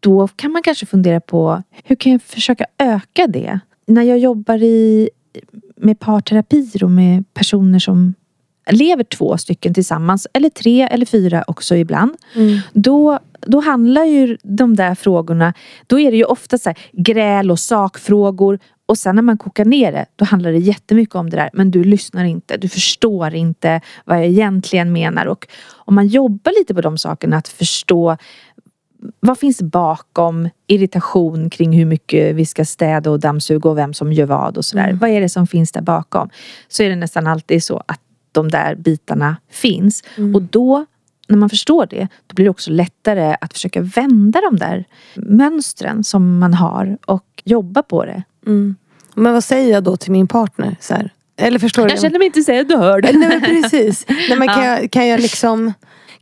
Då 0.00 0.28
kan 0.28 0.52
man 0.52 0.62
kanske 0.62 0.86
fundera 0.86 1.20
på 1.20 1.62
hur 1.84 1.96
kan 1.96 2.12
jag 2.12 2.22
försöka 2.22 2.66
öka 2.78 3.26
det? 3.26 3.60
När 3.86 4.02
jag 4.02 4.18
jobbar 4.18 4.62
i, 4.62 5.10
med 5.76 5.98
parterapier 5.98 6.84
och 6.84 6.90
med 6.90 7.34
personer 7.34 7.78
som 7.78 8.14
lever 8.70 9.04
två 9.04 9.38
stycken 9.38 9.74
tillsammans, 9.74 10.26
eller 10.32 10.48
tre 10.48 10.82
eller 10.82 11.06
fyra 11.06 11.44
också 11.46 11.76
ibland. 11.76 12.16
Mm. 12.34 12.58
Då, 12.72 13.18
då 13.40 13.60
handlar 13.60 14.04
ju 14.04 14.36
de 14.42 14.76
där 14.76 14.94
frågorna, 14.94 15.54
då 15.86 16.00
är 16.00 16.10
det 16.10 16.16
ju 16.16 16.24
ofta 16.24 16.58
så 16.58 16.68
här, 16.68 16.78
gräl 16.92 17.50
och 17.50 17.58
sakfrågor. 17.58 18.58
Och 18.86 18.98
sen 18.98 19.14
när 19.14 19.22
man 19.22 19.38
kokar 19.38 19.64
ner 19.64 19.92
det, 19.92 20.06
då 20.16 20.24
handlar 20.24 20.52
det 20.52 20.58
jättemycket 20.58 21.14
om 21.14 21.30
det 21.30 21.36
där. 21.36 21.50
Men 21.52 21.70
du 21.70 21.84
lyssnar 21.84 22.24
inte, 22.24 22.56
du 22.56 22.68
förstår 22.68 23.34
inte 23.34 23.80
vad 24.04 24.16
jag 24.18 24.26
egentligen 24.26 24.92
menar. 24.92 25.26
Och 25.26 25.46
om 25.74 25.94
man 25.94 26.06
jobbar 26.06 26.52
lite 26.58 26.74
på 26.74 26.80
de 26.80 26.98
sakerna, 26.98 27.36
att 27.36 27.48
förstå 27.48 28.16
vad 29.20 29.38
finns 29.38 29.62
bakom 29.62 30.48
irritation 30.66 31.50
kring 31.50 31.72
hur 31.72 31.84
mycket 31.84 32.34
vi 32.34 32.46
ska 32.46 32.64
städa 32.64 33.10
och 33.10 33.20
dammsuga 33.20 33.70
och 33.70 33.78
vem 33.78 33.94
som 33.94 34.12
gör 34.12 34.26
vad 34.26 34.56
och 34.56 34.64
sådär. 34.64 34.84
Mm. 34.84 34.98
Vad 34.98 35.10
är 35.10 35.20
det 35.20 35.28
som 35.28 35.46
finns 35.46 35.72
där 35.72 35.80
bakom? 35.80 36.30
Så 36.68 36.82
är 36.82 36.88
det 36.88 36.96
nästan 36.96 37.26
alltid 37.26 37.64
så 37.64 37.82
att 37.86 38.00
de 38.32 38.48
där 38.48 38.74
bitarna 38.74 39.36
finns. 39.50 40.04
Mm. 40.16 40.34
Och 40.34 40.42
då, 40.42 40.86
när 41.28 41.36
man 41.36 41.48
förstår 41.48 41.86
det, 41.86 42.08
då 42.26 42.34
blir 42.34 42.44
det 42.44 42.50
också 42.50 42.70
lättare 42.70 43.36
att 43.40 43.52
försöka 43.52 43.80
vända 43.80 44.40
de 44.50 44.56
där 44.56 44.84
mönstren 45.16 46.04
som 46.04 46.38
man 46.38 46.54
har 46.54 46.98
och 47.06 47.42
jobba 47.44 47.82
på 47.82 48.04
det. 48.04 48.22
Mm. 48.46 48.76
Men 49.14 49.32
vad 49.32 49.44
säger 49.44 49.72
jag 49.72 49.84
då 49.84 49.96
till 49.96 50.12
min 50.12 50.28
partner? 50.28 50.76
Så 50.80 50.94
här? 50.94 51.12
Eller 51.36 51.58
förstår 51.58 51.88
jag 51.88 51.96
du? 51.96 52.00
känner 52.00 52.18
mig 52.18 52.26
inte 52.26 52.42
sedd 52.42 52.72
och 52.72 52.78
hörd. 52.78 53.04
Nej 53.04 53.28
men 53.28 53.40
precis. 53.40 54.06
Nej, 54.08 54.38
men 54.38 54.48
kan, 54.48 54.64
jag, 54.64 54.90
kan 54.90 55.06
jag 55.06 55.20
liksom 55.20 55.72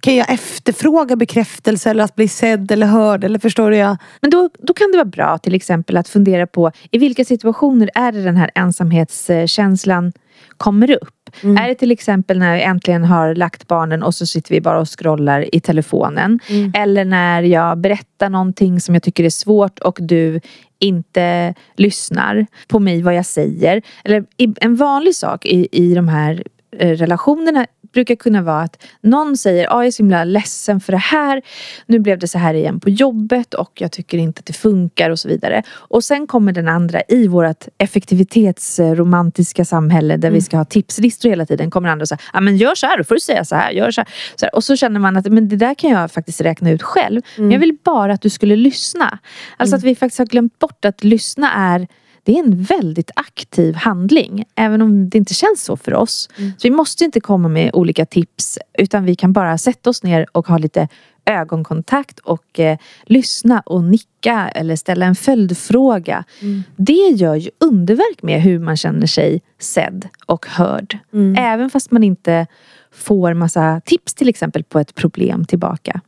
kan 0.00 0.16
jag 0.16 0.30
efterfråga 0.30 1.16
bekräftelse 1.16 1.90
eller 1.90 2.04
att 2.04 2.14
bli 2.14 2.28
sedd 2.28 2.72
eller 2.72 2.86
hörd? 2.86 3.24
Eller 3.24 3.38
förstår 3.38 3.74
jag? 3.74 3.96
Men 4.20 4.30
då, 4.30 4.50
då 4.58 4.74
kan 4.74 4.90
det 4.90 4.96
vara 4.96 5.04
bra 5.04 5.38
till 5.38 5.54
exempel 5.54 5.96
att 5.96 6.08
fundera 6.08 6.46
på 6.46 6.72
i 6.90 6.98
vilka 6.98 7.24
situationer 7.24 7.90
är 7.94 8.12
det 8.12 8.22
den 8.22 8.36
här 8.36 8.50
ensamhetskänslan 8.54 10.12
kommer 10.56 10.90
upp. 10.90 11.15
Mm. 11.42 11.56
Är 11.56 11.68
det 11.68 11.74
till 11.74 11.90
exempel 11.90 12.38
när 12.38 12.56
vi 12.56 12.62
äntligen 12.62 13.04
har 13.04 13.34
lagt 13.34 13.68
barnen 13.68 14.02
och 14.02 14.14
så 14.14 14.26
sitter 14.26 14.54
vi 14.54 14.60
bara 14.60 14.80
och 14.80 14.98
scrollar 14.98 15.54
i 15.54 15.60
telefonen. 15.60 16.40
Mm. 16.48 16.72
Eller 16.74 17.04
när 17.04 17.42
jag 17.42 17.78
berättar 17.78 18.30
någonting 18.30 18.80
som 18.80 18.94
jag 18.94 19.02
tycker 19.02 19.24
är 19.24 19.30
svårt 19.30 19.78
och 19.78 19.98
du 20.00 20.40
inte 20.78 21.54
lyssnar 21.76 22.46
på 22.68 22.78
mig 22.78 23.02
vad 23.02 23.14
jag 23.14 23.26
säger. 23.26 23.82
Eller 24.04 24.24
en 24.36 24.76
vanlig 24.76 25.14
sak 25.14 25.46
i, 25.46 25.68
i 25.72 25.94
de 25.94 26.08
här 26.08 26.42
relationerna 26.78 27.66
brukar 27.92 28.14
kunna 28.14 28.42
vara 28.42 28.62
att 28.62 28.82
någon 29.00 29.36
säger 29.36 29.66
ah, 29.70 29.78
jag 29.78 29.86
är 29.86 29.90
så 29.90 30.02
himla 30.02 30.24
ledsen 30.24 30.80
för 30.80 30.92
det 30.92 30.98
här. 30.98 31.42
Nu 31.86 31.98
blev 31.98 32.18
det 32.18 32.28
så 32.28 32.38
här 32.38 32.54
igen 32.54 32.80
på 32.80 32.90
jobbet 32.90 33.54
och 33.54 33.72
jag 33.74 33.92
tycker 33.92 34.18
inte 34.18 34.38
att 34.38 34.46
det 34.46 34.52
funkar 34.52 35.10
och 35.10 35.18
så 35.18 35.28
vidare. 35.28 35.62
Och 35.70 36.04
sen 36.04 36.26
kommer 36.26 36.52
den 36.52 36.68
andra 36.68 37.02
i 37.08 37.28
vårt 37.28 37.64
effektivitetsromantiska 37.78 39.64
samhälle 39.64 40.16
där 40.16 40.28
mm. 40.28 40.34
vi 40.34 40.40
ska 40.40 40.56
ha 40.56 40.64
tipslistor 40.64 41.28
hela 41.28 41.46
tiden. 41.46 41.70
Kommer 41.70 41.88
andra 41.88 42.02
och 42.02 42.08
säger 42.08 42.22
ah, 42.32 42.40
men 42.40 42.56
gör 42.56 42.74
så 42.74 42.86
här, 42.86 42.98
då 42.98 43.04
får 43.04 43.14
du 43.14 43.20
säga 43.20 43.44
så 43.44 43.56
här. 43.56 43.70
Gör 43.70 43.90
så 43.90 44.00
här. 44.00 44.08
så 44.36 44.46
här. 44.46 44.54
Och 44.54 44.64
så 44.64 44.76
känner 44.76 45.00
man 45.00 45.16
att 45.16 45.32
men 45.32 45.48
det 45.48 45.56
där 45.56 45.74
kan 45.74 45.90
jag 45.90 46.10
faktiskt 46.10 46.40
räkna 46.40 46.70
ut 46.70 46.82
själv. 46.82 47.22
Mm. 47.36 47.48
Men 47.48 47.50
jag 47.50 47.60
vill 47.60 47.76
bara 47.84 48.12
att 48.12 48.22
du 48.22 48.30
skulle 48.30 48.56
lyssna. 48.56 49.18
Alltså 49.56 49.74
mm. 49.74 49.78
att 49.78 49.84
vi 49.84 49.94
faktiskt 49.94 50.18
har 50.18 50.26
glömt 50.26 50.58
bort 50.58 50.84
att 50.84 51.04
lyssna 51.04 51.52
är 51.52 51.86
det 52.26 52.38
är 52.38 52.38
en 52.38 52.62
väldigt 52.62 53.10
aktiv 53.16 53.74
handling. 53.74 54.44
Även 54.54 54.82
om 54.82 55.08
det 55.08 55.18
inte 55.18 55.34
känns 55.34 55.64
så 55.64 55.76
för 55.76 55.94
oss. 55.94 56.28
Mm. 56.38 56.52
Så 56.58 56.68
vi 56.68 56.74
måste 56.74 57.04
inte 57.04 57.20
komma 57.20 57.48
med 57.48 57.70
olika 57.74 58.06
tips 58.06 58.58
utan 58.78 59.04
vi 59.04 59.14
kan 59.14 59.32
bara 59.32 59.58
sätta 59.58 59.90
oss 59.90 60.02
ner 60.02 60.26
och 60.32 60.46
ha 60.46 60.58
lite 60.58 60.88
ögonkontakt 61.24 62.18
och 62.18 62.60
eh, 62.60 62.78
lyssna 63.04 63.60
och 63.60 63.84
nicka 63.84 64.48
eller 64.48 64.76
ställa 64.76 65.06
en 65.06 65.14
följdfråga. 65.14 66.24
Mm. 66.40 66.62
Det 66.76 66.92
gör 66.92 67.34
ju 67.34 67.50
underverk 67.60 68.22
med 68.22 68.42
hur 68.42 68.58
man 68.58 68.76
känner 68.76 69.06
sig 69.06 69.42
sedd 69.58 70.08
och 70.26 70.46
hörd. 70.46 70.98
Mm. 71.12 71.34
Även 71.38 71.70
fast 71.70 71.90
man 71.90 72.04
inte 72.04 72.46
får 72.92 73.34
massa 73.34 73.80
tips 73.84 74.14
till 74.14 74.28
exempel 74.28 74.64
på 74.64 74.78
ett 74.78 74.94
problem 74.94 75.44
tillbaka. 75.44 76.00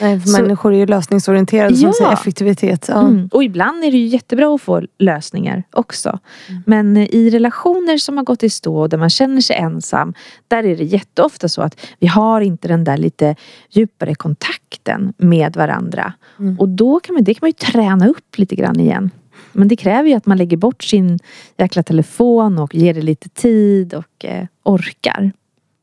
Nej, 0.00 0.20
för 0.20 0.28
så, 0.28 0.42
människor 0.42 0.74
är 0.74 0.78
ju 0.78 0.86
lösningsorienterade 0.86 1.74
ja. 1.74 1.80
som 1.80 1.92
säger 1.92 2.12
effektivitet. 2.12 2.86
Ja. 2.88 3.00
Mm. 3.00 3.28
Och 3.32 3.44
ibland 3.44 3.84
är 3.84 3.90
det 3.90 3.96
ju 3.96 4.06
jättebra 4.06 4.54
att 4.54 4.62
få 4.62 4.82
lösningar 4.98 5.62
också. 5.70 6.18
Mm. 6.48 6.62
Men 6.66 6.96
i 6.96 7.30
relationer 7.30 7.98
som 7.98 8.16
har 8.16 8.24
gått 8.24 8.42
i 8.42 8.50
stå 8.50 8.86
där 8.86 8.98
man 8.98 9.10
känner 9.10 9.40
sig 9.40 9.56
ensam. 9.56 10.14
Där 10.48 10.64
är 10.64 10.76
det 10.76 10.84
jätteofta 10.84 11.48
så 11.48 11.62
att 11.62 11.80
vi 11.98 12.06
har 12.06 12.40
inte 12.40 12.68
den 12.68 12.84
där 12.84 12.96
lite 12.96 13.36
djupare 13.70 14.14
kontakten 14.14 15.12
med 15.16 15.56
varandra. 15.56 16.12
Mm. 16.38 16.58
Och 16.58 16.68
då 16.68 17.00
kan 17.00 17.14
man, 17.14 17.24
det 17.24 17.34
kan 17.34 17.38
man 17.42 17.50
ju 17.50 17.72
träna 17.72 18.08
upp 18.08 18.38
lite 18.38 18.56
grann 18.56 18.80
igen. 18.80 19.10
Men 19.52 19.68
det 19.68 19.76
kräver 19.76 20.08
ju 20.08 20.14
att 20.14 20.26
man 20.26 20.38
lägger 20.38 20.56
bort 20.56 20.82
sin 20.82 21.18
jäkla 21.56 21.82
telefon 21.82 22.58
och 22.58 22.74
ger 22.74 22.94
det 22.94 23.02
lite 23.02 23.28
tid 23.28 23.94
och 23.94 24.24
eh, 24.24 24.46
orkar. 24.62 25.32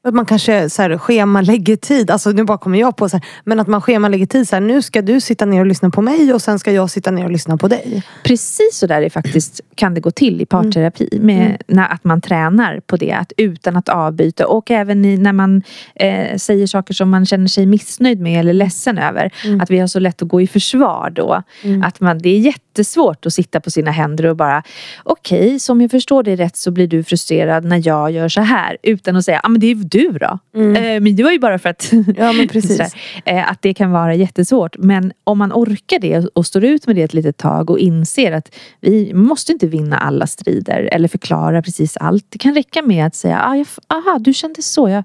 Att 0.05 0.13
man 0.13 0.25
kanske 0.25 0.69
så 0.69 0.81
här, 0.81 0.97
schemalägger 0.97 1.75
tid, 1.75 2.11
alltså 2.11 2.29
nu 2.31 2.43
bara 2.43 2.57
kommer 2.57 2.79
jag 2.79 2.95
på 2.95 3.09
så 3.09 3.17
här, 3.17 3.25
men 3.43 3.59
att 3.59 3.67
man 3.67 3.81
schemalägger 3.81 4.25
tid 4.25 4.47
så 4.47 4.55
här, 4.55 4.61
nu 4.61 4.81
ska 4.81 5.01
du 5.01 5.21
sitta 5.21 5.45
ner 5.45 5.59
och 5.59 5.65
lyssna 5.65 5.89
på 5.89 6.01
mig 6.01 6.33
och 6.33 6.41
sen 6.41 6.59
ska 6.59 6.71
jag 6.71 6.89
sitta 6.89 7.11
ner 7.11 7.23
och 7.25 7.31
lyssna 7.31 7.57
på 7.57 7.67
dig. 7.67 8.03
Precis 8.23 8.77
så 8.77 8.87
där 8.87 9.01
är 9.01 9.09
faktiskt, 9.09 9.61
kan 9.75 9.93
det 9.93 10.01
gå 10.01 10.11
till 10.11 10.41
i 10.41 10.45
parterapi. 10.45 11.09
Med, 11.21 11.45
Mm. 11.45 11.57
när, 11.67 11.93
att 11.93 12.03
man 12.03 12.21
tränar 12.21 12.79
på 12.79 12.97
det, 12.97 13.11
att 13.11 13.33
utan 13.37 13.75
att 13.77 13.89
avbyta. 13.89 14.47
Och 14.47 14.71
även 14.71 15.05
i, 15.05 15.17
när 15.17 15.33
man 15.33 15.63
eh, 15.95 16.37
säger 16.37 16.67
saker 16.67 16.93
som 16.93 17.09
man 17.09 17.25
känner 17.25 17.47
sig 17.47 17.65
missnöjd 17.65 18.21
med 18.21 18.39
eller 18.39 18.53
ledsen 18.53 18.97
över. 18.97 19.31
Mm. 19.45 19.61
Att 19.61 19.71
vi 19.71 19.79
har 19.79 19.87
så 19.87 19.99
lätt 19.99 20.21
att 20.21 20.27
gå 20.27 20.41
i 20.41 20.47
försvar 20.47 21.09
då. 21.15 21.43
Att 21.83 21.99
man, 21.99 22.17
det 22.17 22.29
är 22.29 22.39
jättesvårt 22.39 23.25
att 23.25 23.33
sitta 23.33 23.59
på 23.59 23.71
sina 23.71 23.91
händer 23.91 24.25
och 24.25 24.35
bara 24.35 24.63
Okej, 25.03 25.59
så 25.59 25.71
om 25.71 25.81
jag 25.81 25.91
förstår 25.91 26.23
dig 26.23 26.35
rätt 26.35 26.57
så 26.57 26.71
blir 26.71 26.87
du 26.87 27.03
frustrerad 27.03 27.65
när 27.65 27.81
jag 27.87 28.11
gör 28.11 28.29
så 28.29 28.41
här. 28.41 28.77
Utan 28.83 29.15
att 29.15 29.25
säga, 29.25 29.39
ah, 29.43 29.49
men 29.49 29.59
det 29.61 29.67
är 29.67 29.75
du 29.97 30.11
då. 30.11 30.39
Eh, 30.59 30.99
men 31.01 31.15
det 31.15 31.23
var 31.23 31.31
ju 31.31 31.39
bara 31.39 31.59
för 31.59 31.69
att 31.69 31.91
Mm. 31.91 32.05
Ja 32.17 32.33
men 32.33 32.47
precis. 32.47 32.77
Sådär. 32.77 32.91
Eh, 33.25 33.51
Att 33.51 33.61
det 33.61 33.73
kan 33.73 33.91
vara 33.91 34.15
jättesvårt. 34.15 34.77
Men 34.77 35.11
om 35.23 35.37
man 35.37 35.51
orkar 35.53 35.99
det 35.99 36.25
och 36.33 36.45
står 36.45 36.63
ut 36.63 36.87
med 36.87 36.95
det 36.95 37.01
ett 37.03 37.13
litet 37.13 37.37
tag 37.37 37.69
och 37.69 37.79
inser 37.79 38.31
att 38.31 38.55
vi 38.81 39.13
måste 39.13 39.51
inte 39.51 39.67
vinna 39.67 39.97
alla 39.97 40.27
strider 40.27 40.89
eller 40.91 41.07
förklara 41.07 41.61
precis 41.61 41.97
allt. 41.97 42.25
Det 42.29 42.37
kan 42.37 42.53
räcka 42.55 42.81
med 42.81 43.05
att 43.05 43.15
säga, 43.15 43.41
ah, 43.45 43.55
jag, 43.55 43.67
aha 43.87 44.19
du 44.19 44.33
kände 44.33 44.61
så. 44.61 44.89
Jag, 44.89 45.03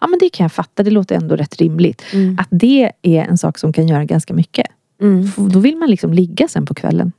ja 0.00 0.06
men 0.06 0.18
det 0.18 0.28
kan 0.30 0.44
jag 0.44 0.52
fatta, 0.52 0.82
det 0.82 0.90
låter 0.90 1.14
ändå 1.16 1.36
rätt 1.36 1.56
rimligt. 1.56 2.02
Mm. 2.12 2.38
Att 2.40 2.48
det 2.50 2.92
är 3.02 3.24
en 3.24 3.38
sak 3.38 3.58
som 3.58 3.72
kan 3.72 3.88
göra 3.88 4.04
ganska 4.04 4.34
mycket. 4.34 4.66
Mm. 5.02 5.30
Då 5.36 5.58
vill 5.58 5.76
man 5.76 5.90
liksom 5.90 6.12
ligga 6.12 6.48
sen 6.48 6.66
på 6.66 6.74
kvällen. 6.74 7.12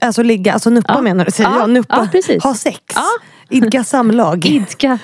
Alltså 0.00 0.22
ligga, 0.22 0.52
alltså 0.52 0.70
nuppa 0.70 0.92
Ja. 0.94 1.02
menar 1.02 1.24
du? 1.24 1.30
Säger 1.30 1.50
Ja, 1.50 1.58
jag, 1.60 1.70
nuppa. 1.70 1.96
ja, 1.96 2.08
precis. 2.12 2.42
Ha 2.42 2.54
sex. 2.54 2.78
Ja. 2.94 3.04
Idka 3.48 3.84
samlag. 3.84 4.46
Idka, 4.46 4.98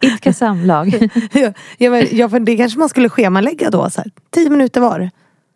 idka 0.00 0.32
samlag. 0.32 1.10
ja, 1.32 1.52
ja, 1.78 1.90
men, 1.90 2.06
ja, 2.12 2.28
för 2.28 2.40
det 2.40 2.56
kanske 2.56 2.78
man 2.78 2.88
skulle 2.88 3.08
schemalägga 3.08 3.70
då. 3.70 3.90
Så 3.90 4.00
här, 4.00 4.10
tio 4.30 4.50
minuter 4.50 4.80
var. 4.80 5.10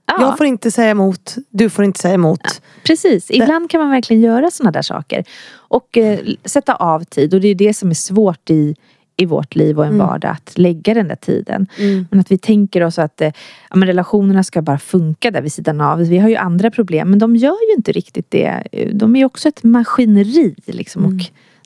Ja. 0.07 0.17
Jag 0.21 0.39
får 0.39 0.47
inte 0.47 0.71
säga 0.71 0.91
emot, 0.91 1.35
du 1.51 1.71
får 1.71 1.85
inte 1.85 2.01
säga 2.01 2.15
emot. 2.15 2.63
Precis, 2.85 3.31
ibland 3.31 3.71
kan 3.71 3.81
man 3.81 3.91
verkligen 3.91 4.23
göra 4.23 4.51
sådana 4.51 4.71
där 4.71 4.83
saker. 4.83 5.25
Och 5.55 5.99
eh, 5.99 6.19
sätta 6.45 6.75
av 6.75 7.05
tid 7.05 7.35
och 7.35 7.41
det 7.41 7.49
är 7.49 7.55
det 7.55 7.75
som 7.75 7.91
är 7.91 7.95
svårt 7.95 8.51
i, 8.51 8.77
i 9.17 9.27
vårt 9.27 9.55
liv 9.55 9.79
och 9.79 9.87
en 9.87 9.99
vardag. 9.99 10.31
Att 10.31 10.59
lägga 10.59 10.95
den 10.95 11.09
där 11.09 11.17
tiden. 11.17 11.67
Men 12.11 12.21
att 12.21 12.31
vi 12.31 12.39
tänker 12.39 12.83
oss 12.83 12.99
att 12.99 13.21
eh, 13.21 13.33
ja, 13.71 13.87
relationerna 13.87 14.43
ska 14.45 14.63
bara 14.63 14.79
funka 14.79 15.31
där 15.31 15.43
vid 15.43 15.53
sidan 15.53 15.81
av. 15.81 15.99
Vi 15.99 16.19
har 16.19 16.29
ju 16.29 16.37
andra 16.37 16.71
problem 16.71 17.11
men 17.11 17.19
de 17.19 17.37
gör 17.37 17.69
ju 17.71 17.75
inte 17.77 17.93
riktigt 17.93 18.31
det. 18.31 18.63
De 18.93 19.17
är 19.17 19.25
också 19.25 19.49
ett 19.49 19.63
maskineri 19.63 20.55
liksom, 20.67 21.05
och 21.07 21.13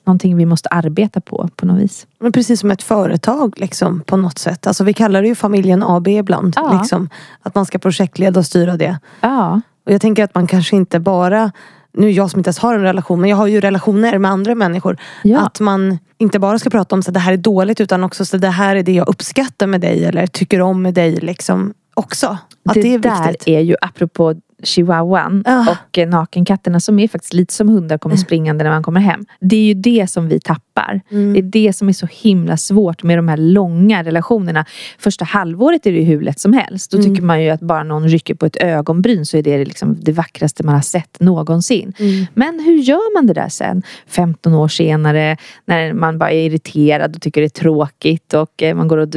någonting 0.03 0.37
vi 0.37 0.45
måste 0.45 0.69
arbeta 0.69 1.21
på 1.21 1.49
på 1.55 1.65
något 1.65 1.81
vis. 1.81 2.07
Men 2.19 2.31
precis 2.31 2.59
som 2.59 2.71
ett 2.71 2.83
företag 2.83 3.53
liksom, 3.59 4.01
på 4.05 4.17
något 4.17 4.37
sätt. 4.37 4.67
Alltså, 4.67 4.83
vi 4.83 4.93
kallar 4.93 5.21
det 5.21 5.27
ju 5.27 5.35
familjen 5.35 5.83
AB 5.83 6.07
ibland. 6.07 6.53
Ja. 6.55 6.79
Liksom, 6.79 7.09
att 7.41 7.55
man 7.55 7.65
ska 7.65 7.77
projektleda 7.77 8.39
och 8.39 8.45
styra 8.45 8.77
det. 8.77 8.99
Ja, 9.21 9.61
Och 9.85 9.91
jag 9.93 10.01
tänker 10.01 10.23
att 10.23 10.35
man 10.35 10.47
kanske 10.47 10.75
inte 10.75 10.99
bara 10.99 11.51
nu 11.97 12.07
är 12.07 12.11
jag 12.11 12.31
som 12.31 12.39
inte 12.39 12.47
ens 12.47 12.59
har 12.59 12.75
en 12.75 12.81
relation, 12.81 13.21
men 13.21 13.29
jag 13.29 13.37
har 13.37 13.47
ju 13.47 13.61
relationer 13.61 14.17
med 14.17 14.31
andra 14.31 14.55
människor. 14.55 14.97
Ja. 15.23 15.39
Att 15.39 15.59
man 15.59 15.97
inte 16.17 16.39
bara 16.39 16.59
ska 16.59 16.69
prata 16.69 16.95
om 16.95 16.99
att 16.99 17.13
det 17.13 17.19
här 17.19 17.33
är 17.33 17.37
dåligt 17.37 17.81
utan 17.81 18.03
också 18.03 18.25
så 18.25 18.37
det 18.37 18.47
här 18.47 18.75
är 18.75 18.83
det 18.83 18.91
jag 18.91 19.09
uppskattar 19.09 19.67
med 19.67 19.81
dig 19.81 20.05
eller 20.05 20.27
tycker 20.27 20.61
om 20.61 20.81
med 20.81 20.93
dig. 20.93 21.15
Liksom, 21.15 21.73
också. 21.93 22.37
Att 22.69 22.73
det, 22.73 22.81
det, 22.81 22.93
är 22.93 22.99
där 22.99 23.27
viktigt. 23.27 23.47
är 23.47 23.59
ju 23.59 23.75
apropå 23.81 24.35
chihuahuan 24.63 25.43
Ah. 25.45 25.71
och 25.71 25.97
eh, 25.97 26.09
nakenkatterna 26.09 26.79
som 26.79 26.99
är 26.99 27.07
faktiskt 27.07 27.33
lite 27.33 27.53
som 27.53 27.69
hundar 27.69 27.97
kommer 27.97 28.15
springande 28.15 28.63
när 28.63 28.71
man 28.71 28.83
kommer 28.83 28.99
hem. 28.99 29.25
Det 29.39 29.55
är 29.55 29.63
ju 29.63 29.73
det 29.73 30.07
som 30.09 30.27
vi 30.27 30.39
tappar. 30.39 31.01
Mm. 31.11 31.33
Det 31.33 31.39
är 31.39 31.43
det 31.67 31.73
som 31.73 31.89
är 31.89 31.93
så 31.93 32.07
himla 32.11 32.57
svårt 32.57 33.03
med 33.03 33.17
de 33.17 33.27
här 33.27 33.37
långa 33.37 34.03
relationerna. 34.03 34.65
Första 34.99 35.25
halvåret 35.25 35.85
är 35.85 35.91
det 35.91 35.97
ju 35.97 36.03
hur 36.03 36.21
lätt 36.21 36.39
som 36.39 36.53
helst. 36.53 36.91
Då 36.91 36.97
Mm. 36.97 37.09
tycker 37.09 37.23
man 37.25 37.43
ju 37.43 37.49
att 37.49 37.59
bara 37.61 37.83
någon 37.83 38.09
rycker 38.09 38.35
på 38.35 38.45
ett 38.45 38.55
ögonbryn 38.55 39.25
så 39.25 39.37
är 39.37 39.41
det 39.43 39.65
liksom 39.65 39.97
det 40.01 40.11
vackraste 40.11 40.63
man 40.63 40.75
har 40.75 40.81
sett 40.81 41.19
någonsin. 41.19 41.93
Mm. 41.99 42.25
Men 42.33 42.59
hur 42.59 42.77
gör 42.77 43.13
man 43.17 43.27
det 43.27 43.33
där 43.33 43.49
sen? 43.49 43.83
15 44.07 44.53
år 44.53 44.67
senare 44.67 45.37
när 45.65 45.93
man 45.93 46.17
bara 46.17 46.31
är 46.31 46.45
irriterad 46.45 47.15
och 47.15 47.21
tycker 47.21 47.41
det 47.41 47.47
är 47.47 47.49
tråkigt 47.61 48.33
och 48.33 48.63
eh, 48.63 48.75
man 48.75 48.87
går 48.87 48.97
och 48.97 49.09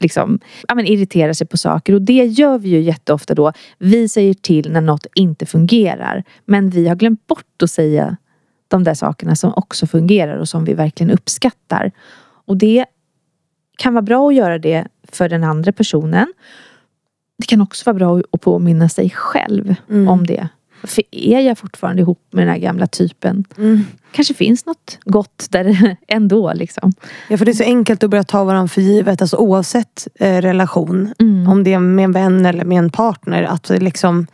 liksom, 0.00 0.38
ja, 0.68 0.74
men 0.74 0.86
irriterar 0.86 1.32
sig 1.32 1.46
på 1.46 1.56
saker. 1.56 1.94
Och 1.94 2.02
det 2.02 2.24
gör 2.24 2.58
vi 2.58 2.68
ju 2.68 2.80
jätteofta 2.80 3.34
då. 3.34 3.52
Vi 3.78 4.08
säger 4.08 4.34
till 4.34 4.72
när 4.72 4.80
något 4.88 5.06
inte 5.14 5.46
fungerar. 5.46 6.24
Men 6.44 6.70
vi 6.70 6.88
har 6.88 6.96
glömt 6.96 7.26
bort 7.26 7.62
att 7.62 7.70
säga 7.70 8.16
de 8.68 8.84
där 8.84 8.94
sakerna 8.94 9.36
som 9.36 9.52
också 9.56 9.86
fungerar 9.86 10.36
och 10.36 10.48
som 10.48 10.64
vi 10.64 10.74
verkligen 10.74 11.10
uppskattar. 11.10 11.92
Och 12.46 12.56
det 12.56 12.84
kan 13.78 13.94
vara 13.94 14.02
bra 14.02 14.28
att 14.28 14.34
göra 14.34 14.58
det 14.58 14.86
för 15.12 15.28
den 15.28 15.44
andra 15.44 15.72
personen. 15.72 16.32
Det 17.38 17.46
kan 17.46 17.60
också 17.60 17.82
vara 17.86 17.94
bra 17.94 18.22
att 18.32 18.40
påminna 18.40 18.88
sig 18.88 19.10
själv 19.10 19.74
Mm. 19.90 20.08
om 20.08 20.26
det. 20.26 20.48
För 20.82 21.02
är 21.10 21.40
jag 21.40 21.58
fortfarande 21.58 22.02
ihop 22.02 22.20
med 22.30 22.46
den 22.46 22.52
här 22.54 22.60
gamla 22.60 22.86
typen? 22.86 23.44
Mm. 23.58 23.84
Kanske 24.12 24.34
finns 24.34 24.66
något 24.66 24.98
gott 25.04 25.46
där 25.50 25.96
ändå. 26.08 26.52
Liksom. 26.52 26.92
Ja, 27.28 27.38
för 27.38 27.44
det 27.44 27.50
är 27.50 27.54
så 27.54 27.62
enkelt 27.64 28.02
att 28.02 28.10
börja 28.10 28.24
ta 28.24 28.44
varandra 28.44 28.68
för 28.68 28.80
givet, 28.80 29.22
alltså 29.22 29.36
oavsett 29.36 30.08
eh, 30.14 30.40
relation. 30.40 31.14
Mm. 31.18 31.48
Om 31.48 31.64
det 31.64 31.72
är 31.72 31.78
med 31.78 32.04
en 32.04 32.12
vän 32.12 32.46
eller 32.46 32.64
med 32.64 32.78
en 32.78 32.90
partner. 32.90 33.42
Att 33.42 33.64
det 33.64 33.78
liksom, 33.80 34.26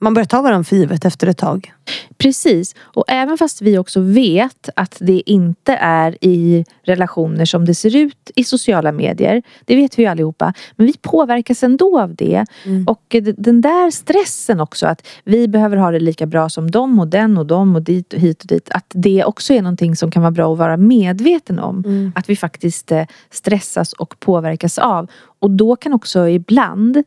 man 0.00 0.14
börjar 0.14 0.26
ta 0.26 0.42
varandra 0.42 0.64
för 0.64 0.76
givet 0.76 1.04
efter 1.04 1.26
ett 1.26 1.38
tag. 1.38 1.72
Precis. 2.18 2.74
Och 2.80 3.04
även 3.08 3.38
fast 3.38 3.62
vi 3.62 3.78
också 3.78 4.00
vet 4.00 4.68
att 4.76 4.96
det 5.00 5.22
inte 5.30 5.72
är 5.80 6.16
i 6.24 6.64
relationer 6.82 7.44
som 7.44 7.64
det 7.64 7.74
ser 7.74 7.96
ut 7.96 8.30
i 8.36 8.44
sociala 8.44 8.92
medier. 8.92 9.42
Det 9.64 9.76
vet 9.76 9.98
vi 9.98 10.02
ju 10.02 10.08
allihopa. 10.08 10.52
Men 10.76 10.86
vi 10.86 10.92
påverkas 11.02 11.62
ändå 11.62 12.00
av 12.00 12.14
det. 12.14 12.46
Och 12.86 13.14
eh, 13.14 13.22
d- 13.22 13.34
den 13.38 13.60
där 13.60 13.90
stressen 13.90 14.60
också 14.60 14.86
att 14.86 15.06
vi 15.24 15.48
behöver 15.48 15.76
ha 15.76 15.90
det 15.90 16.00
lika 16.00 16.26
bra 16.26 16.48
som 16.48 16.70
dem 16.70 16.98
och 17.00 17.08
den 17.08 17.38
och 17.38 17.46
dem 17.46 17.76
och 17.76 17.82
dit 17.82 18.12
och 18.12 18.20
hit 18.20 18.40
och 18.42 18.46
dit. 18.48 18.70
Att 18.70 18.86
det 18.94 19.24
också 19.24 19.52
är 19.54 19.62
någonting 19.62 19.96
som 19.96 20.10
kan 20.10 20.22
vara 20.22 20.30
bra 20.32 20.52
att 20.52 20.58
vara 20.58 20.76
medveten 20.76 21.58
om. 21.58 22.12
Att 22.14 22.30
vi 22.30 22.36
faktiskt 22.36 22.92
eh, 22.92 23.04
stressas 23.30 23.92
och 23.92 24.20
påverkas 24.20 24.78
av. 24.78 25.10
Och 25.38 25.50
då 25.50 25.76
kan 25.76 25.92
också 25.92 26.28
ibland 26.28 27.02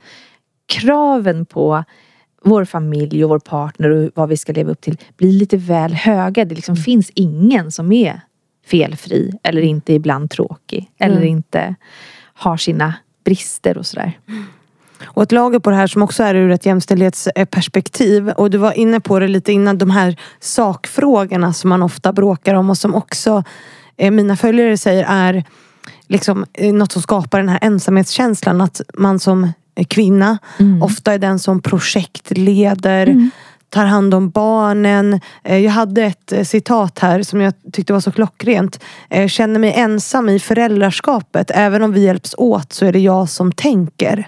kraven 0.66 1.46
på 1.46 1.84
vår 2.46 2.66
familj 2.66 3.24
och 3.24 3.30
vår 3.30 3.40
partner 3.40 3.90
och 3.90 4.12
vad 4.16 4.30
vi 4.30 4.38
ska 4.38 4.54
leva 4.54 4.72
upp 4.72 4.82
till 4.82 4.98
blir 5.18 5.32
lite 5.32 5.58
väl 5.58 5.94
höga. 5.94 6.46
Det 6.46 6.56
liksom 6.56 6.76
finns 6.76 7.12
ingen 7.16 7.72
som 7.72 7.92
är 7.92 8.22
felfri 8.68 9.32
eller 9.44 9.62
inte 9.62 9.94
ibland 9.94 10.32
tråkig 10.32 10.92
eller 11.00 11.16
Mm. 11.16 11.28
inte 11.28 11.76
har 12.34 12.58
sina 12.58 12.94
brister 13.24 13.78
och 13.78 13.86
sådär. 13.86 14.20
Och 15.06 15.24
ett 15.24 15.32
lager 15.32 15.60
på 15.60 15.70
det 15.70 15.76
här 15.76 15.88
som 15.88 16.02
också 16.02 16.24
är 16.24 16.36
ur 16.36 16.52
ett 16.52 16.66
jämställdhetsperspektiv. 16.66 18.30
Och 18.30 18.50
du 18.50 18.58
var 18.58 18.72
inne 18.72 19.00
på 19.00 19.20
det 19.20 19.28
lite 19.28 19.52
innan. 19.52 19.78
De 19.78 19.90
här 19.90 20.16
sakfrågorna 20.40 21.54
som 21.54 21.70
man 21.70 21.84
ofta 21.84 22.14
bråkar 22.14 22.56
om 22.56 22.70
och 22.70 22.78
som 22.78 22.96
också 22.96 23.44
eh, 23.98 24.12
mina 24.12 24.38
följare 24.38 24.78
säger 24.78 25.06
är 25.10 25.44
liksom, 26.08 26.46
eh, 26.54 26.74
något 26.74 26.92
som 26.92 27.02
skapar 27.02 27.40
den 27.40 27.50
här 27.50 27.60
ensamhetskänslan. 27.62 28.62
Att 28.62 28.82
man 28.94 29.20
som 29.20 29.52
kvinna 29.88 30.38
ofta 30.82 31.14
är 31.14 31.18
den 31.20 31.40
som 31.40 31.62
projektleder. 31.62 33.30
Tar 33.70 33.86
hand 33.86 34.14
om 34.14 34.30
barnen. 34.30 35.20
Eh, 35.44 35.58
Jag 35.58 35.72
hade 35.72 36.04
ett 36.04 36.32
eh, 36.32 36.44
citat 36.44 37.00
här 37.00 37.24
som 37.24 37.42
jag 37.42 37.54
tyckte 37.74 37.94
var 37.94 38.00
så 38.00 38.12
klockrent. 38.12 38.80
Eh, 39.10 39.28
Känner 39.28 39.60
mig 39.60 39.74
ensam 39.74 40.30
i 40.30 40.40
föräldraskapet. 40.40 41.52
Även 41.54 41.82
om 41.84 41.92
vi 41.94 42.04
hjälps 42.06 42.36
åt 42.38 42.74
så 42.74 42.86
är 42.86 42.92
det 42.94 43.00
jag 43.00 43.30
som 43.30 43.52
tänker. 43.52 44.28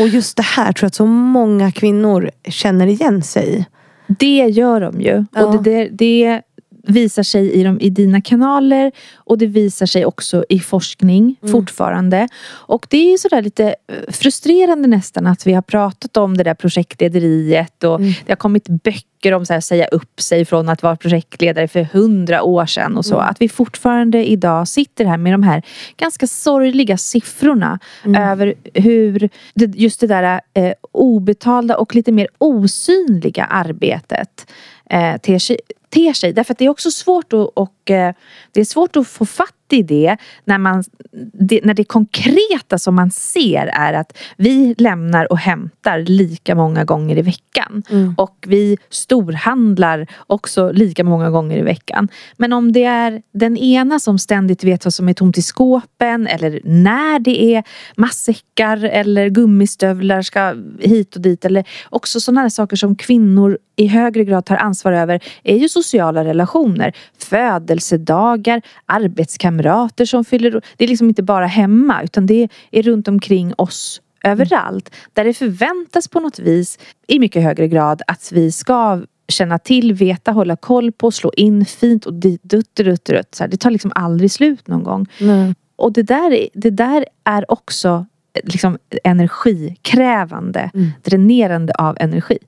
Och 0.00 0.08
just 0.08 0.36
det 0.36 0.42
här 0.42 0.72
tror 0.72 0.84
jag 0.84 0.88
att 0.88 0.94
så 0.94 1.06
många 1.06 1.72
kvinnor 1.72 2.30
känner 2.48 2.86
igen 2.86 3.22
sig 3.22 3.54
i. 3.58 3.64
Det 4.06 4.36
gör 4.46 4.80
de 4.80 5.00
ju. 5.00 5.24
Ja. 5.32 5.44
Och 5.46 5.62
det, 5.62 5.70
det, 5.70 5.88
det 5.92 6.42
visar 6.88 7.22
sig 7.22 7.52
i, 7.52 7.62
de, 7.62 7.80
i 7.80 7.90
dina 7.90 8.20
kanaler 8.20 8.92
och 9.16 9.38
det 9.38 9.46
visar 9.46 9.86
sig 9.86 10.06
också 10.06 10.44
i 10.48 10.60
forskning 10.60 11.36
fortfarande. 11.50 12.28
Och 12.50 12.86
det 12.90 12.96
är 12.96 13.10
ju 13.10 13.18
sådär 13.18 13.42
lite 13.42 13.64
eh, 13.64 14.12
frustrerande 14.12 14.88
nästan 14.88 15.26
att 15.26 15.46
vi 15.46 15.52
har 15.52 15.62
pratat 15.62 16.16
om 16.16 16.36
det 16.36 16.44
där 16.44 16.54
projektlederiet 16.54 17.84
och 17.84 18.00
det 18.00 18.28
har 18.28 18.36
kommit 18.36 18.68
böcker 18.68 19.34
om 19.34 19.46
så 19.46 19.52
här, 19.52 19.60
säga 19.60 19.86
upp 19.86 20.20
sig 20.20 20.44
från 20.44 20.68
att 20.68 20.82
vara 20.82 20.96
projektledare 20.96 21.68
för 21.68 21.82
hundra 21.82 22.42
år 22.42 22.66
sedan 22.66 22.96
och 22.96 23.04
så. 23.04 23.16
Att 23.16 23.36
vi 23.40 23.48
fortfarande 23.48 24.30
idag 24.30 24.68
sitter 24.68 25.04
här 25.04 25.16
med 25.16 25.32
de 25.32 25.42
här 25.42 25.62
ganska 25.96 26.26
sorgliga 26.26 26.96
siffrorna 26.96 27.78
över 28.16 28.54
hur 28.74 29.28
just 29.54 30.00
det 30.00 30.06
där 30.06 30.40
eh, 30.54 30.72
obetalda 30.92 31.76
och 31.76 31.94
lite 31.94 32.12
mer 32.12 32.28
osynliga 32.38 33.44
arbetet 33.44 34.46
eh, 34.90 35.16
ter, 35.16 35.38
sig, 35.38 35.58
ter 35.88 36.12
sig. 36.12 36.32
Därför 36.32 36.54
att 36.54 36.58
det 36.58 36.64
är 36.64 36.68
också 36.68 36.90
svårt 36.90 37.32
att, 37.32 37.50
och, 37.54 37.90
eh, 37.90 38.14
det 38.52 38.60
är 38.60 38.64
svårt 38.64 38.96
att 38.96 39.08
få 39.08 39.26
fatt 39.26 39.54
alltid 39.68 39.86
det 39.86 40.16
när, 40.44 40.58
man, 40.58 40.84
det 41.32 41.60
när 41.64 41.74
det 41.74 41.84
konkreta 41.84 42.78
som 42.78 42.94
man 42.94 43.10
ser 43.10 43.66
är 43.66 43.92
att 43.92 44.18
vi 44.36 44.74
lämnar 44.78 45.32
och 45.32 45.38
hämtar 45.38 45.98
lika 45.98 46.54
många 46.54 46.84
gånger 46.84 47.18
i 47.18 47.22
veckan. 47.22 47.82
Mm. 47.90 48.14
Och 48.18 48.46
vi 48.48 48.78
storhandlar 48.90 50.06
också 50.26 50.72
lika 50.72 51.04
många 51.04 51.30
gånger 51.30 51.58
i 51.58 51.62
veckan. 51.62 52.08
Men 52.36 52.52
om 52.52 52.72
det 52.72 52.84
är 52.84 53.22
den 53.32 53.56
ena 53.56 54.00
som 54.00 54.18
ständigt 54.18 54.64
vet 54.64 54.84
vad 54.84 54.94
som 54.94 55.08
är 55.08 55.14
tomt 55.14 55.38
i 55.38 55.42
skåpen 55.42 56.26
eller 56.26 56.60
när 56.64 57.18
det 57.18 57.54
är 57.54 57.64
matsäckar 57.96 58.84
eller 58.84 59.28
gummistövlar 59.28 60.22
ska 60.22 60.54
hit 60.80 61.16
och 61.16 61.22
dit 61.22 61.44
eller 61.44 61.64
också 61.90 62.20
sådana 62.20 62.50
saker 62.50 62.76
som 62.76 62.96
kvinnor 62.96 63.58
i 63.78 63.86
högre 63.86 64.24
grad 64.24 64.44
tar 64.44 64.56
ansvar 64.56 64.92
över 64.92 65.20
är 65.42 65.56
ju 65.56 65.68
sociala 65.68 66.24
relationer. 66.24 66.92
Födelsedagar, 67.18 68.62
arbetskamrater 68.86 70.04
som 70.04 70.24
fyller 70.24 70.62
Det 70.76 70.84
är 70.84 70.88
liksom 70.88 71.08
inte 71.08 71.22
bara 71.22 71.46
hemma 71.46 72.02
utan 72.02 72.26
det 72.26 72.48
är 72.70 72.82
runt 72.82 73.08
omkring 73.08 73.52
oss 73.58 74.00
överallt. 74.24 74.94
Där 75.12 75.24
det 75.24 75.34
förväntas 75.34 76.08
på 76.08 76.20
något 76.20 76.38
vis 76.38 76.78
i 77.06 77.18
mycket 77.18 77.42
högre 77.42 77.68
grad 77.68 78.02
att 78.06 78.32
vi 78.32 78.52
ska 78.52 79.02
känna 79.28 79.58
till, 79.58 79.92
veta, 79.92 80.32
hålla 80.32 80.56
koll 80.56 80.92
på, 80.92 81.10
slå 81.10 81.32
in 81.36 81.64
fint 81.64 82.06
och 82.06 82.14
dutt, 82.14 82.42
dutt, 82.42 82.74
dutt. 82.74 83.40
Det 83.50 83.56
tar 83.56 83.70
liksom 83.70 83.92
aldrig 83.94 84.30
slut 84.32 84.68
någon 84.68 84.82
gång. 84.82 85.06
Nej. 85.20 85.54
Och 85.76 85.92
det 85.92 86.02
där, 86.02 86.32
är- 86.32 86.48
det 86.54 86.70
där 86.70 87.04
är 87.24 87.50
också 87.52 88.06
liksom 88.44 88.78
energikrävande, 89.04 90.70
Mm. 90.74 90.90
dränerande 91.04 91.72
av 91.72 91.96
energi. 92.00 92.38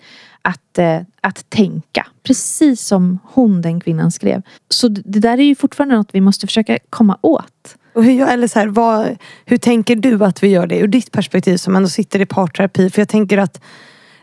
Att, 0.43 0.79
eh, 0.79 1.01
att 1.21 1.51
tänka, 1.51 2.07
precis 2.23 2.87
som 2.87 3.19
hon 3.25 3.63
den 3.63 3.81
kvinnan 3.81 4.11
skrev. 4.11 4.43
Så 4.69 4.89
det 4.89 5.19
där 5.21 5.39
är 5.39 5.43
ju 5.43 5.55
fortfarande 5.55 5.97
något 5.97 6.11
vi 6.13 6.21
måste 6.21 6.47
försöka 6.47 6.79
komma 6.91 7.19
åt. 7.21 7.77
Och 7.95 8.05
hur, 8.05 8.29
eller 8.29 8.47
så 8.47 8.59
här, 8.59 8.67
vad, 8.67 9.17
hur 9.45 9.57
tänker 9.57 9.97
du 9.97 10.25
att 10.25 10.43
vi 10.43 10.49
gör 10.49 10.67
det 10.67 10.79
ur 10.79 10.89
ditt 10.89 11.13
perspektiv 11.13 11.57
som 11.57 11.77
ändå 11.77 11.89
sitter 11.89 12.21
i 12.21 12.27
parterapi? 12.27 12.91
För 12.91 13.01
jag 13.01 13.09
tänker 13.09 13.39
att 13.39 13.61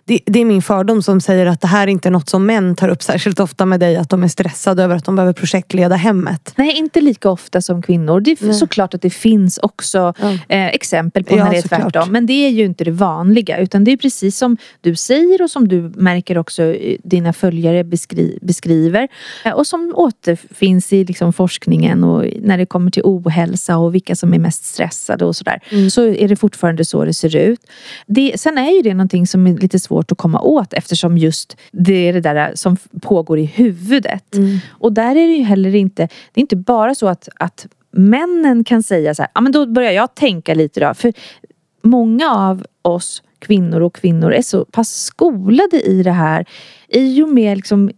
det, 0.08 0.20
det 0.26 0.40
är 0.40 0.46
min 0.46 0.62
fördom 0.62 1.02
som 1.02 1.22
säger 1.22 1.46
att 1.46 1.62
det 1.62 1.68
här 1.68 1.84
är 1.88 1.92
inte 1.92 2.10
något 2.10 2.30
som 2.30 2.46
män 2.46 2.76
tar 2.76 2.90
upp 2.90 3.04
särskilt 3.04 3.40
ofta 3.40 3.66
med 3.66 3.80
dig. 3.80 3.98
Att 3.98 4.10
de 4.10 4.24
är 4.24 4.28
stressade 4.28 4.84
över 4.84 4.96
att 4.96 5.06
de 5.06 5.16
behöver 5.16 5.34
projektleda 5.34 5.96
hemmet. 5.96 6.54
Nej, 6.56 6.78
inte 6.78 7.02
lika 7.02 7.30
ofta 7.30 7.62
som 7.62 7.82
kvinnor. 7.82 8.20
Det 8.20 8.32
är 8.32 8.38
Nej. 8.46 8.54
såklart 8.54 8.94
att 8.94 9.02
det 9.02 9.10
finns 9.10 9.58
också 9.58 10.14
Ja. 10.20 10.32
eh, 10.48 10.66
exempel 10.68 11.24
på 11.24 11.38
Ja, 11.38 11.44
när 11.44 11.52
det 11.52 11.58
är 11.58 11.62
såklart. 11.62 11.82
tvärtom. 11.94 12.12
Men 12.12 12.26
det 12.26 12.34
är 12.34 12.50
ju 12.50 12.66
inte 12.66 12.84
det 12.84 12.92
vanliga. 12.92 13.58
Utan 13.58 13.84
det 13.84 13.92
är 13.92 13.98
precis 13.98 14.38
som 14.38 14.58
du 14.82 14.96
säger 14.96 15.42
och 15.42 15.50
som 15.52 15.68
du 15.68 15.82
märker 15.96 16.38
också 16.38 16.64
eh, 16.64 16.98
dina 17.04 17.34
följare 17.34 17.84
beskri- 17.84 18.38
beskriver. 18.42 19.08
Eh, 19.46 19.52
och 19.52 19.68
som 19.68 19.92
återfinns 19.96 20.94
i 20.94 21.04
liksom 21.06 21.34
forskningen 21.34 22.04
och 22.04 22.26
när 22.42 22.58
det 22.58 22.66
kommer 22.66 22.92
till 22.92 23.04
ohälsa 23.06 23.78
och 23.78 23.96
vilka 23.96 24.16
som 24.16 24.34
är 24.34 24.40
mest 24.40 24.66
stressade 24.66 25.26
och 25.26 25.36
sådär. 25.36 25.60
Mm. 25.72 25.90
Så 25.90 26.04
är 26.08 26.28
det 26.28 26.36
fortfarande 26.36 26.86
så 26.86 27.06
det 27.06 27.14
ser 27.14 27.36
ut. 27.36 27.60
Det, 28.08 28.34
sen 28.40 28.58
är 28.58 28.72
ju 28.76 28.82
det 28.82 28.94
någonting 28.94 29.28
som 29.28 29.48
är 29.48 29.58
lite 29.58 29.80
svårt 29.80 29.97
att 30.00 30.18
komma 30.18 30.42
åt 30.42 30.74
eftersom 30.74 31.18
just 31.18 31.58
det 31.72 32.10
är 32.10 32.14
det 32.14 32.22
där 32.22 32.52
som 32.56 32.78
pågår 33.02 33.40
i 33.40 33.46
huvudet. 33.46 34.36
Mm. 34.36 34.58
Och 34.70 34.94
där 34.94 35.12
är 35.12 35.28
det 35.28 35.34
ju 35.34 35.44
heller 35.44 35.76
inte, 35.76 36.02
det 36.34 36.40
är 36.40 36.42
inte 36.42 36.56
bara 36.56 36.96
så 36.96 37.08
att, 37.08 37.30
att 37.36 37.68
männen 37.92 38.64
kan 38.64 38.84
säga 38.84 39.16
så 39.16 39.22
här, 39.22 39.32
ja 39.36 39.42
men 39.42 39.52
då 39.52 39.66
börjar 39.66 39.92
jag 39.92 40.16
tänka 40.16 40.54
lite 40.54 40.80
då. 40.80 40.94
För 40.94 41.14
många 41.82 42.32
av 42.32 42.66
oss 42.82 43.24
kvinnor 43.40 43.82
och 43.82 43.96
kvinnor 43.96 44.34
är 44.34 44.42
så 44.42 44.66
pass 44.66 45.04
skolade 45.04 45.82
i 45.82 46.04
det 46.04 46.12
här 46.12 46.46
i 46.88 47.24
och 47.24 47.30
med 47.30 47.58
liksom 47.58 47.92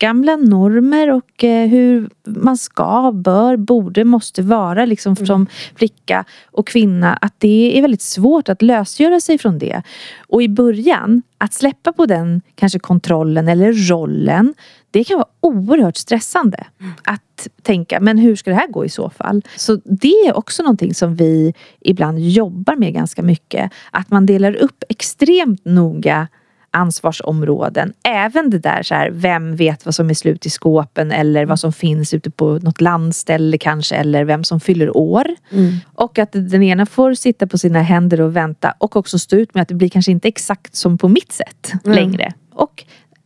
gamla 0.00 0.36
normer 0.36 1.10
och 1.10 1.44
eh, 1.44 1.68
hur 1.68 2.10
man 2.24 2.56
ska, 2.56 3.12
bör, 3.14 3.56
borde, 3.56 4.04
måste 4.04 4.42
vara 4.42 4.84
liksom 4.84 5.16
som 5.16 5.46
flicka 5.76 6.24
och 6.50 6.66
kvinna. 6.66 7.16
Att 7.16 7.34
det 7.38 7.78
är 7.78 7.82
väldigt 7.82 8.02
svårt 8.02 8.48
att 8.48 8.62
lösgöra 8.62 9.20
sig 9.20 9.38
från 9.38 9.58
det. 9.58 9.82
Och 10.28 10.42
i 10.42 10.48
början, 10.48 11.22
att 11.38 11.52
släppa 11.52 11.92
på 11.92 12.06
den 12.06 12.42
kanske 12.54 12.78
kontrollen 12.78 13.48
eller 13.48 13.72
rollen. 13.72 14.54
Det 14.90 15.04
kan 15.04 15.16
vara 15.16 15.28
oerhört 15.40 15.96
stressande. 15.96 16.64
Att 17.04 17.48
tänka, 17.62 18.00
men 18.00 18.18
hur 18.18 18.36
ska 18.36 18.50
det 18.50 18.56
här 18.56 18.68
gå 18.68 18.84
i 18.84 18.88
så 18.88 19.10
fall? 19.10 19.42
Så 19.56 19.80
det 19.84 20.26
är 20.26 20.36
också 20.36 20.62
någonting 20.62 20.94
som 20.94 21.14
vi 21.14 21.54
ibland 21.80 22.18
jobbar 22.18 22.76
med 22.76 22.94
ganska 22.94 23.22
mycket. 23.22 23.72
Att 23.90 24.10
man 24.10 24.26
delar 24.26 24.54
upp 24.54 24.84
extremt 24.88 25.64
noga 25.64 26.28
ansvarsområden. 26.70 27.92
Även 28.02 28.50
det 28.50 28.58
där 28.58 28.82
så 28.82 28.94
här, 28.94 29.10
vem 29.10 29.56
vet 29.56 29.84
vad 29.84 29.94
som 29.94 30.10
är 30.10 30.14
slut 30.14 30.46
i 30.46 30.50
skåpen 30.50 31.12
eller 31.12 31.46
vad 31.46 31.60
som 31.60 31.72
finns 31.72 32.14
ute 32.14 32.30
på 32.30 32.58
något 32.62 32.80
landställe 32.80 33.58
kanske 33.58 33.96
eller 33.96 34.24
vem 34.24 34.44
som 34.44 34.60
fyller 34.60 34.96
år. 34.96 35.26
Mm. 35.50 35.74
Och 35.94 36.18
att 36.18 36.32
den 36.32 36.62
ena 36.62 36.86
får 36.86 37.14
sitta 37.14 37.46
på 37.46 37.58
sina 37.58 37.82
händer 37.82 38.20
och 38.20 38.36
vänta 38.36 38.74
och 38.78 38.96
också 38.96 39.18
stå 39.18 39.36
ut 39.36 39.54
med 39.54 39.62
att 39.62 39.68
det 39.68 39.74
blir 39.74 39.88
kanske 39.88 40.12
inte 40.12 40.28
exakt 40.28 40.74
som 40.76 40.98
på 40.98 41.08
mitt 41.08 41.32
sätt 41.32 41.72
Mm. 41.84 41.96
längre. 41.96 42.32
Och 42.52 42.84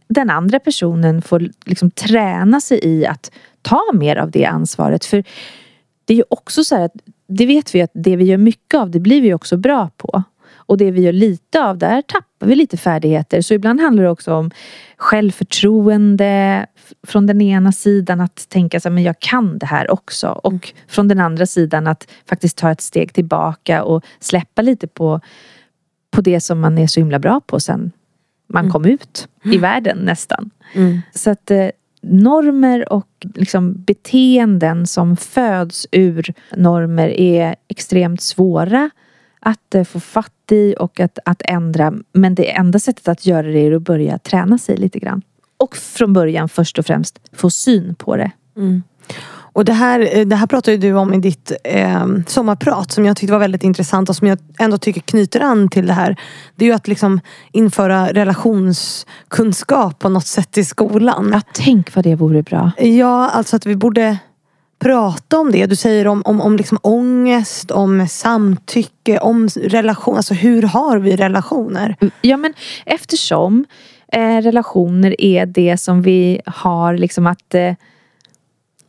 den 0.09 0.31
andra 0.31 0.59
personen 0.59 1.23
får 1.23 1.49
liksom 1.65 1.91
träna 1.91 2.61
sig 2.61 2.81
i 2.83 3.07
att 3.07 3.31
ta 3.63 3.83
mer 3.93 4.17
av 4.17 4.31
det 4.31 4.45
ansvaret. 4.45 5.05
För 5.05 5.25
det 6.05 6.13
är 6.13 6.17
ju 6.17 6.25
också 6.31 6.65
så 6.65 6.77
här 6.77 6.85
att 6.85 6.93
det 7.29 7.47
vet 7.47 7.75
vi 7.75 7.83
att 7.83 7.91
det 7.95 8.17
vi 8.17 8.25
gör 8.25 8.37
mycket 8.37 8.81
av 8.81 8.91
det 8.91 9.01
blir 9.01 9.21
vi 9.23 9.35
också 9.35 9.57
bra 9.57 9.91
på. 9.97 10.23
Och 10.67 10.77
det 10.77 10.91
vi 10.91 11.01
gör 11.01 11.13
lite 11.13 11.65
av, 11.65 11.79
där 11.79 12.03
tappar 12.03 12.47
vi 12.47 12.55
lite 12.55 12.77
färdigheter. 12.77 13.41
Så 13.41 13.55
ibland 13.55 13.81
handlar 13.81 14.03
det 14.03 14.11
också 14.11 14.35
om 14.35 14.51
självförtroende 14.97 16.67
från 17.07 17.27
den 17.27 17.41
ena 17.41 17.73
sidan 17.73 18.21
att 18.21 18.49
tänka 18.49 18.81
så 18.81 18.89
här, 18.89 18.95
men 18.95 19.03
jag 19.03 19.19
kan 19.19 19.59
det 19.59 19.67
här 19.67 19.91
också. 19.91 20.29
Och 20.29 20.73
från 20.89 21.09
den 21.09 21.21
andra 21.21 21.47
sidan 21.47 21.87
att 21.87 22.11
faktiskt 22.29 22.59
ta 22.59 22.71
ett 22.71 22.81
steg 22.81 23.13
tillbaka 23.13 23.85
och 23.85 24.05
släppa 24.21 24.63
lite 24.63 24.87
på, 24.87 25.21
på 26.11 26.21
det 26.21 26.41
som 26.41 26.61
man 26.61 26.79
är 26.79 26.87
så 26.87 27.01
himla 27.01 27.19
bra 27.19 27.41
på 27.47 27.61
sen 27.61 27.93
man 28.47 28.71
kom 28.71 28.85
ut 28.85 29.29
i 29.45 29.59
världen 29.59 29.99
nästan. 29.99 30.51
Mm. 30.75 31.01
Så 31.15 31.31
att 31.31 31.51
eh, 31.51 31.69
normer 32.01 32.93
och 32.93 33.27
liksom 33.35 33.85
beteenden 33.85 34.87
som 34.87 35.17
föds 35.17 35.87
ur 35.93 36.35
normer 36.57 37.09
är 37.09 37.57
extremt 37.69 38.21
svåra 38.21 38.91
att 39.45 39.75
eh, 39.75 39.85
få 39.85 40.01
fatt 40.01 40.33
i 40.51 40.75
och 40.79 41.01
att, 41.01 41.19
att 41.25 41.43
ändra. 41.45 41.93
Men 42.13 42.35
det 42.35 42.51
enda 42.51 42.79
sättet 42.79 43.09
att 43.09 43.27
göra 43.27 43.47
det 43.47 43.59
är 43.59 43.73
att 43.73 43.83
börja 43.83 44.19
träna 44.19 44.59
sig 44.59 44.77
lite 44.77 44.99
grann. 44.99 45.23
Och 45.57 45.77
från 45.77 46.13
början 46.13 46.49
först 46.49 46.79
och 46.79 46.87
främst 46.87 47.19
få 47.33 47.51
syn 47.51 47.95
på 47.95 48.17
det. 48.17 48.31
Mm. 48.57 48.83
Och 49.55 49.65
det 49.65 49.73
här, 49.73 50.19
eh, 50.19 50.27
det 50.27 50.37
här 50.37 50.47
pratade 50.47 50.77
du 50.77 50.93
om 50.93 51.15
i 51.15 51.19
ditt 51.19 51.53
eh, 51.65 52.07
sommarprat 52.27 52.93
som 52.93 53.05
jag 53.05 53.17
tyckte 53.17 53.33
var 53.33 53.39
väldigt 53.41 53.63
intressant 53.63 54.09
och 54.09 54.17
som 54.17 54.29
jag 54.29 54.39
ändå 54.59 54.79
tycker 54.79 55.01
knyter 55.01 55.41
an 55.41 55.69
till 55.69 55.87
det 55.87 55.93
här. 55.93 56.17
Det 56.57 56.65
är 56.65 56.69
ju 56.69 56.75
att 56.75 56.89
liksom 56.89 57.21
införa 57.53 58.13
relationskunskap 58.13 59.99
på 59.99 60.09
något 60.09 60.27
sätt 60.27 60.59
i 60.59 60.65
skolan. 60.65 61.31
Ja, 61.33 61.41
tänk 61.53 61.95
vad 61.95 62.05
det 62.05 62.15
vore 62.15 62.43
bra. 62.43 62.73
Ja, 62.79 63.31
alltså 63.31 63.57
att 63.57 63.67
vi 63.67 63.77
borde 63.77 64.19
prata 64.79 65.39
om 65.39 65.53
det. 65.53 65.67
Du 65.67 65.77
säger 65.77 66.07
om, 66.07 66.23
om, 66.25 66.41
om 66.41 66.57
liksom 66.57 66.79
ångest, 66.83 67.71
om 67.71 68.09
samtycke, 68.09 69.19
om 69.19 69.49
relation. 69.57 70.17
Alltså 70.17 70.35
hur 70.35 70.63
har 70.63 70.99
vi 70.99 71.17
relationer? 71.17 71.97
Mm, 72.01 72.11
ja 72.21 72.37
men 72.37 72.55
eftersom 72.87 73.65
eh, 74.13 74.43
relationer 74.43 75.21
är 75.21 75.47
det 75.47 75.77
som 75.77 76.03
vi 76.03 76.41
har 76.47 76.97
liksom 76.97 77.27
att 77.27 77.55
eh, 77.55 77.73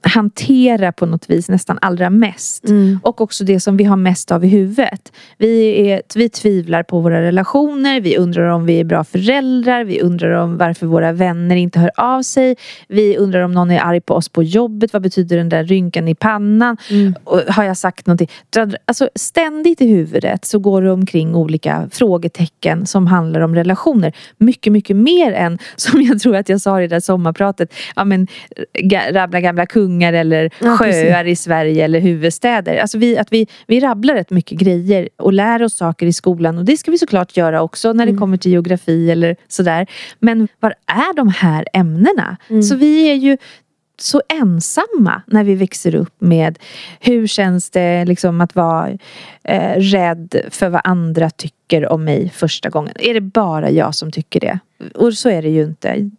hantera 0.01 0.91
på 0.91 1.05
något 1.05 1.29
vis 1.29 1.49
nästan 1.49 1.79
allra 1.81 2.09
mest. 2.09 2.69
Mm. 2.69 2.99
Och 3.03 3.21
också 3.21 3.43
det 3.43 3.59
som 3.59 3.77
vi 3.77 3.83
har 3.83 3.97
mest 3.97 4.31
av 4.31 4.45
i 4.45 4.47
huvudet. 4.47 5.11
Vi, 5.37 5.87
är, 5.89 6.01
vi 6.15 6.29
tvivlar 6.29 6.83
på 6.83 6.99
våra 6.99 7.21
relationer, 7.21 8.01
vi 8.01 8.17
undrar 8.17 8.49
om 8.49 8.65
vi 8.65 8.79
är 8.79 8.83
bra 8.83 9.03
föräldrar, 9.03 9.83
vi 9.83 10.01
undrar 10.01 10.31
om 10.31 10.57
varför 10.57 10.87
våra 10.87 11.11
vänner 11.11 11.55
inte 11.55 11.79
hör 11.79 11.91
av 11.97 12.21
sig. 12.21 12.55
Vi 12.87 13.17
undrar 13.17 13.41
om 13.41 13.51
någon 13.51 13.71
är 13.71 13.79
arg 13.79 14.01
på 14.01 14.13
oss 14.13 14.29
på 14.29 14.43
jobbet, 14.43 14.93
vad 14.93 15.01
betyder 15.01 15.37
den 15.37 15.49
där 15.49 15.63
rynkan 15.63 16.07
i 16.07 16.15
pannan? 16.15 16.77
Mm. 16.89 17.15
Har 17.47 17.63
jag 17.63 17.77
sagt 17.77 18.07
någonting? 18.07 18.29
Alltså 18.85 19.09
ständigt 19.15 19.81
i 19.81 19.87
huvudet 19.87 20.45
så 20.45 20.59
går 20.59 20.81
det 20.81 20.91
omkring 20.91 21.35
olika 21.35 21.89
frågetecken 21.91 22.85
som 22.85 23.07
handlar 23.07 23.41
om 23.41 23.55
relationer. 23.55 24.13
Mycket, 24.37 24.73
mycket 24.73 24.95
mer 24.95 25.31
än 25.33 25.59
som 25.75 26.01
jag 26.01 26.19
tror 26.19 26.35
att 26.35 26.49
jag 26.49 26.61
sa 26.61 26.79
i 26.79 26.87
det 26.87 26.95
där 26.95 26.99
sommarpratet. 26.99 27.73
Ja 27.95 28.05
men 28.05 28.27
rabbla 29.11 29.41
gamla 29.41 29.65
kungar 29.65 29.94
eller 30.03 30.51
Ja, 30.61 30.77
sjöar 30.77 31.27
i 31.27 31.35
Sverige 31.35 31.85
eller 31.85 31.99
huvudstäder. 31.99 32.77
Alltså 32.77 32.97
vi, 32.97 33.17
att 33.17 33.33
vi, 33.33 33.47
vi 33.67 33.79
rabblar 33.79 34.15
rätt 34.15 34.29
mycket 34.29 34.59
grejer 34.59 35.09
och 35.17 35.33
lär 35.33 35.63
oss 35.63 35.75
saker 35.75 36.05
i 36.05 36.13
skolan 36.13 36.57
och 36.57 36.65
det 36.65 36.77
ska 36.77 36.91
vi 36.91 36.97
såklart 36.97 37.37
göra 37.37 37.61
också 37.61 37.93
när 37.93 38.05
det 38.05 38.09
Mm. 38.09 38.19
kommer 38.19 38.37
till 38.37 38.51
geografi 38.51 39.11
eller 39.11 39.35
sådär. 39.47 39.87
Men 40.19 40.47
var 40.59 40.73
är 40.85 41.15
de 41.15 41.27
här 41.29 41.65
ämnena? 41.73 42.37
Mm. 42.49 42.63
Så 42.63 42.75
vi 42.75 43.09
är 43.09 43.15
ju 43.15 43.37
så 43.99 44.21
ensamma 44.29 45.21
när 45.27 45.43
vi 45.43 45.55
växer 45.55 45.95
upp 45.95 46.15
med 46.19 46.59
hur 46.99 47.27
känns 47.27 47.69
det 47.69 48.05
liksom 48.05 48.41
att 48.41 48.55
vara 48.55 48.97
eh, 49.47 49.79
rädd 49.79 50.35
för 50.49 50.69
vad 50.69 50.81
andra 50.83 51.29
tycker 51.29 51.91
om 51.91 52.03
mig 52.03 52.29
första 52.29 52.69
gången. 52.69 52.93
Är 52.99 53.13
det 53.13 53.21
bara 53.21 53.69
jag 53.69 53.95
som 53.95 54.11
tycker 54.11 54.39
det? 54.39 54.59
Och 54.95 55.13
så 55.13 55.29
är 55.29 55.41
det 55.41 55.49
ju 55.49 55.63
inte. 55.63 56.09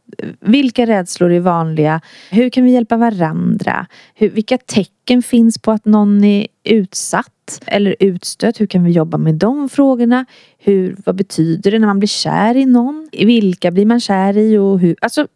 vilka 0.41 0.87
rädslor 0.87 1.33
är 1.33 1.41
vanliga? 1.41 2.01
Hur 2.31 2.51
kan 2.51 2.64
vi 2.64 2.70
hjälpa 2.70 2.97
varandra? 2.97 3.87
Hur, 4.14 4.29
vilka 4.29 4.59
tecken 4.59 5.22
finns 5.22 5.59
på 5.59 5.72
att 5.72 5.85
någon 5.85 6.24
är 6.24 6.47
utsatt 6.64 7.62
eller 7.66 7.97
utstött? 8.01 8.61
Hur 8.61 8.66
kan 8.66 8.85
vi 8.85 8.91
jobba 8.91 9.18
med 9.18 9.35
de 9.35 9.68
frågorna? 9.68 10.27
Hur, 10.59 10.97
vad 11.05 11.16
betyder 11.16 11.70
det 11.70 11.79
när 11.79 11.87
man 11.87 11.99
blir 11.99 12.09
kär 12.09 12.57
i 12.57 12.66
någon? 12.66 13.09
Vilka 13.12 13.70
blir 13.70 13.87
man 13.87 14.01
kär 14.01 14.39
i 14.39 14.59
och 14.59 14.81
hur? 14.81 14.97
Alltså, 15.01 15.27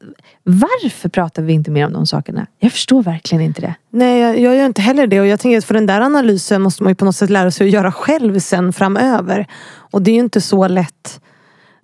varför 0.43 1.09
pratar 1.09 1.43
vi 1.43 1.53
inte 1.53 1.71
mer 1.71 1.87
om 1.87 1.93
de 1.93 2.07
sakerna? 2.07 2.47
Jag 2.59 2.73
förstår 2.73 3.03
verkligen 3.03 3.45
inte 3.45 3.61
det. 3.61 3.75
Nej, 3.91 4.21
jag, 4.21 4.41
jag 4.41 4.57
gör 4.57 4.67
inte 4.67 4.83
heller 4.83 5.07
det 5.07 5.21
och 5.21 5.27
jag 5.27 5.41
tänker 5.41 5.59
att 5.59 5.65
för 5.65 5.75
den 5.75 5.87
där 5.87 6.01
analysen 6.01 6.63
måste 6.63 6.83
man 6.83 6.91
ju 6.91 6.95
på 6.95 7.05
något 7.05 7.17
sätt 7.17 7.31
lära 7.31 7.51
sig 7.51 7.67
att 7.67 7.73
göra 7.73 7.80
själv 7.91 8.39
sen 8.39 8.73
framöver. 8.73 9.47
Och 9.73 10.03
det 10.03 10.11
är 10.11 10.15
ju 10.15 10.21
inte 10.21 10.41
så 10.41 10.69
lätt 10.69 11.21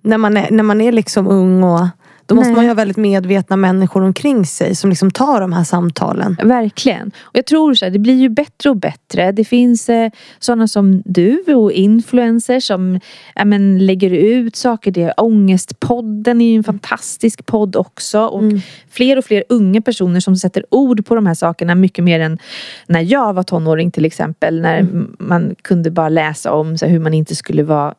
när 0.01 0.17
man 0.17 0.37
är, 0.37 0.51
när 0.51 0.63
man 0.63 0.81
är 0.81 0.91
liksom 0.91 1.27
ung 1.27 1.63
och 1.63 1.87
då 2.27 2.35
måste 2.35 2.47
Nej. 2.47 2.55
man 2.55 2.65
ju 2.65 2.69
ha 2.69 2.75
väldigt 2.75 2.97
medvetna 2.97 3.55
människor 3.55 4.03
omkring 4.03 4.45
sig 4.45 4.75
som 4.75 4.89
liksom 4.89 5.11
tar 5.11 5.41
de 5.41 5.53
här 5.53 5.63
samtalen. 5.63 6.37
Verkligen. 6.43 7.11
Och 7.19 7.37
jag 7.37 7.45
tror 7.45 7.73
så 7.73 7.85
här, 7.85 7.91
det 7.91 7.99
blir 7.99 8.13
ju 8.13 8.29
bättre 8.29 8.69
och 8.69 8.77
bättre. 8.77 9.31
Det 9.31 9.45
finns 9.45 9.89
eh, 9.89 10.11
sådana 10.39 10.67
som 10.67 11.01
du 11.05 11.55
och 11.55 11.71
influencers 11.71 12.67
som 12.67 12.99
ja, 13.35 13.45
men, 13.45 13.85
lägger 13.85 14.09
ut 14.09 14.55
saker. 14.55 14.91
Det 14.91 15.03
är 15.03 15.13
Ångestpodden 15.17 16.41
är 16.41 16.45
ju 16.45 16.55
en 16.55 16.63
fantastisk 16.63 17.45
podd 17.45 17.75
också. 17.75 18.25
Och 18.25 18.43
fler 18.89 19.17
och 19.17 19.25
fler 19.25 19.43
unga 19.49 19.81
personer 19.81 20.19
som 20.19 20.35
sätter 20.35 20.65
ord 20.71 21.05
på 21.05 21.15
de 21.15 21.25
här 21.25 21.33
sakerna 21.33 21.75
mycket 21.75 22.03
mer 22.03 22.19
än 22.19 22.37
när 22.87 23.01
jag 23.01 23.33
var 23.33 23.43
tonåring 23.43 23.91
till 23.91 24.05
exempel. 24.05 24.61
När 24.61 24.87
man 25.19 25.55
kunde 25.61 25.91
bara 25.91 26.09
läsa 26.09 26.51
om 26.53 26.77
så 26.77 26.85
här, 26.85 26.91
hur 26.91 26.99
man 26.99 27.13
inte 27.13 27.35
skulle 27.35 27.63
vara 27.63 27.93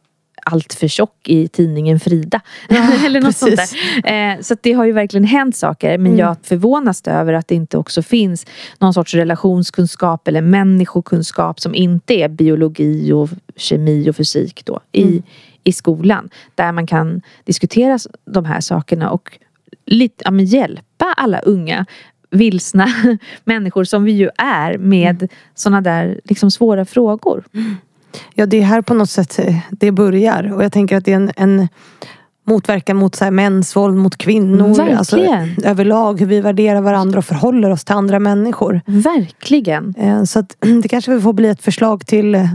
allt 0.53 0.75
för 0.75 0.89
tjock 0.89 1.29
i 1.29 1.49
tidningen 1.49 2.01
Frida. 2.01 2.41
Eller 3.07 3.21
något 3.21 3.37
sånt 3.37 3.57
precis. 3.57 3.79
där. 4.03 4.33
Eh, 4.33 4.41
så 4.41 4.57
det 4.61 4.73
har 4.73 4.85
ju 4.85 4.93
verkligen 4.93 5.25
hänt 5.25 5.57
saker. 5.57 5.99
Men 5.99 6.17
jag 6.17 6.37
förvånas 6.43 7.03
över 7.07 7.33
att 7.33 7.49
det 7.49 7.55
inte 7.55 7.79
också 7.79 8.03
finns 8.03 8.47
någon 8.79 8.95
sorts 8.95 9.15
relationskunskap 9.15 10.29
eller 10.29 10.41
människokunskap 10.41 11.61
som 11.61 11.75
inte 11.75 12.15
är 12.15 12.29
biologi 12.29 13.13
och 13.13 13.29
kemi 13.57 14.11
och 14.11 14.17
fysik 14.17 14.65
då 14.65 14.81
i, 14.93 15.23
i 15.65 15.73
skolan. 15.73 16.31
Där 16.55 16.73
man 16.73 16.87
kan 16.87 17.23
diskutera 17.45 17.99
de 18.25 18.45
här 18.45 18.61
sakerna 18.61 19.11
och 19.11 19.39
lite, 19.87 20.25
ja, 20.25 20.41
hjälpa 20.41 21.15
alla 21.17 21.39
unga 21.39 21.87
vilsna 22.31 22.87
människor 23.45 23.85
som 23.85 24.05
vi 24.05 24.13
ju 24.13 24.31
är 24.39 24.79
med 24.79 25.29
sådana 25.55 25.81
där 25.81 26.21
liksom 26.25 26.51
svåra 26.51 26.85
frågor. 26.85 27.45
Ja, 28.35 28.47
det 28.47 28.57
är 28.61 28.63
här 28.65 28.83
på 28.83 28.95
något 28.95 29.11
sätt 29.11 29.39
eh, 29.39 29.57
det 29.71 29.93
börjar. 29.93 30.53
Och 30.55 30.65
jag 30.65 30.73
tänker 30.73 30.97
att 30.97 31.05
det 31.05 31.13
är 31.13 31.17
en, 31.17 31.31
en 31.37 31.69
motverkan 32.47 32.97
mot 32.97 33.15
så 33.15 33.25
här, 33.25 33.31
mäns 33.31 33.77
våld 33.77 33.97
mot 33.97 34.17
kvinnor. 34.19 34.81
Alltså, 34.81 35.17
Verkligen. 35.17 35.65
överlag 35.65 36.21
hur 36.21 36.27
vi 36.27 36.41
värderar 36.41 36.81
varandra 36.81 37.19
och 37.19 37.25
förhåller 37.25 37.71
oss 37.71 37.85
till 37.85 37.95
andra 37.95 38.19
människor. 38.19 38.81
Verkligen. 38.87 39.95
Eh, 39.99 40.23
Så 40.25 40.39
att, 40.39 40.57
det 40.83 40.89
kanske 40.89 41.21
får 41.21 41.33
bli 41.33 41.49
ett 41.49 41.63
förslag 41.63 42.07
till 42.07 42.35
eh, 42.35 42.49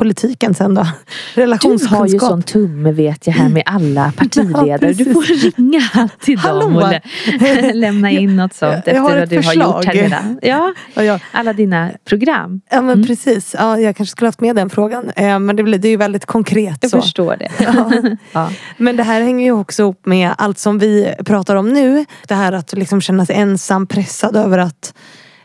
politiken 0.00 0.54
sen 0.54 0.74
då. 0.74 0.80
Du 1.34 1.40
har 1.40 1.42
ju 1.42 1.42
Relationskunskap. 1.42 2.20
sån 2.30 2.42
tumme 2.42 2.92
vet 2.92 3.26
jag 3.26 3.34
här 3.34 3.48
med 3.48 3.62
alla 3.66 4.12
partiledare. 4.16 4.92
du 4.92 5.04
precis. 5.04 5.12
får 5.12 5.56
ringa 5.56 6.08
till 6.20 6.38
dem 6.38 6.74
Hallå. 6.74 6.86
och 6.86 6.92
lä- 7.40 7.72
lämna 7.74 8.10
in 8.10 8.36
något 8.36 8.54
sånt 8.54 8.72
Jag 8.72 8.78
efter 8.78 8.98
har 8.98 9.18
vad 9.18 9.28
du 9.28 9.36
har 9.36 9.42
förslag. 9.42 9.76
gjort 9.76 9.84
här 9.84 9.92
redan. 9.94 10.38
Ja, 10.42 10.74
Ja, 10.94 11.02
ja. 11.04 11.18
alla 11.32 11.52
dina 11.52 11.90
program. 12.08 12.60
ja 12.70 12.80
men 12.82 13.06
precis. 13.06 13.54
Ja, 13.58 13.78
jag 13.80 13.96
kanske 13.96 14.10
skulle 14.12 14.28
haft 14.28 14.40
med 14.40 14.56
den 14.56 14.70
frågan. 14.70 15.10
Eh, 15.16 15.38
Men 15.38 15.56
det, 15.56 15.62
blir, 15.62 15.78
det 15.78 15.88
är 15.88 15.90
ju 15.90 15.96
väldigt 15.96 16.26
konkret. 16.26 16.78
Jag 16.80 16.90
så. 16.90 17.00
förstår 17.02 17.36
det. 17.36 17.48
Ja. 17.58 17.90
Ja. 18.32 18.50
Men 18.76 18.96
det 18.96 19.02
här 19.02 19.20
hänger 19.22 19.44
ju 19.44 19.52
också 19.52 19.82
ihop 19.82 20.06
med 20.06 20.30
allt 20.38 20.58
som 20.58 20.78
vi 20.78 21.14
pratar 21.26 21.56
om 21.56 21.68
nu. 21.68 22.04
Det 22.28 22.34
här 22.34 22.52
att 22.52 22.72
liksom 22.72 23.00
känna 23.00 23.26
sig 23.26 23.36
ensam, 23.36 23.86
pressad 23.86 24.36
över 24.36 24.58
att 24.58 24.94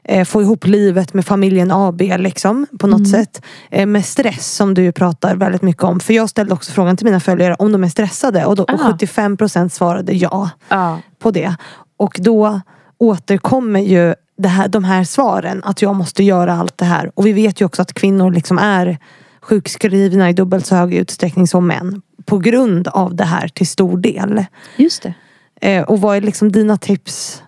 eh, 0.07 0.25
få 0.25 0.41
ihop 0.41 0.65
livet 0.67 1.13
med 1.13 1.25
familjen 1.25 1.71
AB 1.71 2.01
liksom, 2.01 2.67
på 2.79 2.87
något 2.87 3.09
sätt. 3.09 3.41
Eh, 3.71 3.85
med 3.85 4.05
stress 4.05 4.55
som 4.55 4.73
du 4.73 4.91
pratar 4.91 5.35
väldigt 5.35 5.61
mycket 5.61 5.83
om. 5.83 5.99
För 5.99 6.13
jag 6.13 6.29
ställde 6.29 6.53
också 6.53 6.71
frågan 6.71 6.97
till 6.97 7.05
mina 7.05 7.19
följare 7.19 7.55
om 7.55 7.71
de 7.71 7.83
är 7.83 7.87
stressade 7.89 8.45
och, 8.45 8.55
då, 8.55 8.63
och 8.63 8.69
Ah. 8.73 8.91
75% 8.99 9.69
svarade 9.69 10.13
ja 10.13 10.49
Ja. 10.69 10.99
på 11.19 11.31
det. 11.31 11.55
Och 11.97 12.15
då 12.19 12.61
återkommer 12.97 13.79
ju 13.79 14.15
det 14.37 14.47
här, 14.47 14.67
de 14.67 14.83
här 14.83 15.03
svaren. 15.03 15.63
Att 15.63 15.81
jag 15.81 15.95
måste 15.95 16.23
göra 16.23 16.53
allt 16.53 16.77
det 16.77 16.85
här. 16.85 17.11
Och 17.15 17.25
vi 17.25 17.33
vet 17.33 17.61
ju 17.61 17.65
också 17.65 17.81
att 17.81 17.93
kvinnor 17.93 18.31
liksom 18.31 18.57
är 18.57 18.97
sjukskrivna 19.41 20.29
i 20.29 20.33
dubbelt 20.33 20.65
så 20.65 20.75
hög 20.75 20.93
utsträckning 20.93 21.47
som 21.47 21.67
män. 21.67 22.01
På 22.25 22.37
grund 22.37 22.87
av 22.87 23.15
det 23.15 23.23
här 23.23 23.47
till 23.47 23.67
stor 23.67 23.97
del. 23.97 24.45
Just 24.77 25.03
det. 25.03 25.13
Eh, 25.61 25.83
och 25.83 26.01
vad 26.01 26.17
är 26.17 26.21
liksom 26.21 26.51
dina 26.51 26.77
tips 26.77 27.43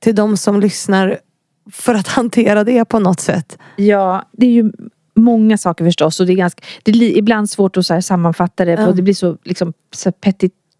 till 0.00 0.14
de 0.14 0.36
som 0.36 0.60
lyssnar 0.60 1.18
för 1.72 1.94
att 1.94 2.08
hantera 2.18 2.64
det 2.64 2.84
på 2.84 2.98
något 2.98 3.20
sätt? 3.20 3.58
Ja, 3.76 4.24
det 4.32 4.46
är 4.46 4.50
ju 4.50 4.72
många 5.14 5.58
saker 5.58 5.84
förstås 5.84 6.20
och 6.20 6.26
det 6.26 6.32
är, 6.32 6.36
ganska, 6.36 6.62
det 6.82 6.90
är 6.90 7.18
ibland 7.18 7.50
svårt 7.50 7.76
att 7.76 7.86
så 7.86 8.02
sammanfatta 8.02 8.64
det. 8.64 8.76
På, 8.76 8.92
det 8.92 9.02
blir 9.02 9.14
så, 9.14 9.36
liksom, 9.44 9.72
så 9.94 10.12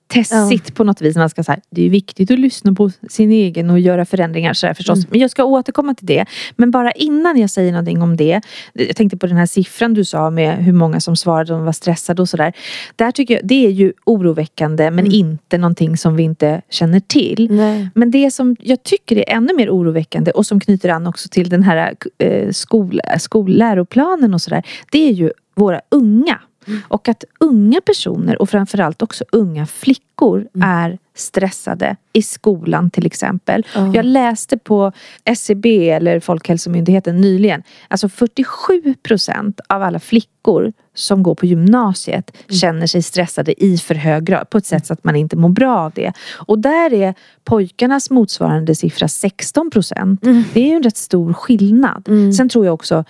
petitessigt 0.09 0.75
på 0.75 0.85
något 0.85 1.01
vis. 1.01 1.17
Man 1.17 1.31
ska, 1.31 1.45
så 1.45 1.53
här, 1.53 1.61
det 1.71 1.87
är 1.87 1.91
viktigt 1.91 2.31
att 2.31 2.39
lyssna 2.39 2.75
på 2.75 2.91
sin 3.09 3.31
egen 3.31 3.71
och 3.71 3.81
göra 3.81 4.05
förändringar 4.05 4.53
så 4.53 4.67
här, 4.67 4.75
förstås. 4.75 5.07
Men 5.11 5.21
jag 5.21 5.31
ska 5.31 5.45
återkomma 5.45 5.95
till 5.95 6.07
det. 6.07 6.25
Men 6.57 6.71
bara 6.71 6.93
innan 6.93 7.39
jag 7.39 7.51
säger 7.51 7.73
någonting 7.73 8.03
om 8.03 8.17
det. 8.17 8.41
Jag 8.73 8.97
tänkte 8.97 9.17
på 9.17 9.27
den 9.27 9.37
här 9.37 9.47
siffran 9.47 9.95
du 9.95 10.05
sa 10.05 10.31
med 10.31 10.65
hur 10.65 10.73
många 10.73 11.01
som 11.01 11.17
svarade 11.17 11.55
och 11.55 11.61
var 11.61 11.73
stressade 11.73 12.23
och 12.23 12.29
sådär. 12.29 12.53
Där 12.97 13.11
tycker 13.11 13.35
jag, 13.35 13.47
det 13.47 13.67
är 13.67 13.71
ju 13.71 13.93
oroväckande 14.05 14.91
men 14.91 15.13
inte 15.13 15.59
någonting 15.59 15.97
som 15.97 16.17
vi 16.17 16.23
inte 16.23 16.63
känner 16.71 17.01
till. 17.01 17.49
Nej. 17.51 17.89
Men 17.95 18.11
det 18.11 18.31
som 18.31 18.57
jag 18.61 18.83
tycker 18.83 19.17
är 19.17 19.25
ännu 19.37 19.55
mer 19.55 19.71
oroväckande 19.71 20.31
och 20.31 20.47
som 20.47 20.61
knyter 20.61 20.89
an 20.89 21.07
också 21.07 21.29
till 21.29 21.49
den 21.49 21.63
här 21.63 21.95
eh, 22.19 22.51
skol, 22.51 23.01
skolläroplanen 23.19 24.35
och 24.35 24.43
sådär. 24.43 24.63
Det 24.91 25.09
är 25.09 25.13
ju 25.13 25.33
våra 25.55 25.81
unga. 25.91 26.41
Och 26.89 27.09
att 27.09 27.25
unga 27.41 27.81
personer 27.81 28.43
och 28.43 28.51
framförallt 28.51 29.03
också 29.03 29.25
unga 29.33 29.67
flickor 29.67 30.49
är 30.63 30.99
stressade 31.15 31.97
i 32.13 32.23
skolan 32.23 32.91
till 32.91 33.07
exempel. 33.07 33.67
Ja. 33.75 33.93
Jag 33.95 34.05
läste 34.05 34.59
på 34.59 34.93
SCB 35.25 35.91
eller 35.91 36.21
Folkhälsomyndigheten 36.21 37.21
nyligen. 37.21 37.63
Alltså 37.89 38.09
47 38.09 38.95
procent 39.03 39.61
av 39.69 39.83
alla 39.83 39.99
flickor 39.99 40.73
som 40.95 41.23
går 41.23 41.35
på 41.35 41.47
gymnasiet 41.47 42.37
känner 42.51 42.87
sig 42.87 43.03
stressade 43.03 43.65
i 43.65 43.79
för 43.79 43.95
hög 43.95 44.25
grad 44.25 44.51
på 44.51 44.59
ett 44.59 44.67
sätt 44.67 44.87
så 44.87 44.93
att 44.93 45.05
man 45.05 45.17
inte 45.17 45.37
mår 45.37 45.49
bra 45.49 45.79
av 45.79 45.93
det. 45.95 46.13
Och 46.37 46.59
där 46.59 46.93
är 46.93 47.15
pojkarnas 47.45 48.11
motsvarande 48.11 48.75
siffra 48.75 49.09
16 49.09 49.71
procent. 49.71 50.23
Det 50.55 50.61
är 50.61 50.67
ju 50.67 50.75
en 50.75 50.83
rätt 50.83 50.97
stor 50.97 51.33
skillnad. 51.33 52.09
Sen 52.37 52.49
tror 52.49 52.65
jag 52.65 52.75
också 52.75 53.05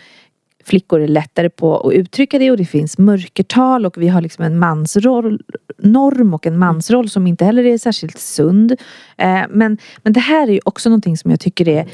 flickor 0.68 1.00
är 1.00 1.08
lättare 1.08 1.50
på 1.50 1.80
att 1.80 1.92
uttrycka 1.92 2.38
det 2.38 2.50
och 2.50 2.56
det 2.56 2.64
finns 2.64 2.98
mörkertal 2.98 3.86
och 3.86 4.02
vi 4.02 4.08
har 4.08 4.20
liksom 4.20 4.44
en 4.44 4.58
mansroll, 4.58 5.42
norm 5.78 6.34
och 6.34 6.46
en 6.46 6.58
mansroll 6.58 7.10
som 7.10 7.26
inte 7.26 7.44
heller 7.44 7.64
är 7.66 7.78
särskilt 7.78 8.18
sund. 8.18 8.72
Eh, 9.16 9.42
men, 9.50 9.78
men 10.02 10.12
det 10.12 10.20
här 10.20 10.48
är 10.48 10.52
ju 10.52 10.60
också 10.64 10.88
någonting 10.88 11.16
som 11.16 11.30
jag 11.30 11.40
tycker 11.40 11.68
är 11.68 11.86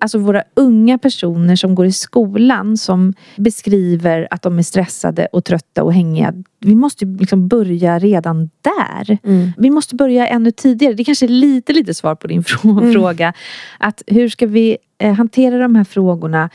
Alltså 0.00 0.18
våra 0.18 0.42
unga 0.56 0.98
personer 0.98 1.56
som 1.56 1.74
går 1.74 1.86
i 1.86 1.92
skolan 1.92 2.76
som 2.76 3.14
beskriver 3.36 4.28
att 4.30 4.42
de 4.42 4.58
är 4.58 4.62
stressade 4.62 5.28
och 5.32 5.44
trötta 5.44 5.82
och 5.82 5.94
hängiga. 5.94 6.34
Vi 6.60 6.74
måste 6.74 7.04
liksom 7.04 7.48
börja 7.48 7.98
redan 7.98 8.50
där. 8.62 9.18
Vi 9.56 9.70
måste 9.70 9.94
börja 9.94 10.26
ännu 10.26 10.50
tidigare. 10.50 10.94
Det 10.94 11.04
kanske 11.04 11.26
är 11.26 11.28
lite, 11.28 11.72
lite 11.72 11.94
svar 11.94 12.14
på 12.14 12.26
din 12.26 12.42
frå- 12.42 12.92
fråga. 12.92 13.32
Att 13.78 14.02
hur 14.06 14.28
ska 14.28 14.46
vi 14.46 14.78
eh, 14.98 15.14
hantera 15.14 15.58
de 15.58 15.74
här 15.74 15.84
frågorna 15.84 16.50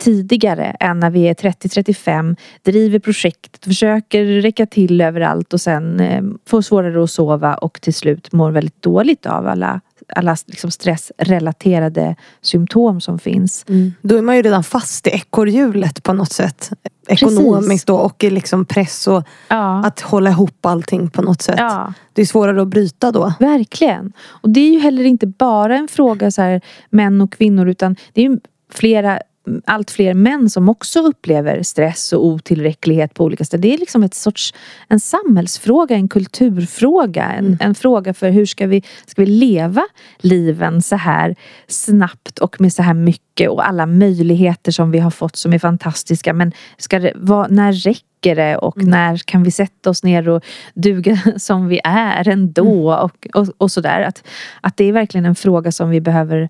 tidigare 0.00 0.64
än 0.80 1.00
när 1.00 1.10
vi 1.10 1.22
är 1.28 1.34
30-35, 1.34 2.36
driver 2.62 2.98
projektet, 2.98 3.64
försöker 3.64 4.24
räcka 4.24 4.66
till 4.66 5.00
överallt 5.00 5.52
och 5.52 5.60
sen 5.60 6.00
eh, 6.00 6.22
får 6.46 6.62
svårare 6.62 7.04
att 7.04 7.10
sova 7.10 7.54
och 7.54 7.80
till 7.80 7.94
slut 7.94 8.32
mår 8.32 8.50
väldigt 8.50 8.82
dåligt 8.82 9.26
av 9.26 9.46
alla, 9.48 9.80
alla 10.16 10.36
liksom 10.46 10.70
stressrelaterade 10.70 12.16
symptom 12.40 13.00
som 13.00 13.18
finns. 13.18 13.64
Då 14.02 14.16
är 14.16 14.22
man 14.22 14.36
ju 14.36 14.42
redan 14.42 14.64
fast 14.64 15.06
i 15.06 15.10
ekorrhjulet 15.10 16.02
på 16.02 16.12
något 16.12 16.32
sätt. 16.32 16.70
Ekonomiskt 17.08 17.86
då 17.86 17.96
och 17.96 18.24
i 18.24 18.30
liksom 18.30 18.64
press 18.64 19.06
och 19.08 19.22
Ja. 19.48 19.84
att 19.86 20.00
hålla 20.00 20.30
ihop 20.30 20.66
allting 20.66 21.10
på 21.10 21.22
något 21.22 21.42
sätt. 21.42 21.56
Ja. 21.58 21.92
Det 22.12 22.22
är 22.22 22.26
svårare 22.26 22.62
att 22.62 22.68
bryta 22.68 23.12
då. 23.12 23.32
Verkligen. 23.40 24.12
Och 24.26 24.50
det 24.50 24.60
är 24.60 24.72
ju 24.72 24.78
heller 24.78 25.04
inte 25.04 25.26
bara 25.26 25.76
en 25.76 25.88
fråga 25.88 26.30
så 26.30 26.42
här, 26.42 26.60
män 26.90 27.20
och 27.20 27.32
kvinnor 27.32 27.68
utan 27.68 27.96
det 28.12 28.24
är 28.24 28.30
ju 28.30 28.38
flera 28.72 29.20
allt 29.64 29.90
fler 29.90 30.14
män 30.14 30.50
som 30.50 30.68
också 30.68 31.00
upplever 31.00 31.62
stress 31.62 32.12
och 32.12 32.26
otillräcklighet 32.26 33.14
på 33.14 33.24
olika 33.24 33.44
ställen. 33.44 33.62
Det 33.62 33.74
är 33.74 33.78
liksom 33.78 34.02
ett 34.02 34.14
sorts 34.14 34.54
en 34.88 35.00
samhällsfråga, 35.00 35.96
en 35.96 36.08
kulturfråga. 36.08 37.24
En, 37.24 37.46
mm. 37.46 37.58
en 37.60 37.74
fråga 37.74 38.14
för 38.14 38.30
hur 38.30 38.46
ska 38.46 38.66
vi, 38.66 38.82
ska 39.06 39.22
vi 39.22 39.26
leva 39.26 39.82
liven 40.18 40.82
så 40.82 40.96
här 40.96 41.36
snabbt 41.66 42.38
och 42.38 42.60
med 42.60 42.72
så 42.72 42.82
här 42.82 42.94
mycket 42.94 43.50
och 43.50 43.68
alla 43.68 43.86
möjligheter 43.86 44.72
som 44.72 44.90
vi 44.90 44.98
har 44.98 45.10
fått 45.10 45.36
som 45.36 45.52
är 45.52 45.58
fantastiska. 45.58 46.32
Men 46.32 46.52
ska 46.76 46.98
det, 46.98 47.12
vad, 47.16 47.50
när 47.50 47.72
räcker 47.72 48.36
det 48.36 48.56
och 48.56 48.76
mm. 48.76 48.90
när 48.90 49.16
kan 49.16 49.42
vi 49.42 49.50
sätta 49.50 49.90
oss 49.90 50.04
ner 50.04 50.28
och 50.28 50.44
duga 50.74 51.18
som 51.36 51.68
vi 51.68 51.80
är 51.84 52.28
ändå 52.28 52.90
mm. 52.90 53.04
och, 53.04 53.26
och, 53.34 53.48
och 53.58 53.70
sådär. 53.70 54.00
Att, 54.00 54.24
att 54.60 54.76
det 54.76 54.84
är 54.84 54.92
verkligen 54.92 55.24
en 55.24 55.34
fråga 55.34 55.72
som 55.72 55.90
vi 55.90 56.00
behöver 56.00 56.48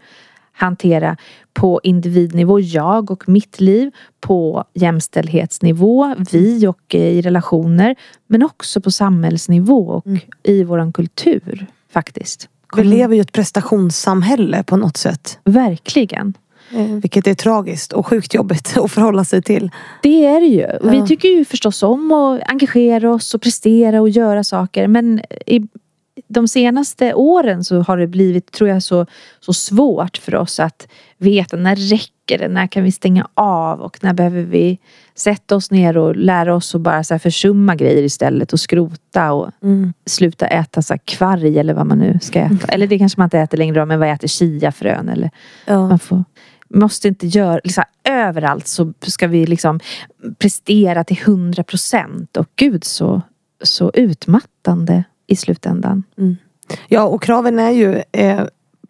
hantera 0.60 1.16
på 1.52 1.80
individnivå, 1.82 2.60
jag 2.60 3.10
och 3.10 3.28
mitt 3.28 3.60
liv, 3.60 3.90
på 4.20 4.64
jämställdhetsnivå, 4.74 6.14
vi 6.32 6.66
och 6.66 6.94
i 6.94 7.22
relationer, 7.22 7.96
men 8.26 8.42
också 8.42 8.80
på 8.80 8.90
samhällsnivå 8.90 9.88
och 9.88 10.06
mm. 10.06 10.20
i 10.42 10.64
våran 10.64 10.92
kultur 10.92 11.66
faktiskt. 11.92 12.48
Vi 12.76 12.84
lever 12.84 13.14
ju 13.14 13.20
ett 13.20 13.32
prestationssamhälle 13.32 14.62
på 14.62 14.76
något 14.76 14.96
sätt. 14.96 15.38
Verkligen. 15.44 16.34
Eh, 16.72 16.86
vilket 16.86 17.26
är 17.26 17.34
tragiskt 17.34 17.92
och 17.92 18.06
sjukt 18.06 18.34
jobbigt 18.34 18.76
att 18.76 18.90
förhålla 18.90 19.24
sig 19.24 19.42
till. 19.42 19.70
Det 20.02 20.26
är 20.26 20.40
det 20.40 20.46
ju. 20.46 20.60
Ja. 20.60 20.90
Vi 20.90 21.06
tycker 21.06 21.28
ju 21.28 21.44
förstås 21.44 21.82
om 21.82 22.12
att 22.12 22.40
engagera 22.46 23.10
oss 23.10 23.34
och 23.34 23.42
prestera 23.42 24.00
och 24.00 24.08
göra 24.08 24.44
saker. 24.44 24.86
Men 24.86 25.20
de 26.28 26.48
senaste 26.48 27.14
åren 27.14 27.64
så 27.64 27.80
har 27.80 27.96
det 27.96 28.06
blivit, 28.06 28.52
tror 28.52 28.70
jag, 28.70 28.82
så, 28.82 29.06
så 29.40 29.52
svårt 29.52 30.16
för 30.16 30.34
oss 30.34 30.60
att 30.60 30.88
veta 31.18 31.56
när 31.56 31.76
räcker 31.76 32.38
det? 32.38 32.48
När 32.48 32.66
kan 32.66 32.84
vi 32.84 32.92
stänga 32.92 33.28
av? 33.34 33.80
Och 33.80 33.98
när 34.02 34.12
behöver 34.12 34.42
vi 34.42 34.78
sätta 35.14 35.56
oss 35.56 35.70
ner 35.70 35.96
och 35.96 36.16
lära 36.16 36.54
oss 36.54 36.74
att 36.74 36.80
bara 36.80 37.04
så 37.04 37.18
försumma 37.18 37.74
grejer 37.74 38.02
istället 38.02 38.52
och 38.52 38.60
skrota 38.60 39.32
och 39.32 39.50
mm. 39.62 39.92
sluta 40.06 40.46
äta 40.46 40.82
så 40.82 40.98
kvarg 41.04 41.58
eller 41.58 41.74
vad 41.74 41.86
man 41.86 41.98
nu 41.98 42.18
ska 42.22 42.38
äta. 42.38 42.54
Mm. 42.54 42.68
Eller 42.68 42.86
det 42.86 42.98
kanske 42.98 43.20
man 43.20 43.26
inte 43.26 43.38
äter 43.38 43.58
längre 43.58 43.86
men 43.86 43.98
vad 43.98 44.08
äter 44.08 44.28
chiafrön? 44.28 45.08
Eller 45.08 45.30
ja. 45.66 45.88
man 45.88 45.98
får 45.98 46.24
måste 46.74 47.08
inte 47.08 47.26
göra, 47.26 47.60
liksom, 47.64 47.84
överallt 48.04 48.66
så 48.66 48.92
ska 49.00 49.26
vi 49.26 49.46
liksom 49.46 49.80
prestera 50.38 51.04
till 51.04 51.18
hundra 51.26 51.64
procent 51.64 52.36
och 52.36 52.46
gud 52.56 52.84
så, 52.84 53.22
så 53.62 53.90
utmattande 53.94 55.04
i 55.30 55.36
slutändan. 55.36 56.02
Mm. 56.18 56.36
Ja 56.88 57.02
och 57.02 57.22
kraven 57.22 57.58
är 57.58 57.70
ju 57.70 58.02
eh, 58.12 58.40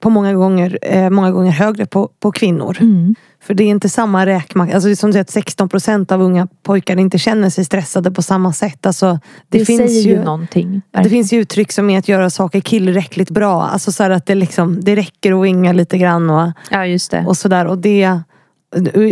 på 0.00 0.10
många 0.10 0.34
gånger, 0.34 0.78
eh, 0.82 1.10
många 1.10 1.30
gånger 1.30 1.50
högre 1.50 1.86
på, 1.86 2.10
på 2.20 2.32
kvinnor. 2.32 2.76
Mm. 2.80 3.14
För 3.42 3.54
det 3.54 3.64
är 3.64 3.68
inte 3.68 3.88
samma 3.88 4.26
räkmacka. 4.26 4.74
Alltså 4.74 4.88
det 4.88 4.92
är 4.92 4.96
som 5.12 5.20
att 5.20 5.30
16 5.30 5.68
procent 5.68 6.12
av 6.12 6.22
unga 6.22 6.48
pojkar 6.62 6.96
inte 6.96 7.18
känner 7.18 7.50
sig 7.50 7.64
stressade 7.64 8.10
på 8.10 8.22
samma 8.22 8.52
sätt. 8.52 8.86
Alltså, 8.86 9.18
det, 9.48 9.58
det 9.58 9.64
finns 9.64 9.80
säger 9.80 10.16
ju 10.16 10.24
någonting. 10.24 10.82
Det 10.90 11.08
finns 11.08 11.32
ju 11.32 11.40
uttryck 11.40 11.72
som 11.72 11.90
är 11.90 11.98
att 11.98 12.08
göra 12.08 12.30
saker 12.30 12.60
tillräckligt 12.60 13.30
bra. 13.30 13.62
Alltså 13.62 13.92
så 13.92 14.04
att 14.04 14.26
det, 14.26 14.34
liksom, 14.34 14.80
det 14.80 14.96
räcker 14.96 15.38
att 15.38 15.44
vinga 15.44 15.72
lite 15.72 15.98
grann. 15.98 16.30
Och, 16.30 16.52
ja, 16.70 16.86
just 16.86 17.10
det. 17.10 17.24
och 17.26 17.36
sådär. 17.36 17.66
Och 17.66 17.78
det, 17.78 18.20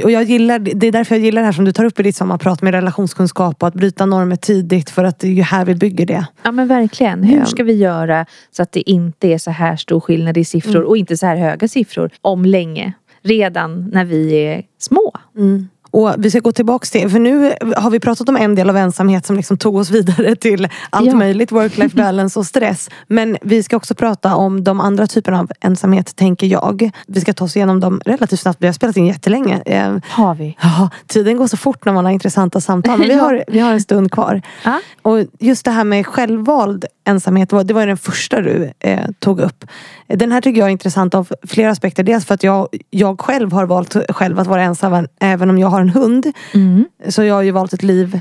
och 0.05 0.11
jag 0.11 0.25
gillar, 0.25 0.59
det 0.59 0.87
är 0.87 0.93
därför 0.93 1.15
jag 1.15 1.25
gillar 1.25 1.43
det 1.43 1.47
här 1.47 1.53
som 1.53 1.65
du 1.65 1.73
tar 1.73 1.85
upp 1.85 2.01
i 2.01 2.03
ditt 2.03 2.17
sommarprat 2.17 2.63
med 2.63 2.75
relationskunskap 2.75 3.63
och 3.63 3.69
att 3.69 3.75
bryta 3.75 4.07
normer 4.07 4.37
tidigt 4.37 4.91
för 4.91 5.05
att 5.05 5.19
det 5.19 5.27
är 5.27 5.33
ju 5.33 5.43
här 5.43 5.65
vi 5.65 5.75
bygger 5.75 6.07
det. 6.07 6.27
Ja 6.43 6.53
men 6.53 6.69
verkligen. 6.69 7.23
Hur 7.23 7.45
ska 7.45 7.65
vi 7.65 7.73
göra 7.73 8.27
så 8.51 8.63
att 8.63 8.73
det 8.73 8.91
inte 8.91 9.29
är 9.29 9.39
så 9.39 9.51
här 9.51 9.77
stor 9.77 10.01
skillnad 10.01 10.37
i 10.37 10.45
siffror 10.45 10.77
mm. 10.77 10.89
och 10.89 10.97
inte 10.97 11.17
så 11.17 11.27
här 11.27 11.37
höga 11.37 11.69
siffror 11.69 12.11
om 12.21 12.45
länge? 12.45 12.93
Redan 13.23 13.91
när 13.93 14.05
vi 14.05 14.33
är 14.33 14.63
små. 14.79 15.13
Mm. 15.37 15.69
Och 15.91 16.14
vi 16.18 16.30
ska 16.30 16.41
gå 16.41 16.53
tillbaka 16.53 16.86
till, 16.86 17.11
för 17.11 17.18
nu 17.18 17.55
har 17.76 17.91
vi 17.91 18.01
pratat 18.01 18.28
om 18.28 18.36
en 18.36 18.55
del 18.55 18.70
av 18.70 18.76
ensamhet 18.76 19.26
som 19.26 19.36
liksom 19.36 19.57
tog 19.59 19.76
oss 19.76 19.91
vidare 19.91 20.36
till 20.36 20.68
allt 20.91 21.07
ja. 21.07 21.14
möjligt, 21.14 21.53
work-life 21.53 21.97
balance 22.03 22.39
och 22.39 22.47
stress. 22.47 22.91
Men 23.07 23.36
vi 23.43 23.62
ska 23.62 23.76
också 23.76 23.95
prata 23.95 24.34
om 24.34 24.64
de 24.64 24.80
andra 24.80 25.07
typerna 25.07 25.41
av 25.41 25.51
ensamhet, 25.61 26.16
tänker 26.16 26.47
jag. 26.47 26.91
Vi 27.07 27.20
ska 27.20 27.32
ta 27.32 27.45
oss 27.45 27.57
igenom 27.57 27.80
dem 27.80 28.01
relativt 28.05 28.41
snabbt. 28.41 28.62
Vi 28.62 28.66
har 28.66 28.74
spelat 28.74 28.97
in 28.97 29.07
jättelänge. 29.07 29.62
Eh, 29.66 29.97
har 30.11 30.34
vi? 30.34 30.57
Ja, 30.62 30.91
tiden 31.07 31.36
går 31.36 31.47
så 31.47 31.57
fort 31.57 31.84
när 31.84 31.93
man 31.93 32.05
har 32.05 32.12
intressanta 32.12 32.61
samtal. 32.61 32.99
Men 32.99 33.09
vi 33.09 33.14
har, 33.18 33.45
vi 33.49 33.59
har 33.59 33.72
en 33.72 33.80
stund 33.80 34.12
kvar. 34.12 34.43
Ja. 34.64 34.80
Och 35.03 35.18
just 35.39 35.64
det 35.64 35.70
här 35.70 35.84
med 35.84 36.07
självvald 36.07 36.84
ensamhet, 37.05 37.51
det 37.51 37.74
var 37.74 37.86
den 37.86 37.97
första 37.97 38.41
du 38.41 38.72
eh, 38.80 39.01
tog 39.18 39.41
upp. 39.41 39.64
Den 40.07 40.32
här 40.32 40.41
tycker 40.41 40.61
jag 40.61 40.68
är 40.68 40.72
intressant 40.72 41.14
av 41.14 41.28
flera 41.47 41.70
aspekter. 41.70 42.03
Dels 42.03 42.26
för 42.26 42.34
att 42.34 42.43
jag, 42.43 42.68
jag 42.91 43.20
själv 43.20 43.53
har 43.53 43.66
valt 43.66 43.97
själv 44.09 44.39
att 44.39 44.47
vara 44.47 44.62
ensam 44.62 45.07
även 45.20 45.51
om 45.51 45.59
jag 45.59 45.68
har 45.68 45.78
en 45.81 45.89
hund. 45.89 46.33
Mm. 46.55 46.85
Så 47.09 47.22
jag 47.22 47.35
har 47.35 47.43
ju 47.43 47.51
valt 47.51 47.72
ett 47.72 47.83
liv 47.83 48.20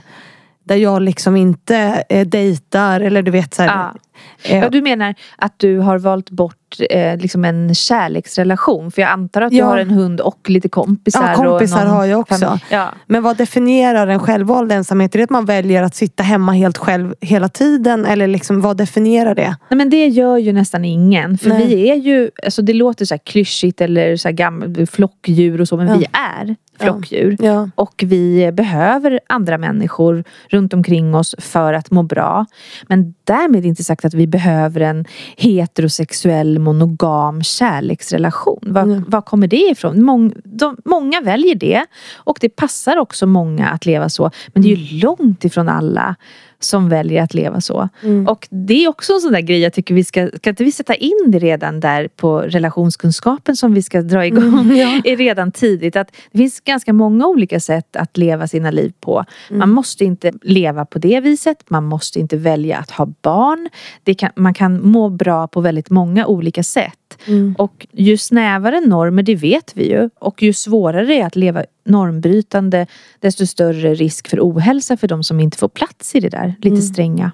där 0.68 0.76
jag 0.76 1.02
liksom 1.02 1.36
inte 1.36 2.04
eh, 2.10 2.28
dejtar 2.28 3.00
eller 3.00 3.22
du 3.22 3.32
vet 3.32 3.54
så 3.54 3.62
här, 3.64 3.70
ja. 3.70 3.96
Eh, 4.44 4.58
ja, 4.60 4.70
du 4.70 4.82
menar 4.82 5.16
att 5.38 5.60
du 5.60 5.80
har 5.80 5.98
valt 5.98 6.30
bort 6.30 6.76
eh, 6.90 7.18
liksom 7.18 7.46
en 7.46 7.76
kärleksrelation? 7.76 8.92
För 8.92 9.02
jag 9.02 9.12
antar 9.12 9.42
att 9.42 9.52
du 9.52 9.64
har 9.64 9.78
en 9.78 9.90
hund 9.90 10.22
och 10.22 10.50
lite 10.50 10.70
kompisar. 10.70 11.30
Ja, 11.30 11.36
kompisar 11.36 11.86
har 11.86 12.06
jag 12.06 12.20
också. 12.20 12.60
Ja. 12.70 12.94
Men 13.06 13.24
vad 13.24 13.38
definierar 13.38 14.08
en 14.08 14.20
självvald 14.20 14.72
ensamhet? 14.72 15.16
Är 15.16 15.18
det 15.18 15.24
att 15.24 15.30
man 15.30 15.46
väljer 15.46 15.84
att 15.84 15.96
sitta 15.96 16.24
hemma 16.24 16.52
helt 16.52 16.78
själv 16.78 17.16
hela 17.22 17.50
tiden? 17.50 18.06
Eller 18.06 18.28
liksom, 18.28 18.62
vad 18.62 18.78
definierar 18.78 19.36
det? 19.36 19.56
Nej, 19.70 19.78
men 19.78 19.90
det 19.90 20.08
gör 20.08 20.38
ju 20.38 20.54
nästan 20.54 20.86
ingen. 20.86 21.38
För 21.38 21.50
Nej. 21.50 21.68
vi 21.68 21.90
är 21.90 21.96
ju, 21.96 22.30
alltså 22.44 22.62
det 22.62 22.74
låter 22.74 23.06
så 23.06 23.14
här 23.14 23.22
klyschigt 23.26 23.82
eller 23.82 24.16
så 24.16 24.28
här 24.28 24.34
gammal, 24.34 24.88
flockdjur 24.88 25.62
och 25.62 25.68
så, 25.68 25.78
men 25.78 25.88
ja. 25.88 25.96
vi 25.98 26.06
är 26.12 26.56
flockdjur. 26.80 27.36
Ja. 27.40 27.70
Och 27.76 28.04
vi 28.06 28.52
behöver 28.52 29.20
andra 29.28 29.58
människor 29.58 30.24
runt 30.50 30.74
omkring 30.74 31.16
oss 31.16 31.36
för 31.38 31.74
att 31.74 31.92
må 31.92 32.04
bra. 32.04 32.46
Men 32.88 33.14
därmed 33.24 33.66
inte 33.66 33.84
sagt 33.84 34.06
att 34.06 34.14
vi 34.14 34.28
behöver 34.28 34.82
en 34.82 35.06
heterosexuell 35.38 36.60
monogam 36.60 37.44
kärleksrelation. 37.44 38.60
Var, 38.62 38.82
mm. 38.82 39.06
var 39.08 39.22
kommer 39.22 39.48
det 39.48 39.70
ifrån? 39.72 40.04
Mång, 40.04 40.34
de, 40.44 40.78
många 40.86 41.22
väljer 41.22 41.56
det 41.56 41.86
och 42.16 42.38
det 42.42 42.50
passar 42.50 42.98
också 42.98 43.28
många 43.28 43.70
att 43.70 43.86
leva 43.86 44.10
så. 44.10 44.32
Men 44.48 44.64
det 44.64 44.72
är 44.72 44.76
ju 44.76 44.88
mm. 44.88 45.00
långt 45.00 45.46
ifrån 45.46 45.70
alla 45.70 46.16
som 46.60 46.90
väljer 46.90 47.24
att 47.24 47.34
leva 47.34 47.62
så. 47.62 47.90
Mm. 48.04 48.28
Och 48.28 48.48
det 48.50 48.84
är 48.86 48.88
också 48.88 49.14
en 49.14 49.20
sån 49.20 49.32
där 49.32 49.42
grej 49.42 49.60
jag 49.60 49.74
tycker 49.74 49.96
vi 49.96 50.04
ska, 50.04 50.30
kan 50.30 50.52
inte 50.52 50.64
vi 50.64 50.72
sätta 50.72 50.96
in 50.96 51.26
det 51.28 51.40
redan 51.40 51.80
där 51.80 52.08
på 52.08 52.42
relationskunskapen 52.42 53.56
som 53.56 53.74
vi 53.74 53.84
ska 53.84 54.02
dra 54.02 54.26
igång 54.26 54.72
mm, 54.72 54.78
ja. 54.78 55.02
redan 55.16 55.52
tidigt. 55.52 55.96
Att 55.96 56.12
det 56.32 56.38
finns 56.38 56.60
ganska 56.60 56.94
många 56.94 57.28
olika 57.28 57.60
sätt 57.60 57.96
att 57.96 58.18
leva 58.18 58.48
sina 58.48 58.72
liv 58.72 58.94
på. 59.00 59.26
Mm. 59.50 59.60
Man 59.60 59.70
måste 59.70 60.06
inte 60.06 60.32
leva 60.42 60.86
på 60.86 61.00
det 61.00 61.20
viset, 61.20 61.70
man 61.70 61.84
måste 61.84 62.20
inte 62.20 62.38
välja 62.38 62.78
att 62.78 62.92
ha 62.92 63.06
barn. 63.22 63.70
Kan, 64.18 64.30
man 64.36 64.54
kan 64.54 64.88
må 64.90 65.10
bra 65.10 65.48
på 65.48 65.62
väldigt 65.62 65.90
många 65.90 66.26
olika 66.26 66.64
sätt. 66.64 66.94
Mm. 67.26 67.56
Och 67.58 67.88
ju 67.92 68.18
snävare 68.18 68.80
normer, 68.80 69.24
det 69.24 69.36
vet 69.36 69.72
vi 69.76 69.92
ju. 69.92 70.10
Och 70.20 70.44
ju 70.44 70.54
svårare 70.54 71.06
det 71.06 71.22
är 71.22 71.26
att 71.26 71.36
leva 71.36 71.64
normbrytande 71.86 72.88
desto 73.20 73.48
större 73.48 73.94
risk 73.94 74.28
för 74.28 74.40
ohälsa 74.40 74.98
för 74.98 75.08
de 75.08 75.24
som 75.24 75.40
inte 75.40 75.58
får 75.58 75.70
plats 75.70 76.16
i 76.16 76.20
det 76.20 76.30
där 76.30 76.56
lite 76.62 76.76
mm. 76.76 76.82
stränga. 76.82 77.32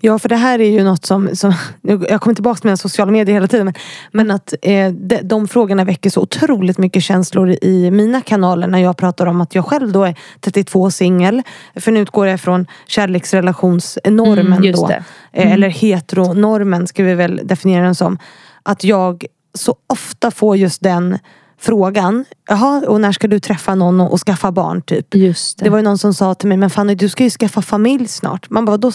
Ja 0.00 0.18
för 0.18 0.28
det 0.28 0.36
här 0.36 0.58
är 0.58 0.70
ju 0.70 0.84
något 0.84 1.04
som, 1.04 1.36
som 1.36 1.54
jag 1.82 2.20
kommer 2.20 2.34
tillbaka 2.34 2.68
med 2.68 2.78
sociala 2.78 3.12
medier 3.12 3.34
hela 3.34 3.48
tiden. 3.48 3.64
Men, 3.66 3.74
men 4.12 4.30
att 4.30 4.54
eh, 4.62 4.92
de, 4.92 5.20
de 5.22 5.48
frågorna 5.48 5.84
väcker 5.84 6.10
så 6.10 6.20
otroligt 6.20 6.78
mycket 6.78 7.02
känslor 7.02 7.56
i 7.62 7.90
mina 7.90 8.20
kanaler 8.20 8.66
när 8.66 8.78
jag 8.78 8.96
pratar 8.96 9.26
om 9.26 9.40
att 9.40 9.54
jag 9.54 9.66
själv 9.66 9.92
då 9.92 10.04
är 10.04 10.14
32 10.40 10.90
singel. 10.90 11.42
För 11.76 11.92
nu 11.92 12.00
utgår 12.00 12.26
jag 12.26 12.40
från 12.40 12.66
kärleksrelationsnormen 12.86 14.58
mm, 14.58 14.72
då. 14.72 14.90
Eh, 14.90 15.02
mm. 15.32 15.52
Eller 15.52 15.68
heteronormen 15.68 16.86
ska 16.86 17.04
vi 17.04 17.14
väl 17.14 17.40
definiera 17.44 17.84
den 17.84 17.94
som. 17.94 18.18
Att 18.62 18.84
jag 18.84 19.26
så 19.54 19.76
ofta 19.86 20.30
får 20.30 20.56
just 20.56 20.82
den 20.82 21.18
frågan. 21.58 22.24
Jaha, 22.48 22.82
och 22.88 23.00
när 23.00 23.12
ska 23.12 23.28
du 23.28 23.40
träffa 23.40 23.74
någon 23.74 24.00
och, 24.00 24.12
och 24.12 24.20
skaffa 24.20 24.52
barn? 24.52 24.82
typ? 24.82 25.14
Just 25.14 25.58
det. 25.58 25.64
det 25.64 25.70
var 25.70 25.78
ju 25.78 25.84
någon 25.84 25.98
som 25.98 26.14
sa 26.14 26.34
till 26.34 26.48
mig, 26.48 26.56
men 26.56 26.70
Fanny 26.70 26.94
du 26.94 27.08
ska 27.08 27.24
ju 27.24 27.30
skaffa 27.30 27.62
familj 27.62 28.08
snart. 28.08 28.50
Man 28.50 28.64
bara, 28.64 28.76
då 28.76 28.92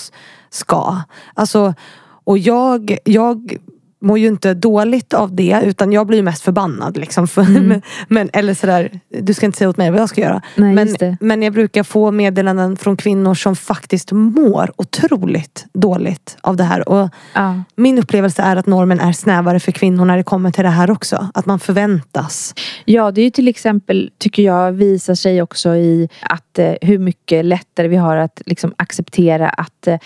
ska? 0.50 1.02
Alltså, 1.34 1.74
och 2.24 2.38
jag, 2.38 2.98
jag 3.04 3.58
mår 4.08 4.20
ju 4.20 4.28
inte 4.28 4.54
dåligt 4.54 5.14
av 5.14 5.36
det 5.36 5.62
utan 5.64 5.92
jag 5.92 6.08
blir 6.08 6.24
mest 6.24 6.44
förbannad. 6.44 6.98
Liksom. 6.98 7.28
Mm. 7.38 7.82
men, 8.08 8.30
eller 8.34 8.54
sådär, 8.54 9.00
du 9.22 9.34
ska 9.34 9.46
inte 9.46 9.58
säga 9.58 9.70
åt 9.70 9.78
mig 9.78 9.92
vad 9.92 10.00
jag 10.00 10.10
ska 10.10 10.22
göra. 10.22 10.42
Nej, 10.56 10.74
men, 10.74 11.18
men 11.20 11.44
jag 11.44 11.54
brukar 11.54 11.84
få 11.84 12.12
meddelanden 12.12 12.78
från 12.78 12.98
kvinnor 12.98 13.36
som 13.36 13.56
faktiskt 13.56 14.12
mår 14.12 14.72
otroligt 14.76 15.66
dåligt 15.74 16.38
av 16.42 16.56
det 16.56 16.64
här. 16.64 16.90
Och 16.90 17.10
ja. 17.34 17.64
Min 17.76 18.00
upplevelse 18.00 18.42
är 18.42 18.56
att 18.56 18.66
normen 18.66 19.00
är 19.00 19.12
snävare 19.12 19.60
för 19.60 19.72
kvinnor 19.72 20.06
när 20.06 20.18
det 20.18 20.24
kommer 20.24 20.52
till 20.52 20.64
det 20.64 20.70
här 20.70 20.92
också. 20.92 21.28
Att 21.34 21.46
man 21.46 21.60
förväntas. 21.60 22.56
Ja 22.86 23.12
det 23.12 23.22
är 23.22 23.26
ju 23.26 23.32
till 23.32 23.48
exempel, 23.48 24.12
tycker 24.18 24.44
jag, 24.44 24.72
visar 24.72 25.16
sig 25.16 25.42
också 25.42 25.76
i 25.76 26.10
att 26.22 26.60
eh, 26.60 26.74
hur 26.82 27.00
mycket 27.00 27.46
lättare 27.46 27.88
vi 27.88 27.96
har 27.96 28.18
att 28.18 28.42
liksom, 28.46 28.74
acceptera 28.78 29.50
att 29.50 29.88
eh, 29.88 29.98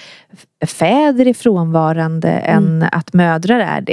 fäder 0.67 1.27
är 1.27 1.33
frånvarande 1.33 2.29
mm. 2.29 2.81
än 2.81 2.89
att 2.91 3.13
mödrar 3.13 3.59
är 3.59 3.81
det. 3.81 3.90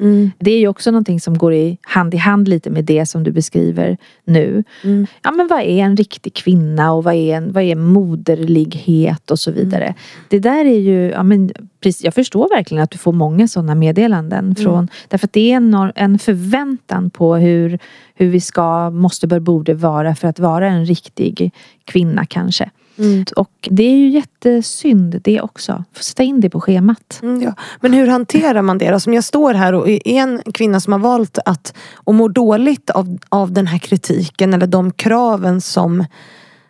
Mm. 0.00 0.30
Det 0.38 0.50
är 0.50 0.58
ju 0.58 0.68
också 0.68 0.90
någonting 0.90 1.20
som 1.20 1.38
går 1.38 1.54
i 1.54 1.78
hand 1.82 2.14
i 2.14 2.16
hand 2.16 2.48
lite 2.48 2.70
med 2.70 2.84
det 2.84 3.06
som 3.06 3.24
du 3.24 3.32
beskriver 3.32 3.96
nu. 4.24 4.64
Mm. 4.84 5.06
Ja 5.22 5.30
men 5.30 5.48
vad 5.48 5.60
är 5.60 5.78
en 5.78 5.96
riktig 5.96 6.34
kvinna 6.34 6.92
och 6.92 7.04
vad 7.04 7.14
är, 7.14 7.34
en, 7.34 7.52
vad 7.52 7.62
är 7.62 7.74
moderlighet 7.74 9.30
och 9.30 9.38
så 9.38 9.50
vidare. 9.50 9.84
Mm. 9.84 9.96
Det 10.28 10.38
där 10.38 10.64
är 10.64 10.78
ju, 10.78 11.10
ja 11.10 11.22
men 11.22 11.50
precis, 11.80 12.04
jag 12.04 12.14
förstår 12.14 12.56
verkligen 12.56 12.84
att 12.84 12.90
du 12.90 12.98
får 12.98 13.12
många 13.12 13.48
sådana 13.48 13.74
meddelanden. 13.74 14.44
Mm. 14.44 14.54
Från, 14.54 14.88
Därför 15.08 15.26
att 15.26 15.32
det 15.32 15.52
är 15.52 15.56
en, 15.56 15.92
en 15.94 16.18
förväntan 16.18 17.10
på 17.10 17.36
hur, 17.36 17.78
hur 18.14 18.28
vi 18.28 18.40
ska, 18.40 18.90
måste, 18.90 19.26
bör, 19.26 19.40
borde 19.40 19.74
vara 19.74 20.14
för 20.14 20.28
att 20.28 20.38
vara 20.38 20.68
en 20.68 20.86
riktig 20.86 21.52
kvinna 21.84 22.26
kanske. 22.26 22.70
Mm. 22.98 23.24
Och 23.36 23.68
det 23.70 23.82
är 23.82 23.96
ju 23.96 24.08
jättesynd 24.08 25.20
det 25.24 25.40
också. 25.40 25.84
Få 25.92 26.02
sätta 26.02 26.22
in 26.22 26.40
det 26.40 26.50
på 26.50 26.60
schemat. 26.60 27.18
Mm, 27.22 27.42
ja. 27.42 27.54
Men 27.80 27.92
hur 27.92 28.06
hanterar 28.06 28.62
man 28.62 28.78
det 28.78 28.90
då? 28.90 29.00
Som 29.00 29.14
jag 29.14 29.24
står 29.24 29.54
här 29.54 29.72
och 29.72 29.88
är 29.88 30.06
en 30.06 30.42
kvinna 30.54 30.80
som 30.80 30.92
har 30.92 31.00
valt 31.00 31.38
att 31.44 31.74
och 31.94 32.14
mår 32.14 32.28
dåligt 32.28 32.90
av, 32.90 33.18
av 33.28 33.52
den 33.52 33.66
här 33.66 33.78
kritiken 33.78 34.54
eller 34.54 34.66
de 34.66 34.92
kraven 34.92 35.60
som, 35.60 36.04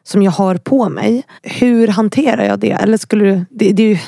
som 0.03 0.22
jag 0.22 0.33
har 0.33 0.57
på 0.57 0.89
mig. 0.89 1.22
Hur 1.43 1.89
hanterar 1.89 2.45
jag 2.45 2.59
det? 2.59 2.72
Eller 2.72 2.97
skulle 2.97 3.24
du, 3.24 3.45
det, 3.51 3.72
det 3.72 3.83
är 3.83 3.89
ju 3.89 3.99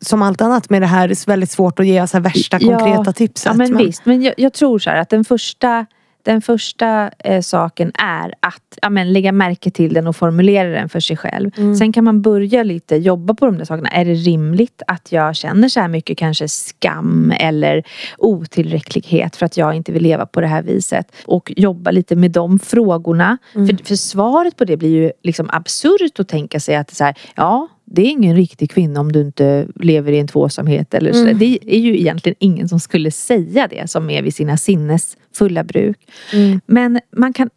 som 0.00 0.22
allt 0.22 0.40
annat 0.40 0.70
med 0.70 0.82
det 0.82 0.86
här 0.86 1.08
är 1.08 1.26
väldigt 1.26 1.50
svårt 1.50 1.80
att 1.80 1.86
ge 1.86 2.06
så 2.06 2.20
värsta 2.20 2.58
konkreta 2.58 3.02
ja, 3.06 3.12
tipset. 3.12 3.46
Ja 3.46 3.54
men, 3.54 3.72
men 3.72 3.86
visst, 3.86 4.06
men 4.06 4.22
jag, 4.22 4.34
jag 4.36 4.52
tror 4.52 4.78
så 4.78 4.90
här 4.90 4.96
att 4.96 5.08
den 5.08 5.24
första 5.24 5.86
den 6.22 6.42
första 6.42 7.10
eh, 7.18 7.40
saken 7.40 7.92
är 7.94 8.34
att 8.40 8.78
ja, 8.82 8.90
men, 8.90 9.12
lägga 9.12 9.32
märke 9.32 9.70
till 9.70 9.94
den 9.94 10.06
och 10.06 10.16
formulera 10.16 10.68
den 10.68 10.88
för 10.88 11.00
sig 11.00 11.16
själv. 11.16 11.50
Mm. 11.56 11.74
Sen 11.74 11.92
kan 11.92 12.04
man 12.04 12.22
börja 12.22 12.62
lite 12.62 12.96
jobba 12.96 13.34
på 13.34 13.46
de 13.46 13.58
där 13.58 13.64
sakerna. 13.64 13.88
Är 13.88 14.04
det 14.04 14.14
rimligt 14.14 14.82
att 14.86 15.12
jag 15.12 15.36
känner 15.36 15.68
så 15.68 15.80
här 15.80 15.88
mycket 15.88 16.18
kanske 16.18 16.48
skam 16.48 17.32
eller 17.36 17.82
otillräcklighet 18.18 19.36
för 19.36 19.46
att 19.46 19.56
jag 19.56 19.74
inte 19.74 19.92
vill 19.92 20.02
leva 20.02 20.26
på 20.26 20.40
det 20.40 20.46
här 20.46 20.62
viset? 20.62 21.12
Och 21.24 21.52
jobba 21.56 21.90
lite 21.90 22.16
med 22.16 22.30
de 22.30 22.58
frågorna. 22.58 23.38
Mm. 23.54 23.68
För, 23.68 23.84
för 23.84 23.96
svaret 23.96 24.56
på 24.56 24.64
det 24.64 24.76
blir 24.76 25.02
ju 25.02 25.12
liksom 25.22 25.50
absurt 25.52 26.20
att 26.20 26.28
tänka 26.28 26.60
sig 26.60 26.76
att 26.76 26.90
så 26.90 27.04
här, 27.04 27.18
ja 27.34 27.68
det 27.94 28.02
är 28.02 28.10
ingen 28.10 28.36
riktig 28.36 28.70
kvinna 28.70 29.00
om 29.00 29.12
du 29.12 29.20
inte 29.20 29.66
lever 29.74 30.12
i 30.12 30.18
en 30.18 30.28
tvåsamhet. 30.28 30.94
Eller 30.94 31.12
så. 31.12 31.22
Mm. 31.22 31.38
Det 31.38 31.58
är 31.66 31.78
ju 31.78 31.98
egentligen 31.98 32.36
ingen 32.38 32.68
som 32.68 32.80
skulle 32.80 33.10
säga 33.10 33.68
det 33.68 33.90
som 33.90 34.10
är 34.10 34.22
vid 34.22 34.34
sina 34.34 34.56
sinnes 34.56 35.16
fulla 35.34 35.64
bruk. 35.64 35.98
Mm. 36.32 36.60
Men 36.66 37.00
man 37.16 37.32
kan, 37.32 37.50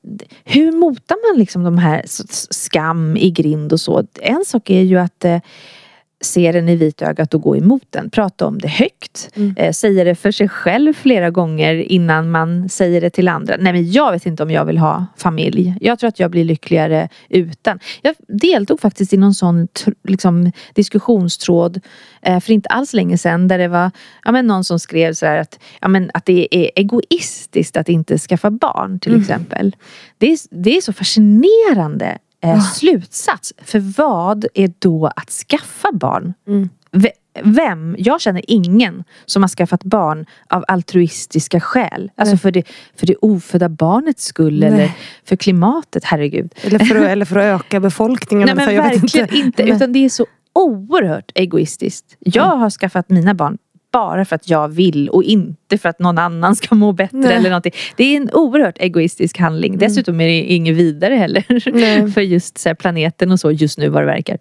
hur 0.44 0.72
motar 0.72 1.32
man 1.32 1.40
liksom 1.40 1.64
de 1.64 1.78
här 1.78 2.04
skam 2.52 3.18
i 3.18 3.32
grind 3.32 3.74
och 3.74 3.80
så? 3.80 4.08
En 4.22 4.44
sak 4.46 4.70
är 4.70 4.82
ju 4.82 4.98
att 4.98 5.26
eh, 5.26 5.40
se 6.22 6.52
den 6.52 6.70
i 6.70 6.76
vitögat 6.76 7.34
och 7.34 7.42
gå 7.42 7.58
emot 7.58 7.88
den. 7.90 8.10
Prata 8.10 8.46
om 8.46 8.60
det 8.60 8.68
högt. 8.68 9.30
Mm. 9.36 9.56
Eh, 9.58 9.72
säga 9.72 10.04
det 10.04 10.16
för 10.16 10.32
sig 10.32 10.50
själv 10.50 10.94
flera 10.94 11.30
gånger 11.30 11.76
innan 11.76 12.32
man 12.32 12.70
säger 12.70 13.02
det 13.02 13.10
till 13.10 13.28
andra. 13.28 13.56
Nej 13.60 13.74
men 13.74 13.92
jag 13.92 14.12
vet 14.12 14.26
inte 14.26 14.44
om 14.44 14.52
jag 14.52 14.66
vill 14.66 14.78
ha 14.78 15.06
familj. 15.18 15.78
Jag 15.82 16.00
tror 16.00 16.08
att 16.08 16.20
jag 16.20 16.32
blir 16.32 16.44
lyckligare 16.44 17.10
utan. 17.30 17.80
Jag 18.02 18.16
deltog 18.28 18.80
faktiskt 18.80 19.14
i 19.14 19.18
någon 19.18 19.34
sån 19.34 19.68
liksom, 20.04 20.52
diskussionstråd 20.74 21.82
eh, 22.22 22.40
för 22.40 22.54
inte 22.54 22.70
alls 22.70 22.94
länge 22.94 23.18
sedan 23.18 23.48
där 23.48 23.58
det 23.58 23.68
var 23.68 23.92
ja, 24.26 24.32
men 24.32 24.48
någon 24.48 24.64
som 24.64 24.80
skrev 24.80 25.14
så 25.14 25.26
att, 25.26 25.60
ja, 25.82 25.88
men 25.88 26.12
att 26.14 26.26
det 26.26 26.48
är 26.52 26.72
egoistiskt 26.76 27.78
att 27.78 27.90
inte 27.90 28.18
skaffa 28.18 28.52
barn 28.52 29.00
till 29.00 29.12
mm. 29.12 29.22
exempel. 29.22 29.76
Det 30.18 30.32
är, 30.32 30.38
det 30.50 30.78
är 30.78 30.82
så 30.82 30.94
fascinerande 30.94 32.18
eh, 32.44 32.62
slutsats. 32.62 33.54
För 33.58 33.80
vad 33.98 34.46
är 34.54 34.74
då 34.80 35.12
att 35.16 35.30
skaffa 35.30 35.92
barn? 35.92 36.34
Mm. 36.48 36.70
Vem? 37.44 37.96
Jag 38.00 38.22
känner 38.22 38.42
ingen 38.48 39.04
som 39.26 39.44
har 39.44 39.48
skaffat 39.48 39.84
barn 39.84 40.26
av 40.50 40.66
altruistiska 40.68 41.60
skäl. 41.60 42.12
Alltså 42.16 42.38
för 42.38 42.52
det, 42.52 42.64
för 42.96 43.08
det 43.08 43.16
ofödda 43.16 43.70
barnets 43.70 44.26
skull 44.26 44.60
Nej. 44.60 44.70
eller 44.70 44.92
för 45.26 45.36
klimatet, 45.36 46.04
herregud. 46.04 46.54
Eller 46.62 46.80
för 46.80 46.96
att, 46.96 47.08
eller 47.08 47.26
för 47.26 47.36
att 47.36 47.62
öka 47.62 47.80
befolkningen. 47.80 48.46
Nej 48.46 48.56
men 48.56 48.76
verkligen 48.76 49.36
inte. 49.36 49.38
inte. 49.38 49.64
Utan 49.64 49.94
det 49.94 50.06
är 50.06 50.10
så 50.10 50.26
oerhört 50.54 51.32
egoistiskt. 51.36 52.18
Jag 52.20 52.58
har 52.58 52.70
skaffat 52.70 53.10
mina 53.10 53.34
barn 53.34 53.58
bara 53.96 54.26
för 54.26 54.36
att 54.36 54.50
jag 54.50 54.68
vill 54.68 55.10
och 55.10 55.24
inte 55.24 55.78
för 55.78 55.90
att 55.90 56.00
någon 56.00 56.18
annan 56.18 56.56
ska 56.56 56.76
må 56.76 56.92
bättre 56.92 57.18
Nej. 57.18 57.34
eller 57.34 57.50
någonting. 57.50 57.72
Det 57.96 58.04
är 58.04 58.18
en 58.18 58.30
oerhört 58.34 58.78
egoistisk 58.80 59.38
handling. 59.38 59.74
Mm. 59.74 59.80
Dessutom 59.80 60.22
är 60.22 60.28
det 60.28 60.42
inget 60.42 60.76
vidare 60.76 61.16
heller 61.16 62.10
för 62.14 62.22
just 62.22 62.58
så 62.58 62.76
planeten 62.76 63.32
och 63.32 63.40
så 63.40 63.52
just 63.52 63.78
nu 63.78 63.90
vad 63.90 64.02
det 64.02 64.06
verkar. 64.06 64.38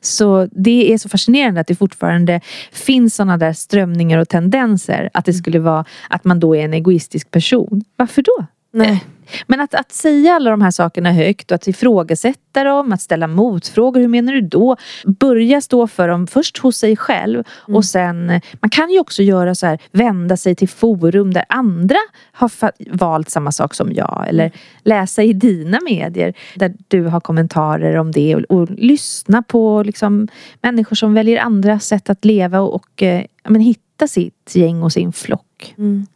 Så 0.00 0.48
det 0.52 0.92
är 0.92 0.98
så 0.98 1.08
fascinerande 1.08 1.60
att 1.60 1.66
det 1.66 1.74
fortfarande 1.74 2.40
finns 2.72 3.14
sådana 3.14 3.36
där 3.36 3.52
strömningar 3.52 4.18
och 4.18 4.28
tendenser. 4.28 5.10
Att 5.14 5.24
det 5.24 5.32
skulle 5.32 5.58
vara 5.58 5.84
att 6.08 6.24
man 6.24 6.40
då 6.40 6.56
är 6.56 6.64
en 6.64 6.74
egoistisk 6.74 7.30
person. 7.30 7.84
Varför 7.96 8.22
då? 8.22 8.46
Nej. 8.72 9.04
Men 9.46 9.60
att, 9.60 9.74
att 9.74 9.92
säga 9.92 10.32
alla 10.32 10.50
de 10.50 10.62
här 10.62 10.70
sakerna 10.70 11.12
högt 11.12 11.50
och 11.50 11.54
att 11.54 11.68
ifrågasätta 11.68 12.64
dem, 12.64 12.92
att 12.92 13.02
ställa 13.02 13.26
motfrågor. 13.26 14.00
Hur 14.00 14.08
menar 14.08 14.32
du 14.32 14.40
då? 14.40 14.76
Börja 15.04 15.60
stå 15.60 15.86
för 15.86 16.08
dem 16.08 16.26
först 16.26 16.58
hos 16.58 16.76
sig 16.76 16.96
själv 16.96 17.44
mm. 17.68 17.76
och 17.76 17.84
sen 17.84 18.40
man 18.60 18.70
kan 18.70 18.90
ju 18.90 19.00
också 19.00 19.22
göra 19.22 19.54
så 19.54 19.66
här, 19.66 19.78
vända 19.92 20.36
sig 20.36 20.54
till 20.54 20.68
forum 20.68 21.34
där 21.34 21.44
andra 21.48 21.96
har 22.32 22.50
valt 22.96 23.30
samma 23.30 23.52
sak 23.52 23.74
som 23.74 23.92
jag 23.92 24.24
eller 24.28 24.44
mm. 24.44 24.56
läsa 24.82 25.22
i 25.22 25.32
dina 25.32 25.78
medier 25.84 26.34
där 26.54 26.74
du 26.88 27.04
har 27.04 27.20
kommentarer 27.20 27.96
om 27.96 28.12
det 28.12 28.36
och, 28.36 28.42
och 28.42 28.70
lyssna 28.70 29.42
på 29.42 29.82
liksom, 29.82 30.28
människor 30.62 30.96
som 30.96 31.14
väljer 31.14 31.40
andra 31.40 31.78
sätt 31.78 32.10
att 32.10 32.24
leva 32.24 32.60
och, 32.60 32.74
och 32.74 33.02
eh, 33.02 33.24
men, 33.48 33.60
hitta 33.60 34.08
sitt 34.08 34.52
gäng 34.54 34.82
och 34.82 34.92
sin 34.92 35.12
flock. 35.12 35.74
Mm. 35.78 36.06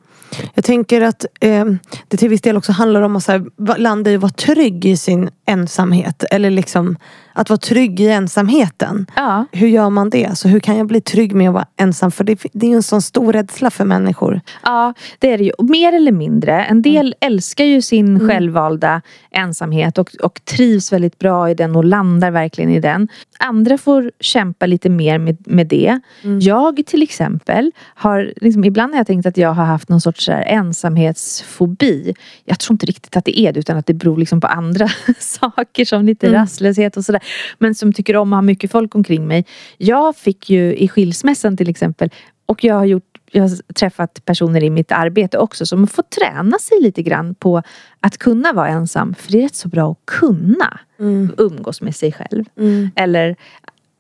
Jag 0.55 0.65
tänker 0.65 1.01
att 1.01 1.25
eh, 1.41 1.65
det 2.09 2.17
till 2.17 2.29
viss 2.29 2.41
del 2.41 2.57
också 2.57 2.73
handlar 2.73 3.03
om 3.03 3.17
att 3.17 3.25
så 3.25 3.33
här, 3.33 3.79
landa 3.79 4.11
i 4.11 4.15
att 4.15 4.23
vara 4.23 4.33
trygg 4.33 4.85
i 4.85 4.97
sin 4.97 5.31
ensamhet. 5.47 6.25
Eller 6.31 6.51
liksom 6.51 6.97
att 7.33 7.51
vara 7.51 7.59
trygg 7.59 8.01
i 8.01 8.09
ensamheten. 8.09 9.07
Ja. 9.17 9.45
Hur 9.53 9.69
gör 9.69 9.91
man 9.91 10.11
det? 10.11 10.39
Så 10.39 10.49
hur 10.49 10.61
kan 10.61 10.77
jag 10.77 10.87
bli 10.87 11.01
trygg 11.01 11.35
med 11.35 11.49
att 11.49 11.55
vara 11.55 11.67
ensam? 11.77 12.11
För 12.11 12.25
det, 12.25 12.41
det 12.53 12.67
är 12.67 12.71
ju 12.71 12.77
en 12.77 12.83
sån 12.83 13.03
stor 13.03 13.33
rädsla 13.33 13.71
för 13.71 13.85
människor. 13.85 14.41
Ja, 14.63 14.95
det 15.19 15.33
är 15.33 15.39
det 15.39 15.45
ju. 15.45 15.53
Mer 15.59 15.93
eller 15.93 16.13
mindre. 16.13 16.65
En 16.65 16.83
del 16.83 17.07
mm. 17.07 17.33
älskar 17.33 17.65
ju 17.65 17.83
sin 17.83 18.17
mm. 18.17 18.29
självvalda 18.29 19.03
ensamhet 19.31 19.99
och, 19.99 20.15
och 20.23 20.45
trivs 20.45 20.93
väldigt 20.93 21.19
bra 21.19 21.51
i 21.51 21.55
den 21.55 21.77
och 21.77 21.85
landar 21.85 22.31
verkligen 22.31 22.71
i 22.71 22.81
den. 22.81 23.09
Andra 23.39 23.79
får 23.79 24.13
kämpa 24.21 24.67
lite 24.67 24.89
mer 24.89 25.19
med, 25.19 25.37
med 25.47 25.67
det. 25.67 26.01
Mm. 26.23 26.41
Jag 26.41 26.87
till 26.87 27.03
exempel 27.03 27.73
har, 27.95 28.33
liksom, 28.37 28.65
ibland 28.65 28.93
har 28.93 28.99
jag 28.99 29.07
tänkt 29.07 29.27
att 29.27 29.37
jag 29.37 29.53
har 29.53 29.65
haft 29.65 29.89
någon 29.89 30.01
sorts 30.01 30.29
här, 30.29 30.43
ensamhetsfobi. 30.43 32.15
Jag 32.45 32.59
tror 32.59 32.75
inte 32.75 32.87
riktigt 32.87 33.17
att 33.17 33.25
det 33.25 33.41
är 33.41 33.53
det 33.53 33.61
utan 33.61 33.77
att 33.77 33.87
det 33.87 33.95
beror 33.95 34.19
liksom 34.19 34.41
på 34.41 34.47
andra 34.47 34.89
saker 35.19 35.85
som 35.85 36.05
lite 36.05 36.27
mm. 36.27 36.41
rastlöshet 36.41 36.97
och 36.97 37.05
sådär. 37.05 37.20
Men 37.59 37.75
som 37.75 37.93
tycker 37.93 38.17
om 38.17 38.33
att 38.33 38.37
ha 38.37 38.43
mycket 38.43 38.71
folk 38.71 38.95
omkring 38.95 39.27
mig. 39.27 39.47
Jag 39.79 40.17
fick 40.17 40.51
ju 40.51 40.75
i 40.77 40.89
skilsmässan 40.89 41.57
till 41.57 41.69
exempel 41.69 42.11
och 42.47 42.65
jag 42.65 42.75
har 42.75 42.85
gjort 42.85 43.05
jag 43.33 43.43
har 43.43 43.73
träffat 43.73 44.25
personer 44.25 44.63
i 44.63 44.71
mitt 44.71 44.93
arbete 44.93 45.39
också 45.39 45.67
som 45.67 45.87
får 45.87 46.03
träna 46.03 46.59
sig 46.59 46.81
lite 46.81 47.03
grann 47.03 47.35
på 47.35 47.63
att 48.01 48.19
kunna 48.19 48.53
vara 48.53 48.69
ensam. 48.69 49.15
För 49.15 49.33
det 49.33 49.39
är 49.39 49.43
rätt 49.43 49.55
så 49.55 49.69
bra 49.69 49.91
att 49.91 50.07
kunna 50.07 50.81
mm. 50.99 51.35
umgås 51.39 51.81
med 51.81 51.97
sig 51.97 52.13
själv. 52.13 52.45
Mm. 52.57 52.91
Eller 52.97 53.37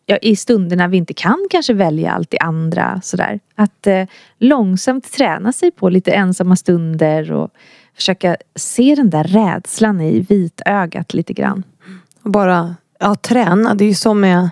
ja, 0.06 0.16
i 0.16 0.36
stunderna 0.36 0.88
vi 0.88 0.96
inte 0.96 1.14
kan 1.14 1.46
kanske 1.50 1.74
välja 1.74 2.12
allt 2.12 2.30
det 2.30 2.38
andra. 2.38 3.00
Sådär. 3.04 3.40
Att 3.54 3.86
eh, 3.86 4.06
långsamt 4.38 5.12
träna 5.12 5.52
sig 5.52 5.70
på 5.70 5.88
lite 5.88 6.10
ensamma 6.10 6.56
stunder 6.56 7.32
och 7.32 7.50
försöka 7.94 8.36
se 8.54 8.94
den 8.94 9.10
där 9.10 9.24
rädslan 9.24 10.00
i 10.00 10.20
vitögat 10.20 11.14
lite 11.14 11.32
grann. 11.32 11.62
Bara 12.22 12.76
ja, 13.00 13.14
träna, 13.14 13.74
det 13.74 13.84
är 13.84 13.88
ju 13.88 13.94
som 13.94 14.20
med 14.20 14.50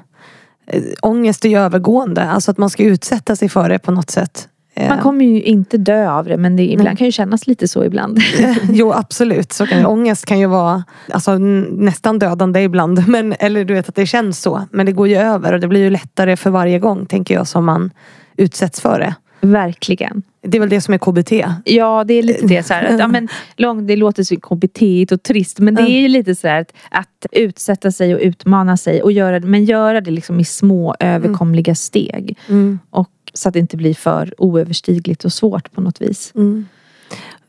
eh, 0.67 0.83
ångest 1.03 1.45
är 1.45 1.49
ju 1.49 1.59
övergående. 1.59 2.23
Alltså 2.23 2.51
att 2.51 2.59
man 2.59 2.71
ska 2.71 2.83
utsätta 2.83 3.37
sig 3.37 3.49
för 3.49 3.69
det 3.69 3.79
på 3.79 3.91
något 3.91 4.11
sätt. 4.11 4.49
Man 4.79 4.99
eh. 4.99 5.03
kommer 5.03 5.25
ju 5.25 5.43
inte 5.43 5.79
dö 5.79 6.11
av 6.11 6.25
det 6.25 6.37
men 6.37 6.57
det 6.57 6.73
ibland, 6.73 6.99
kan 6.99 7.07
ju 7.07 7.13
kännas 7.13 7.47
lite 7.47 7.69
så 7.69 7.85
ibland. 7.85 8.19
jo 8.73 8.93
absolut, 8.97 9.53
så 9.53 9.67
kan, 9.67 9.87
ångest 9.87 10.27
kan 10.27 10.39
ju 10.39 10.47
vara 10.47 10.85
alltså, 11.13 11.39
nästan 11.39 12.19
dödande 12.19 12.63
ibland. 12.63 13.05
Men, 13.09 13.35
eller 13.39 13.65
du 13.65 13.75
vet 13.75 13.89
att 13.89 13.95
det 13.95 14.07
känns 14.07 14.41
så. 14.41 14.63
Men 14.71 14.87
det 14.87 14.93
går 14.93 15.09
ju 15.09 15.17
över 15.17 15.53
och 15.53 15.61
det 15.61 15.69
blir 15.69 15.81
ju 15.81 15.91
lättare 15.91 16.37
för 16.37 16.51
varje 16.51 16.79
gång 16.79 17.07
tänker 17.07 17.35
jag 17.35 17.47
som 17.47 17.65
man 17.65 17.91
utsätts 18.37 18.81
för 18.81 18.99
det. 18.99 19.15
Verkligen. 19.41 20.22
Det 20.41 20.59
är 20.59 20.61
väl 20.61 20.68
det 20.68 20.80
som 20.80 20.95
är 20.95 20.99
KBT? 20.99 21.32
Ja, 21.64 22.05
det 22.05 22.14
är 22.14 22.22
lite 22.22 22.47
det. 22.47 22.62
Så 22.62 22.74
här, 22.74 22.84
att, 22.84 23.01
ja, 23.01 23.07
men, 23.07 23.28
lång, 23.57 23.86
det 23.86 23.97
låter 23.97 24.22
så 24.22 24.36
KBT 24.36 25.12
och 25.12 25.22
trist 25.22 25.59
men 25.59 25.74
det 25.74 25.82
är 25.82 26.01
ju 26.01 26.09
lite 26.09 26.34
så 26.34 26.49
här, 26.49 26.61
att, 26.61 26.68
att 26.91 27.26
utsätta 27.32 27.93
sig 27.93 28.14
och 28.14 28.20
utmana 28.20 28.76
sig 28.76 29.03
och 29.03 29.12
göra, 29.12 29.41
men 29.41 29.64
göra 29.64 30.01
det 30.01 30.11
liksom 30.11 30.41
i 30.41 30.45
små 30.45 30.95
överkomliga 31.01 31.74
steg. 31.74 32.39
Mm. 32.49 32.78
Och, 32.91 33.11
så 33.32 33.49
att 33.49 33.53
det 33.53 33.59
inte 33.61 33.76
blir 33.76 33.95
för 33.95 34.34
oöverstigligt 34.39 35.24
och 35.24 35.32
svårt 35.32 35.72
på 35.72 35.80
något 35.80 36.01
vis. 36.01 36.32
Mm. 36.34 36.66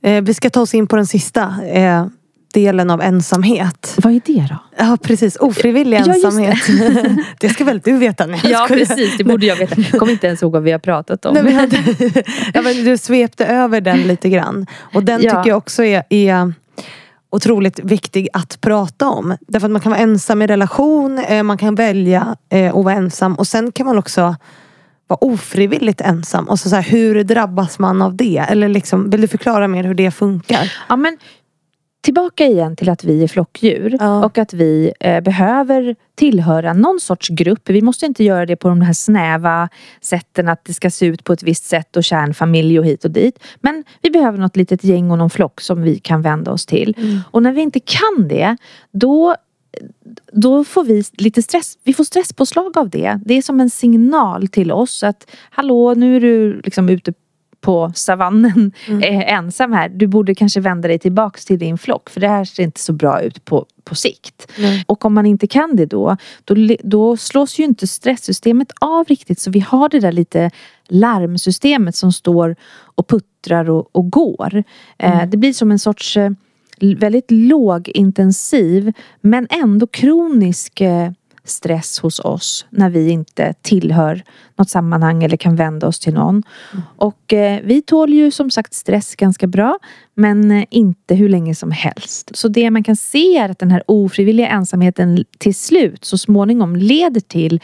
Eh, 0.01 0.21
vi 0.21 0.33
ska 0.33 0.49
ta 0.49 0.61
oss 0.61 0.73
in 0.73 0.87
på 0.87 0.95
den 0.95 1.07
sista. 1.07 1.55
Eh, 1.65 2.07
delen 2.53 2.89
av 2.89 3.01
ensamhet. 3.01 3.95
Vad 4.03 4.13
är 4.13 4.21
det 4.25 4.47
då? 4.49 4.57
Ja 4.77 4.97
precis, 5.01 5.35
ofrivillig 5.35 5.97
Ja, 6.05 6.13
ensamhet. 6.13 6.57
det. 7.39 7.49
ska 7.49 7.63
väl 7.63 7.79
du 7.83 7.97
veta? 7.97 8.25
Nej, 8.25 8.39
Ja 8.43 8.65
skojar. 8.65 8.85
precis, 8.85 9.17
det 9.17 9.23
borde 9.23 9.45
jag 9.45 9.55
veta. 9.55 9.97
Kommer 9.99 10.11
inte 10.11 10.27
ens 10.27 10.41
ihåg 10.41 10.51
vad 10.51 10.63
vi 10.63 10.71
har 10.71 10.79
pratat 10.79 11.25
om. 11.25 11.33
Nej, 11.43 11.53
hade, 11.53 11.77
ja, 12.53 12.61
men 12.61 12.83
du 12.85 12.97
svepte 12.97 13.45
över 13.45 13.81
den 13.81 14.01
lite 14.01 14.29
grann. 14.29 14.65
Och 14.93 15.03
den 15.03 15.21
Ja. 15.23 15.29
tycker 15.31 15.49
jag 15.49 15.57
också 15.57 15.83
är, 15.83 16.03
är 16.09 16.53
otroligt 17.31 17.79
viktig 17.79 18.27
att 18.33 18.61
prata 18.61 19.07
om. 19.09 19.37
Därför 19.47 19.67
att 19.67 19.71
man 19.71 19.81
kan 19.81 19.91
vara 19.91 20.01
ensam 20.01 20.41
i 20.41 20.47
relation, 20.47 21.19
eh, 21.19 21.43
man 21.43 21.57
kan 21.57 21.75
välja 21.75 22.35
eh, 22.49 22.75
att 22.75 22.83
vara 22.83 22.93
ensam 22.95 23.35
och 23.35 23.47
sen 23.47 23.71
kan 23.71 23.85
man 23.85 23.97
också 23.97 24.35
vara 25.07 25.17
ofrivilligt 25.21 26.01
ensam. 26.01 26.49
Och 26.49 26.59
så, 26.59 26.69
så 26.69 26.75
här, 26.75 26.83
hur 26.83 27.23
drabbas 27.23 27.79
man 27.79 28.01
av 28.01 28.15
det? 28.15 28.45
Eller 28.49 28.67
liksom, 28.69 29.09
vill 29.09 29.21
du 29.21 29.27
förklara 29.27 29.67
mer 29.67 29.83
hur 29.83 29.93
det 29.93 30.11
funkar? 30.11 30.73
Ja, 30.89 30.95
men 30.95 31.17
tillbaka 32.01 32.45
igen 32.45 32.75
till 32.75 32.89
att 32.89 33.03
vi 33.03 33.23
är 33.23 33.27
flockdjur 33.27 33.97
Ja. 33.99 34.25
och 34.25 34.37
att 34.37 34.53
vi 34.53 34.91
eh, 34.99 35.21
behöver 35.21 35.95
tillhöra 36.15 36.73
någon 36.73 36.99
sorts 36.99 37.29
grupp. 37.29 37.69
Vi 37.69 37.81
måste 37.81 38.05
inte 38.05 38.23
göra 38.23 38.45
det 38.45 38.55
på 38.55 38.69
de 38.69 38.81
här 38.81 38.93
snäva 38.93 39.69
sätten 40.01 40.49
att 40.49 40.65
det 40.65 40.73
ska 40.73 40.89
se 40.89 41.05
ut 41.05 41.23
på 41.23 41.33
ett 41.33 41.43
visst 41.43 41.65
sätt 41.65 41.97
och 41.97 42.03
kärnfamilj 42.03 42.79
och 42.79 42.85
hit 42.85 43.05
och 43.05 43.11
dit. 43.11 43.39
Men 43.61 43.83
vi 44.01 44.09
behöver 44.09 44.37
något 44.37 44.55
litet 44.55 44.83
gäng 44.83 45.11
och 45.11 45.17
någon 45.17 45.29
flock 45.29 45.61
som 45.61 45.81
vi 45.81 45.99
kan 45.99 46.21
vända 46.21 46.51
oss 46.51 46.65
till. 46.65 46.95
Och 47.31 47.43
när 47.43 47.51
vi 47.51 47.61
inte 47.61 47.79
kan 47.79 48.27
det, 48.27 48.57
då 48.91 49.35
då 50.31 50.63
får 50.63 50.83
vi 50.83 51.03
lite 51.17 51.41
stress, 51.41 51.77
vi 51.83 51.93
får 51.93 52.03
stresspåslag 52.03 52.77
av 52.77 52.89
det. 52.89 53.19
Det 53.25 53.33
är 53.33 53.41
som 53.41 53.59
en 53.59 53.69
signal 53.69 54.47
till 54.47 54.71
oss 54.71 55.03
att 55.03 55.27
hallå 55.49 55.93
nu 55.93 56.15
är 56.15 56.19
du 56.21 56.61
liksom 56.61 56.89
ute 56.89 57.13
på 57.61 57.91
savannen 57.95 58.71
eh, 58.87 59.33
ensam 59.33 59.73
här. 59.73 59.89
Du 59.89 60.07
borde 60.07 60.35
kanske 60.35 60.59
vända 60.59 60.87
dig 60.87 60.99
tillbaks 60.99 61.45
till 61.45 61.59
din 61.59 61.77
flock 61.77 62.09
för 62.09 62.21
det 62.21 62.27
här 62.27 62.45
ser 62.45 62.63
inte 62.63 62.79
så 62.79 62.93
bra 62.93 63.21
ut 63.21 63.45
på, 63.45 63.65
på 63.83 63.95
sikt. 63.95 64.51
Nej. 64.57 64.83
Och 64.87 65.05
om 65.05 65.13
man 65.13 65.25
inte 65.25 65.47
kan 65.47 65.75
det 65.75 65.85
då, 65.85 66.17
då, 66.43 66.55
då 66.83 67.17
slås 67.17 67.59
ju 67.59 67.63
inte 67.63 67.87
stresssystemet 67.87 68.71
av 68.81 69.05
riktigt 69.05 69.39
så 69.39 69.51
vi 69.51 69.59
har 69.59 69.89
det 69.89 69.99
där 69.99 70.11
lite 70.11 70.51
larmsystemet 70.87 71.95
som 71.95 72.11
står 72.11 72.55
och 72.95 73.07
puttrar 73.07 73.69
och, 73.69 73.89
och 73.91 74.09
går. 74.09 74.63
Eh, 74.97 75.25
det 75.27 75.37
blir 75.37 75.53
som 75.53 75.71
en 75.71 75.79
sorts 75.79 76.17
eh, 76.17 76.31
väldigt 76.97 77.31
lågintensiv 77.31 78.93
men 79.21 79.47
ändå 79.49 79.87
kronisk 79.87 80.81
eh, 80.81 81.11
stress 81.49 81.99
hos 81.99 82.19
oss 82.19 82.65
när 82.69 82.89
vi 82.89 83.09
inte 83.09 83.53
tillhör 83.61 84.23
något 84.55 84.69
sammanhang 84.69 85.23
eller 85.23 85.37
kan 85.37 85.55
vända 85.55 85.87
oss 85.87 85.99
till 85.99 86.13
någon. 86.13 86.43
Och 86.95 87.33
eh, 87.33 87.59
vi 87.63 87.81
tål 87.81 88.13
ju 88.13 88.31
som 88.31 88.51
sagt 88.51 88.73
stress 88.73 89.15
ganska 89.15 89.47
bra 89.47 89.79
men 90.13 90.51
eh, 90.51 90.65
inte 90.69 91.15
hur 91.15 91.29
länge 91.29 91.55
som 91.55 91.71
helst. 91.71 92.31
Så 92.33 92.47
det 92.47 92.71
man 92.71 92.83
kan 92.83 92.95
se 92.95 93.37
är 93.37 93.49
att 93.49 93.59
den 93.59 93.71
här 93.71 93.83
ofrivilliga 93.87 94.47
ensamheten 94.47 95.25
till 95.37 95.55
slut 95.55 96.05
så 96.05 96.17
småningom 96.17 96.75
leder 96.75 97.21
till 97.21 97.61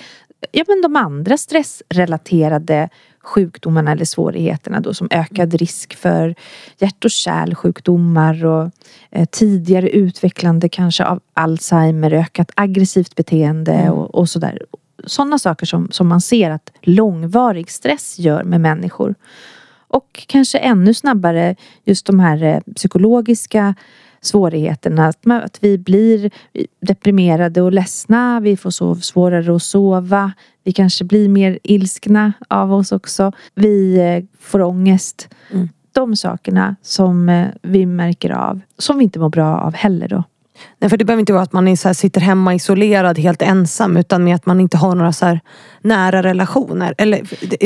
ja, 0.51 0.63
men 0.67 0.81
de 0.81 0.95
andra 0.95 1.37
stressrelaterade 1.37 2.89
sjukdomarna 3.25 3.91
eller 3.91 4.05
svårigheterna 4.05 4.79
då 4.79 4.93
som 4.93 5.07
ökad 5.11 5.53
risk 5.53 5.95
för 5.95 6.35
hjärt 6.77 7.05
och 7.05 7.11
kärlsjukdomar 7.11 8.45
och 8.45 8.71
eh, 9.11 9.25
tidigare 9.31 9.89
utvecklande 9.89 10.69
kanske 10.69 11.05
av 11.05 11.19
Alzheimer, 11.33 12.13
ökat 12.13 12.51
aggressivt 12.55 13.15
beteende 13.15 13.89
och, 13.89 14.15
och 14.15 14.29
sådär. 14.29 14.59
Sådana 15.05 15.39
saker 15.39 15.65
som, 15.65 15.87
som 15.91 16.07
man 16.07 16.21
ser 16.21 16.51
att 16.51 16.71
långvarig 16.81 17.71
stress 17.71 18.19
gör 18.19 18.43
med 18.43 18.61
människor. 18.61 19.15
Och 19.87 20.25
kanske 20.27 20.57
ännu 20.57 20.93
snabbare 20.93 21.55
just 21.83 22.05
de 22.05 22.19
här 22.19 22.43
eh, 22.43 22.59
psykologiska 22.75 23.75
svårigheterna. 24.21 25.13
Att 25.27 25.57
vi 25.61 25.77
blir 25.77 26.31
deprimerade 26.81 27.61
och 27.61 27.71
ledsna. 27.71 28.39
Vi 28.39 28.57
får 28.57 28.69
sov, 28.69 28.95
svårare 28.95 29.55
att 29.55 29.63
sova. 29.63 30.31
Vi 30.65 30.71
kanske 30.71 31.03
blir 31.03 31.29
mer 31.29 31.59
ilskna 31.63 32.33
av 32.47 32.73
oss 32.73 32.91
också. 32.91 33.31
Vi 33.55 33.97
eh, 33.97 34.23
får 34.39 34.61
ångest. 34.61 35.29
Mm. 35.51 35.69
De 35.91 36.15
sakerna 36.15 36.75
som 36.81 37.29
eh, 37.29 37.47
vi 37.61 37.85
märker 37.85 38.29
av. 38.29 38.59
Som 38.77 38.97
vi 38.97 39.03
inte 39.03 39.19
mår 39.19 39.29
bra 39.29 39.57
av 39.57 39.73
heller 39.73 40.07
då. 40.07 40.23
Nej, 40.79 40.89
för 40.89 40.97
det 40.97 41.05
behöver 41.05 41.19
inte 41.19 41.33
vara 41.33 41.43
att 41.43 41.53
man 41.53 41.67
är 41.67 41.75
så 41.75 41.93
sitter 41.93 42.21
hemma 42.21 42.55
isolerad 42.55 43.19
helt 43.19 43.41
ensam 43.41 43.97
utan 43.97 44.23
med 44.23 44.35
att 44.35 44.45
man 44.45 44.59
inte 44.59 44.77
har 44.77 44.95
några 44.95 45.13
så 45.13 45.39
nära 45.81 46.23
relationer. 46.23 46.95
Eller 46.97 47.21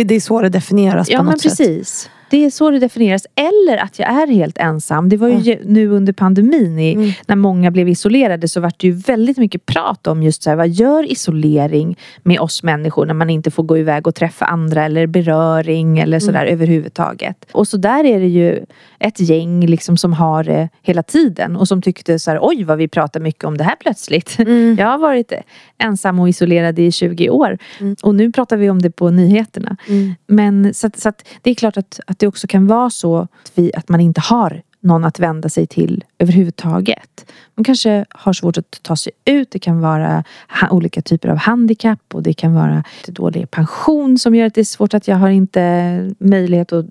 det, 0.06 0.16
är 0.16 0.20
så 0.20 0.42
det 0.42 0.50
definieras 0.50 1.10
Ja 1.10 1.18
på 1.18 1.24
något 1.24 1.32
men 1.32 1.40
sätt. 1.40 1.58
precis. 1.58 2.10
Det 2.32 2.46
är 2.46 2.50
så 2.50 2.70
det 2.72 2.80
definieras. 2.80 3.28
Eller 3.36 3.78
att 3.78 4.00
jag 4.00 4.10
är 4.10 4.28
helt 4.28 4.58
ensam. 4.58 5.10
Det 5.10 5.18
var 5.18 5.28
ju 5.28 5.54
Mm. 5.54 5.74
nu 5.74 5.88
under 5.90 6.14
pandemin 6.14 6.80
i, 6.80 6.94
Mm. 6.94 7.12
när 7.28 7.36
många 7.36 7.72
blev 7.72 7.90
isolerade 7.90 8.48
så 8.48 8.60
var 8.62 8.72
det 8.78 8.88
ju 8.88 8.94
väldigt 8.94 9.38
mycket 9.38 9.66
prat 9.66 10.08
om 10.08 10.24
just 10.24 10.44
så 10.44 10.50
här, 10.50 10.58
vad 10.58 10.70
gör 10.70 11.12
isolering 11.12 11.98
med 12.24 12.40
oss 12.40 12.64
människor 12.64 13.06
när 13.06 13.14
man 13.14 13.30
inte 13.30 13.52
får 13.52 13.64
gå 13.64 13.78
iväg 13.78 14.08
och 14.08 14.16
träffa 14.16 14.46
andra 14.46 14.86
eller 14.86 15.08
beröring 15.08 16.00
eller 16.00 16.20
sådär 16.20 16.42
Mm. 16.42 16.54
överhuvudtaget. 16.54 17.46
Och 17.52 17.68
så 17.68 17.78
där 17.78 18.04
är 18.04 18.20
det 18.20 18.28
ju 18.28 18.66
ett 19.00 19.20
gäng 19.20 19.66
liksom 19.66 19.98
som 19.98 20.14
har 20.14 20.44
det 20.44 20.70
hela 20.82 21.04
tiden 21.04 21.56
och 21.56 21.68
som 21.68 21.82
tyckte 21.82 22.20
så 22.20 22.32
här, 22.32 22.40
oj 22.42 22.64
vad 22.64 22.78
vi 22.78 22.88
pratar 22.88 23.20
mycket 23.20 23.44
om 23.44 23.58
det 23.58 23.64
här 23.64 23.76
plötsligt. 23.80 24.38
Mm. 24.50 24.76
Jag 24.80 24.88
har 24.88 24.98
varit 24.98 25.32
ensam 25.78 26.20
och 26.20 26.30
isolerad 26.30 26.80
i 26.80 26.92
20 26.92 27.30
år 27.30 27.58
Mm. 27.80 27.96
och 28.04 28.16
nu 28.16 28.32
pratar 28.32 28.58
vi 28.58 28.70
om 28.70 28.82
det 28.82 28.92
på 28.92 29.10
nyheterna. 29.10 29.78
Mm. 29.88 30.16
Men 30.28 30.74
så 30.74 30.88
att, 30.88 31.00
så 31.00 31.10
att 31.10 31.28
det 31.42 31.50
är 31.50 31.56
klart 31.56 31.78
att, 31.78 32.00
att 32.08 32.19
det 32.20 32.28
också 32.28 32.48
kan 32.48 32.68
vara 32.68 32.90
så 32.90 33.18
att, 33.18 33.52
vi, 33.56 33.72
att 33.76 33.90
man 33.90 34.00
inte 34.00 34.22
har 34.22 34.62
någon 34.82 35.06
att 35.06 35.20
vända 35.20 35.50
sig 35.50 35.68
till 35.68 36.04
överhuvudtaget. 36.20 37.26
Man 37.56 37.64
kanske 37.64 38.06
har 38.10 38.34
svårt 38.34 38.58
att 38.58 38.80
ta 38.82 38.96
sig 38.96 39.12
ut. 39.26 39.52
Det 39.52 39.60
kan 39.60 39.82
vara 39.82 40.24
olika 40.70 41.02
typer 41.02 41.30
av 41.30 41.38
handikapp 41.38 42.00
och 42.14 42.24
det 42.24 42.34
kan 42.34 42.54
vara 42.54 42.84
dålig 43.08 43.52
pension 43.52 44.18
som 44.18 44.36
gör 44.36 44.46
att 44.46 44.54
det 44.54 44.62
är 44.62 44.66
svårt 44.66 44.94
att 44.94 45.08
jag 45.08 45.16
har 45.16 45.30
inte 45.30 46.16
möjlighet 46.20 46.74
att 46.74 46.86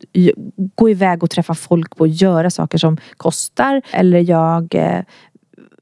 gå 0.75 0.91
iväg 0.91 1.23
och 1.23 1.31
träffa 1.31 1.55
folk 1.55 2.01
och 2.01 2.09
göra 2.09 2.51
saker 2.51 2.79
som 2.79 2.97
kostar. 3.17 3.83
Eller 3.93 4.31
jag 4.31 4.75
eh, 4.75 5.01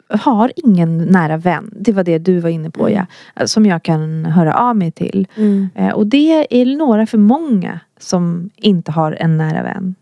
har 0.09 0.53
ingen 0.57 0.99
nära 0.99 1.37
vän. 1.37 1.71
Det 1.73 1.93
var 1.93 2.05
det 2.05 2.19
du 2.19 2.41
var 2.41 2.51
inne 2.51 2.71
på 2.71 2.91
ja. 2.91 3.07
Som 3.47 3.67
jag 3.67 3.83
kan 3.83 4.25
höra 4.27 4.55
av 4.55 4.77
mig 4.77 4.93
till. 4.93 5.27
Mm. 5.37 5.69
Eh, 5.75 5.91
Och 5.91 6.07
det 6.07 6.61
är 6.63 6.77
några 6.77 7.07
för 7.07 7.19
många 7.19 7.81
som 8.01 8.51
inte 8.57 8.93
har 8.93 9.13
en 9.13 9.37
nära 9.37 9.63
vän. 9.63 9.95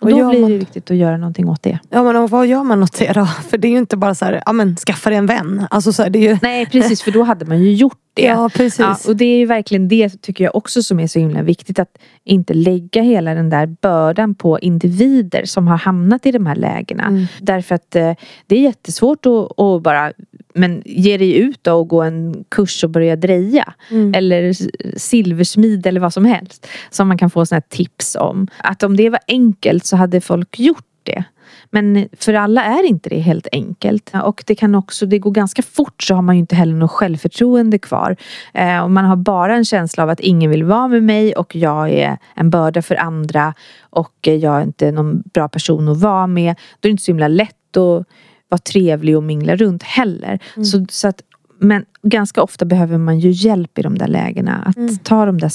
Och 0.00 0.10
Vad 0.10 0.20
då 0.20 0.28
blir 0.30 0.40
man? 0.40 0.50
det 0.50 0.58
viktigt 0.58 0.90
att 0.90 0.96
göra 0.96 1.16
någonting 1.16 1.48
åt 1.48 1.62
det. 1.62 1.78
Ja 1.90 2.02
men 2.02 2.16
och 2.16 2.30
vad 2.30 2.46
gör 2.46 2.62
man 2.64 2.82
åt 2.82 2.98
det 2.98 3.12
då? 3.12 3.26
För 3.48 3.58
det 3.58 3.68
är 3.68 3.72
ju 3.72 3.78
inte 3.78 3.96
bara 3.96 4.14
så 4.14 4.24
här, 4.24 4.42
ja 4.46 4.52
men 4.52 4.76
skaffa 4.76 5.10
dig 5.10 5.18
en 5.18 5.26
vän. 5.26 5.66
Alltså 5.70 5.92
så 5.92 6.02
här, 6.02 6.10
det 6.10 6.18
är 6.18 6.32
ju... 6.32 6.38
Nej 6.42 6.66
precis, 6.66 7.02
för 7.02 7.10
då 7.10 7.22
hade 7.22 7.44
man 7.44 7.62
ju 7.62 7.72
gjort 7.74 7.98
det. 8.16 8.22
Ja 8.22 8.50
precis. 8.54 8.78
Ja, 8.78 8.98
och 9.08 9.16
det 9.16 9.24
är 9.24 9.38
ju 9.38 9.46
verkligen 9.46 9.88
det 9.88 10.22
tycker 10.22 10.44
jag 10.44 10.56
också 10.56 10.82
som 10.82 11.00
är 11.00 11.06
så 11.06 11.18
himla 11.18 11.42
viktigt. 11.42 11.78
Att 11.78 11.98
inte 12.24 12.54
lägga 12.54 13.02
hela 13.02 13.34
den 13.34 13.50
där 13.50 13.66
bördan 13.66 14.34
på 14.34 14.58
individer 14.58 15.44
som 15.44 15.68
har 15.68 15.76
hamnat 15.76 16.26
i 16.26 16.32
de 16.32 16.46
här 16.46 16.56
lägena. 16.56 17.06
Mm. 17.06 17.26
Därför 17.40 17.74
att 17.74 17.96
eh, 17.96 18.12
det 18.46 18.56
är 18.56 18.60
jättesvårt 18.60 19.26
att, 19.26 19.60
att 19.60 19.82
bara 19.82 20.12
men 20.54 20.82
ge 20.84 21.16
dig 21.16 21.36
ut 21.36 21.64
då 21.64 21.74
och 21.74 21.88
gå 21.88 22.02
en 22.02 22.44
kurs 22.48 22.84
och 22.84 22.90
börja 22.90 23.16
dreja. 23.16 23.74
Mm. 23.90 24.14
Eller 24.14 24.52
silversmid 24.98 25.86
eller 25.86 26.00
vad 26.00 26.12
som 26.12 26.24
helst. 26.24 26.66
Som 26.90 27.08
man 27.08 27.18
kan 27.18 27.30
få 27.30 27.46
såna 27.46 27.60
tips 27.60 28.16
om. 28.20 28.48
Att 28.58 28.82
om 28.82 28.96
det 28.96 29.10
var 29.10 29.20
enkelt 29.28 29.86
så 29.86 29.96
hade 29.96 30.20
folk 30.20 30.58
gjort 30.58 30.85
det. 31.06 31.24
Men 31.70 32.08
för 32.18 32.34
alla 32.34 32.64
är 32.64 32.86
inte 32.86 33.08
det 33.08 33.18
helt 33.18 33.46
enkelt. 33.52 34.12
Och 34.24 34.44
det 34.46 34.54
kan 34.54 34.74
också, 34.74 35.06
det 35.06 35.18
går 35.18 35.30
ganska 35.30 35.62
fort 35.62 36.02
så 36.02 36.14
har 36.14 36.22
man 36.22 36.34
ju 36.34 36.40
inte 36.40 36.56
heller 36.56 36.74
något 36.74 36.90
självförtroende 36.90 37.78
kvar. 37.78 38.16
Eh, 38.54 38.80
och 38.80 38.90
man 38.90 39.04
har 39.04 39.16
bara 39.16 39.56
en 39.56 39.64
känsla 39.64 40.02
av 40.02 40.10
att 40.10 40.20
ingen 40.20 40.50
vill 40.50 40.64
vara 40.64 40.88
med 40.88 41.02
mig 41.02 41.34
och 41.34 41.56
jag 41.56 41.90
är 41.90 42.18
en 42.34 42.50
börda 42.50 42.82
för 42.82 42.94
andra 42.94 43.54
och 43.80 44.14
jag 44.22 44.56
är 44.56 44.62
inte 44.62 44.92
någon 44.92 45.22
bra 45.34 45.48
person 45.48 45.88
att 45.88 46.00
vara 46.00 46.26
med. 46.26 46.56
Då 46.80 46.86
är 46.86 46.88
det 46.88 46.90
inte 46.90 47.02
så 47.02 47.10
himla 47.10 47.28
lätt 47.28 47.76
att 47.76 48.06
vara 48.48 48.58
trevlig 48.58 49.16
och 49.16 49.22
mingla 49.22 49.56
runt 49.56 49.82
heller. 49.82 50.38
Så, 50.64 50.86
så 50.88 51.08
att, 51.08 51.22
men 51.58 51.84
ganska 52.02 52.42
ofta 52.42 52.64
behöver 52.64 52.98
man 52.98 53.18
ju 53.18 53.30
hjälp 53.30 53.78
i 53.78 53.82
de 53.82 53.98
där 53.98 54.08
lägena. 54.08 54.62
Att 54.66 54.76
Mm. 54.76 54.98
ta 54.98 55.26
de 55.26 55.38
där, 55.38 55.50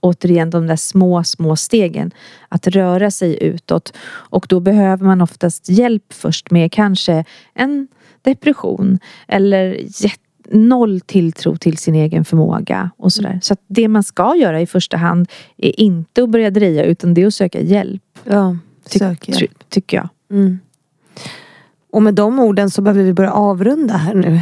återigen, 0.00 0.50
de 0.50 0.66
där 0.66 0.76
små, 0.76 1.24
små 1.24 1.56
stegen. 1.56 2.10
Att 2.48 2.66
röra 2.66 3.10
sig 3.10 3.38
utåt. 3.44 3.92
Och 4.08 4.46
då 4.48 4.60
behöver 4.60 5.06
man 5.06 5.20
oftast 5.20 5.68
hjälp 5.68 6.12
först 6.12 6.50
med 6.50 6.72
kanske 6.72 7.24
en 7.54 7.88
depression. 8.22 8.98
Eller 9.28 9.80
noll 10.52 11.00
tilltro 11.00 11.56
till 11.56 11.78
sin 11.78 11.94
egen 11.94 12.24
förmåga 12.24 12.90
och 12.96 13.12
sådär. 13.12 13.38
Så 13.42 13.52
att 13.52 13.60
det 13.66 13.88
man 13.88 14.02
ska 14.02 14.36
göra 14.36 14.60
i 14.60 14.66
första 14.66 14.96
hand 14.96 15.28
är 15.56 15.80
inte 15.80 16.22
att 16.22 16.30
börja 16.30 16.50
dreja 16.50 16.84
utan 16.84 17.14
det 17.14 17.22
är 17.22 17.26
att 17.26 17.34
söka 17.34 17.60
hjälp. 17.60 18.02
Ja, 18.24 18.56
Ty- 18.90 18.98
sök 18.98 19.28
hjälp. 19.28 19.38
try- 19.40 19.48
tycker 19.68 19.96
jag. 19.96 20.08
Mm. 20.30 20.58
Och 21.96 22.02
med 22.02 22.14
de 22.14 22.38
orden 22.38 22.70
så 22.70 22.82
behöver 22.82 23.02
vi 23.02 23.12
börja 23.12 23.32
avrunda 23.32 23.94
här 23.94 24.14
nu. 24.14 24.40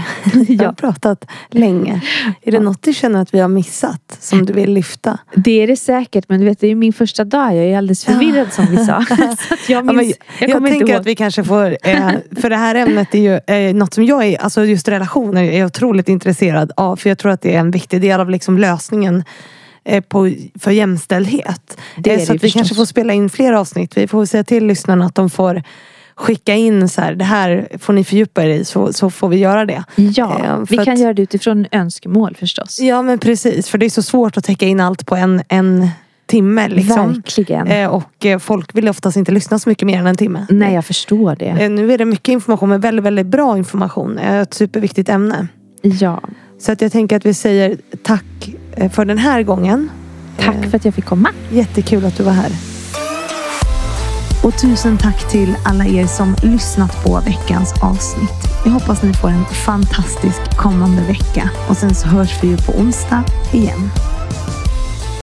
Jag 0.49 0.67
har 0.67 0.73
pratat 0.73 1.25
länge. 1.51 2.01
Är 2.43 2.53
det 2.53 2.61
något 2.61 2.83
du 2.83 2.95
känner 2.95 3.23
att 3.23 3.35
vi 3.35 3.41
har 3.41 3.49
missat 3.49 4.19
som 4.21 4.47
du 4.47 4.53
vill 4.53 4.73
lyfta? 4.73 5.19
Det 5.35 5.63
är 5.63 5.67
det 5.67 5.77
säkert, 5.77 6.25
men 6.29 6.41
du 6.41 6.47
vet 6.47 6.61
det 6.61 6.67
är 6.67 6.75
min 6.75 6.93
första 6.93 7.25
dag. 7.25 7.57
Jag 7.57 7.65
är 7.65 7.79
alldeles 7.79 8.05
förvirrad 8.05 8.53
som 8.53 8.67
vi 8.67 8.77
sa. 8.77 9.05
Jag, 9.69 9.87
minns, 9.87 10.17
ja, 10.19 10.47
jag, 10.47 10.51
jag 10.51 10.67
tänker 10.67 10.97
att 10.97 11.07
vi 11.07 11.15
kanske 11.15 11.45
får, 11.45 11.77
eh, 11.83 12.09
för 12.41 12.51
det 12.51 12.57
här 12.57 12.75
ämnet 12.75 13.15
är 13.15 13.19
ju 13.19 13.55
eh, 13.57 13.75
något 13.75 13.95
som 13.95 14.05
jag 14.05 14.25
är, 14.25 14.43
alltså 14.43 14.65
just 14.65 14.89
relationer 14.89 15.45
är 15.45 15.65
otroligt 15.65 16.09
intresserad 16.09 16.73
av. 16.77 16.97
För 16.97 17.09
jag 17.09 17.19
tror 17.19 17.33
att 17.33 17.43
det 17.43 17.55
är 17.55 17.61
en 17.61 17.71
viktig 17.71 18.01
del 18.01 18.21
av 18.21 18.31
liksom 18.31 18.59
lösningen 18.59 19.25
eh, 19.85 20.01
på, 20.01 20.31
för 20.59 20.71
jämställdhet. 20.71 21.79
Det 21.97 22.15
är 22.15 22.19
eh, 22.19 22.25
så 22.25 22.33
det 22.33 22.37
att 22.37 22.45
vi 22.45 22.51
kanske 22.51 22.75
får 22.75 22.85
spela 22.85 23.13
in 23.13 23.31
fler 23.31 23.53
avsnitt. 23.53 23.97
Vi 23.97 24.07
får 24.07 24.27
säga 24.27 24.45
till 24.45 24.67
lyssnarna 24.67 25.07
att 25.07 25.15
de 25.15 25.31
får 25.31 25.63
skicka 26.15 26.55
in 26.55 26.89
så 26.89 27.01
här, 27.01 27.15
det 27.15 27.25
här 27.25 27.69
får 27.79 27.93
ni 27.93 28.05
fördjupa 28.05 28.45
er 28.45 28.49
i 28.49 28.65
så, 28.65 28.93
så 28.93 29.11
får 29.11 29.29
vi 29.29 29.37
göra 29.37 29.65
det. 29.65 29.85
Ja, 29.97 30.41
eh, 30.45 30.59
vi 30.69 30.77
kan 30.77 30.95
att, 30.95 31.01
göra 31.01 31.15
det 31.15 31.23
utifrån 31.23 31.67
önskemål 31.73 32.37
förstås. 32.39 32.81
Ja 32.81 33.03
men 33.03 33.19
precis, 33.19 33.69
för 33.69 33.79
det 33.79 33.87
är 33.87 33.91
så 33.91 34.03
svårt 34.03 34.37
att 34.37 34.45
täcka 34.45 34.67
in 34.67 34.81
allt 34.81 35.07
på 35.07 35.17
en, 35.17 35.43
en 35.49 35.89
timme. 36.27 36.69
Liksom. 36.69 37.13
Verkligen. 37.13 37.67
Eh, 37.67 37.89
och 37.89 38.27
eh, 38.27 38.39
folk 38.39 38.75
vill 38.75 38.89
oftast 38.89 39.17
inte 39.17 39.33
lyssna 39.33 39.59
så 39.59 39.69
mycket 39.69 39.87
mer 39.87 39.99
än 39.99 40.07
en 40.07 40.17
timme. 40.17 40.47
Nej, 40.51 40.75
jag 40.75 40.85
förstår 40.85 41.37
det. 41.37 41.49
Eh, 41.49 41.71
nu 41.71 41.93
är 41.93 41.99
det 41.99 42.05
mycket 42.05 42.29
information, 42.29 42.69
men 42.69 42.81
väldigt, 42.81 43.05
väldigt 43.05 43.27
bra 43.27 43.59
information. 43.59 44.19
Ett 44.19 44.55
superviktigt 44.55 45.09
ämne. 45.09 45.49
Ja. 45.83 46.21
Så 46.59 46.73
att 46.73 46.81
jag 46.81 46.93
tänker 46.93 47.17
att 47.17 47.27
vi 47.27 47.35
säger 47.35 47.77
tack 48.03 48.55
eh, 48.77 48.91
för 48.91 49.05
den 49.05 49.19
här 49.19 49.43
gången. 49.43 49.91
Tack 50.39 50.71
för 50.71 50.77
att 50.77 50.85
jag 50.85 50.95
fick 50.95 51.05
komma. 51.05 51.31
Jättekul 51.51 52.05
att 52.05 52.17
du 52.17 52.23
var 52.23 52.33
här. 52.33 52.74
Och 54.45 54.59
tusen 54.59 54.99
tack 54.99 55.31
till 55.31 55.57
alla 55.65 55.87
er 55.87 56.07
som 56.07 56.37
lyssnat 56.43 57.05
på 57.05 57.21
veckans 57.21 57.75
avsnitt. 57.83 58.31
Jag 58.65 58.73
hoppas 58.73 59.03
ni 59.03 59.15
får 59.15 59.29
en 59.29 59.45
fantastisk 59.45 60.57
kommande 60.57 61.03
vecka. 61.03 61.51
Och 61.69 61.77
sen 61.77 61.95
så 61.95 62.09
hörs 62.09 62.43
vi 62.43 62.49
ju 62.49 62.57
på 62.57 62.73
onsdag 62.73 63.25
igen. 63.53 63.91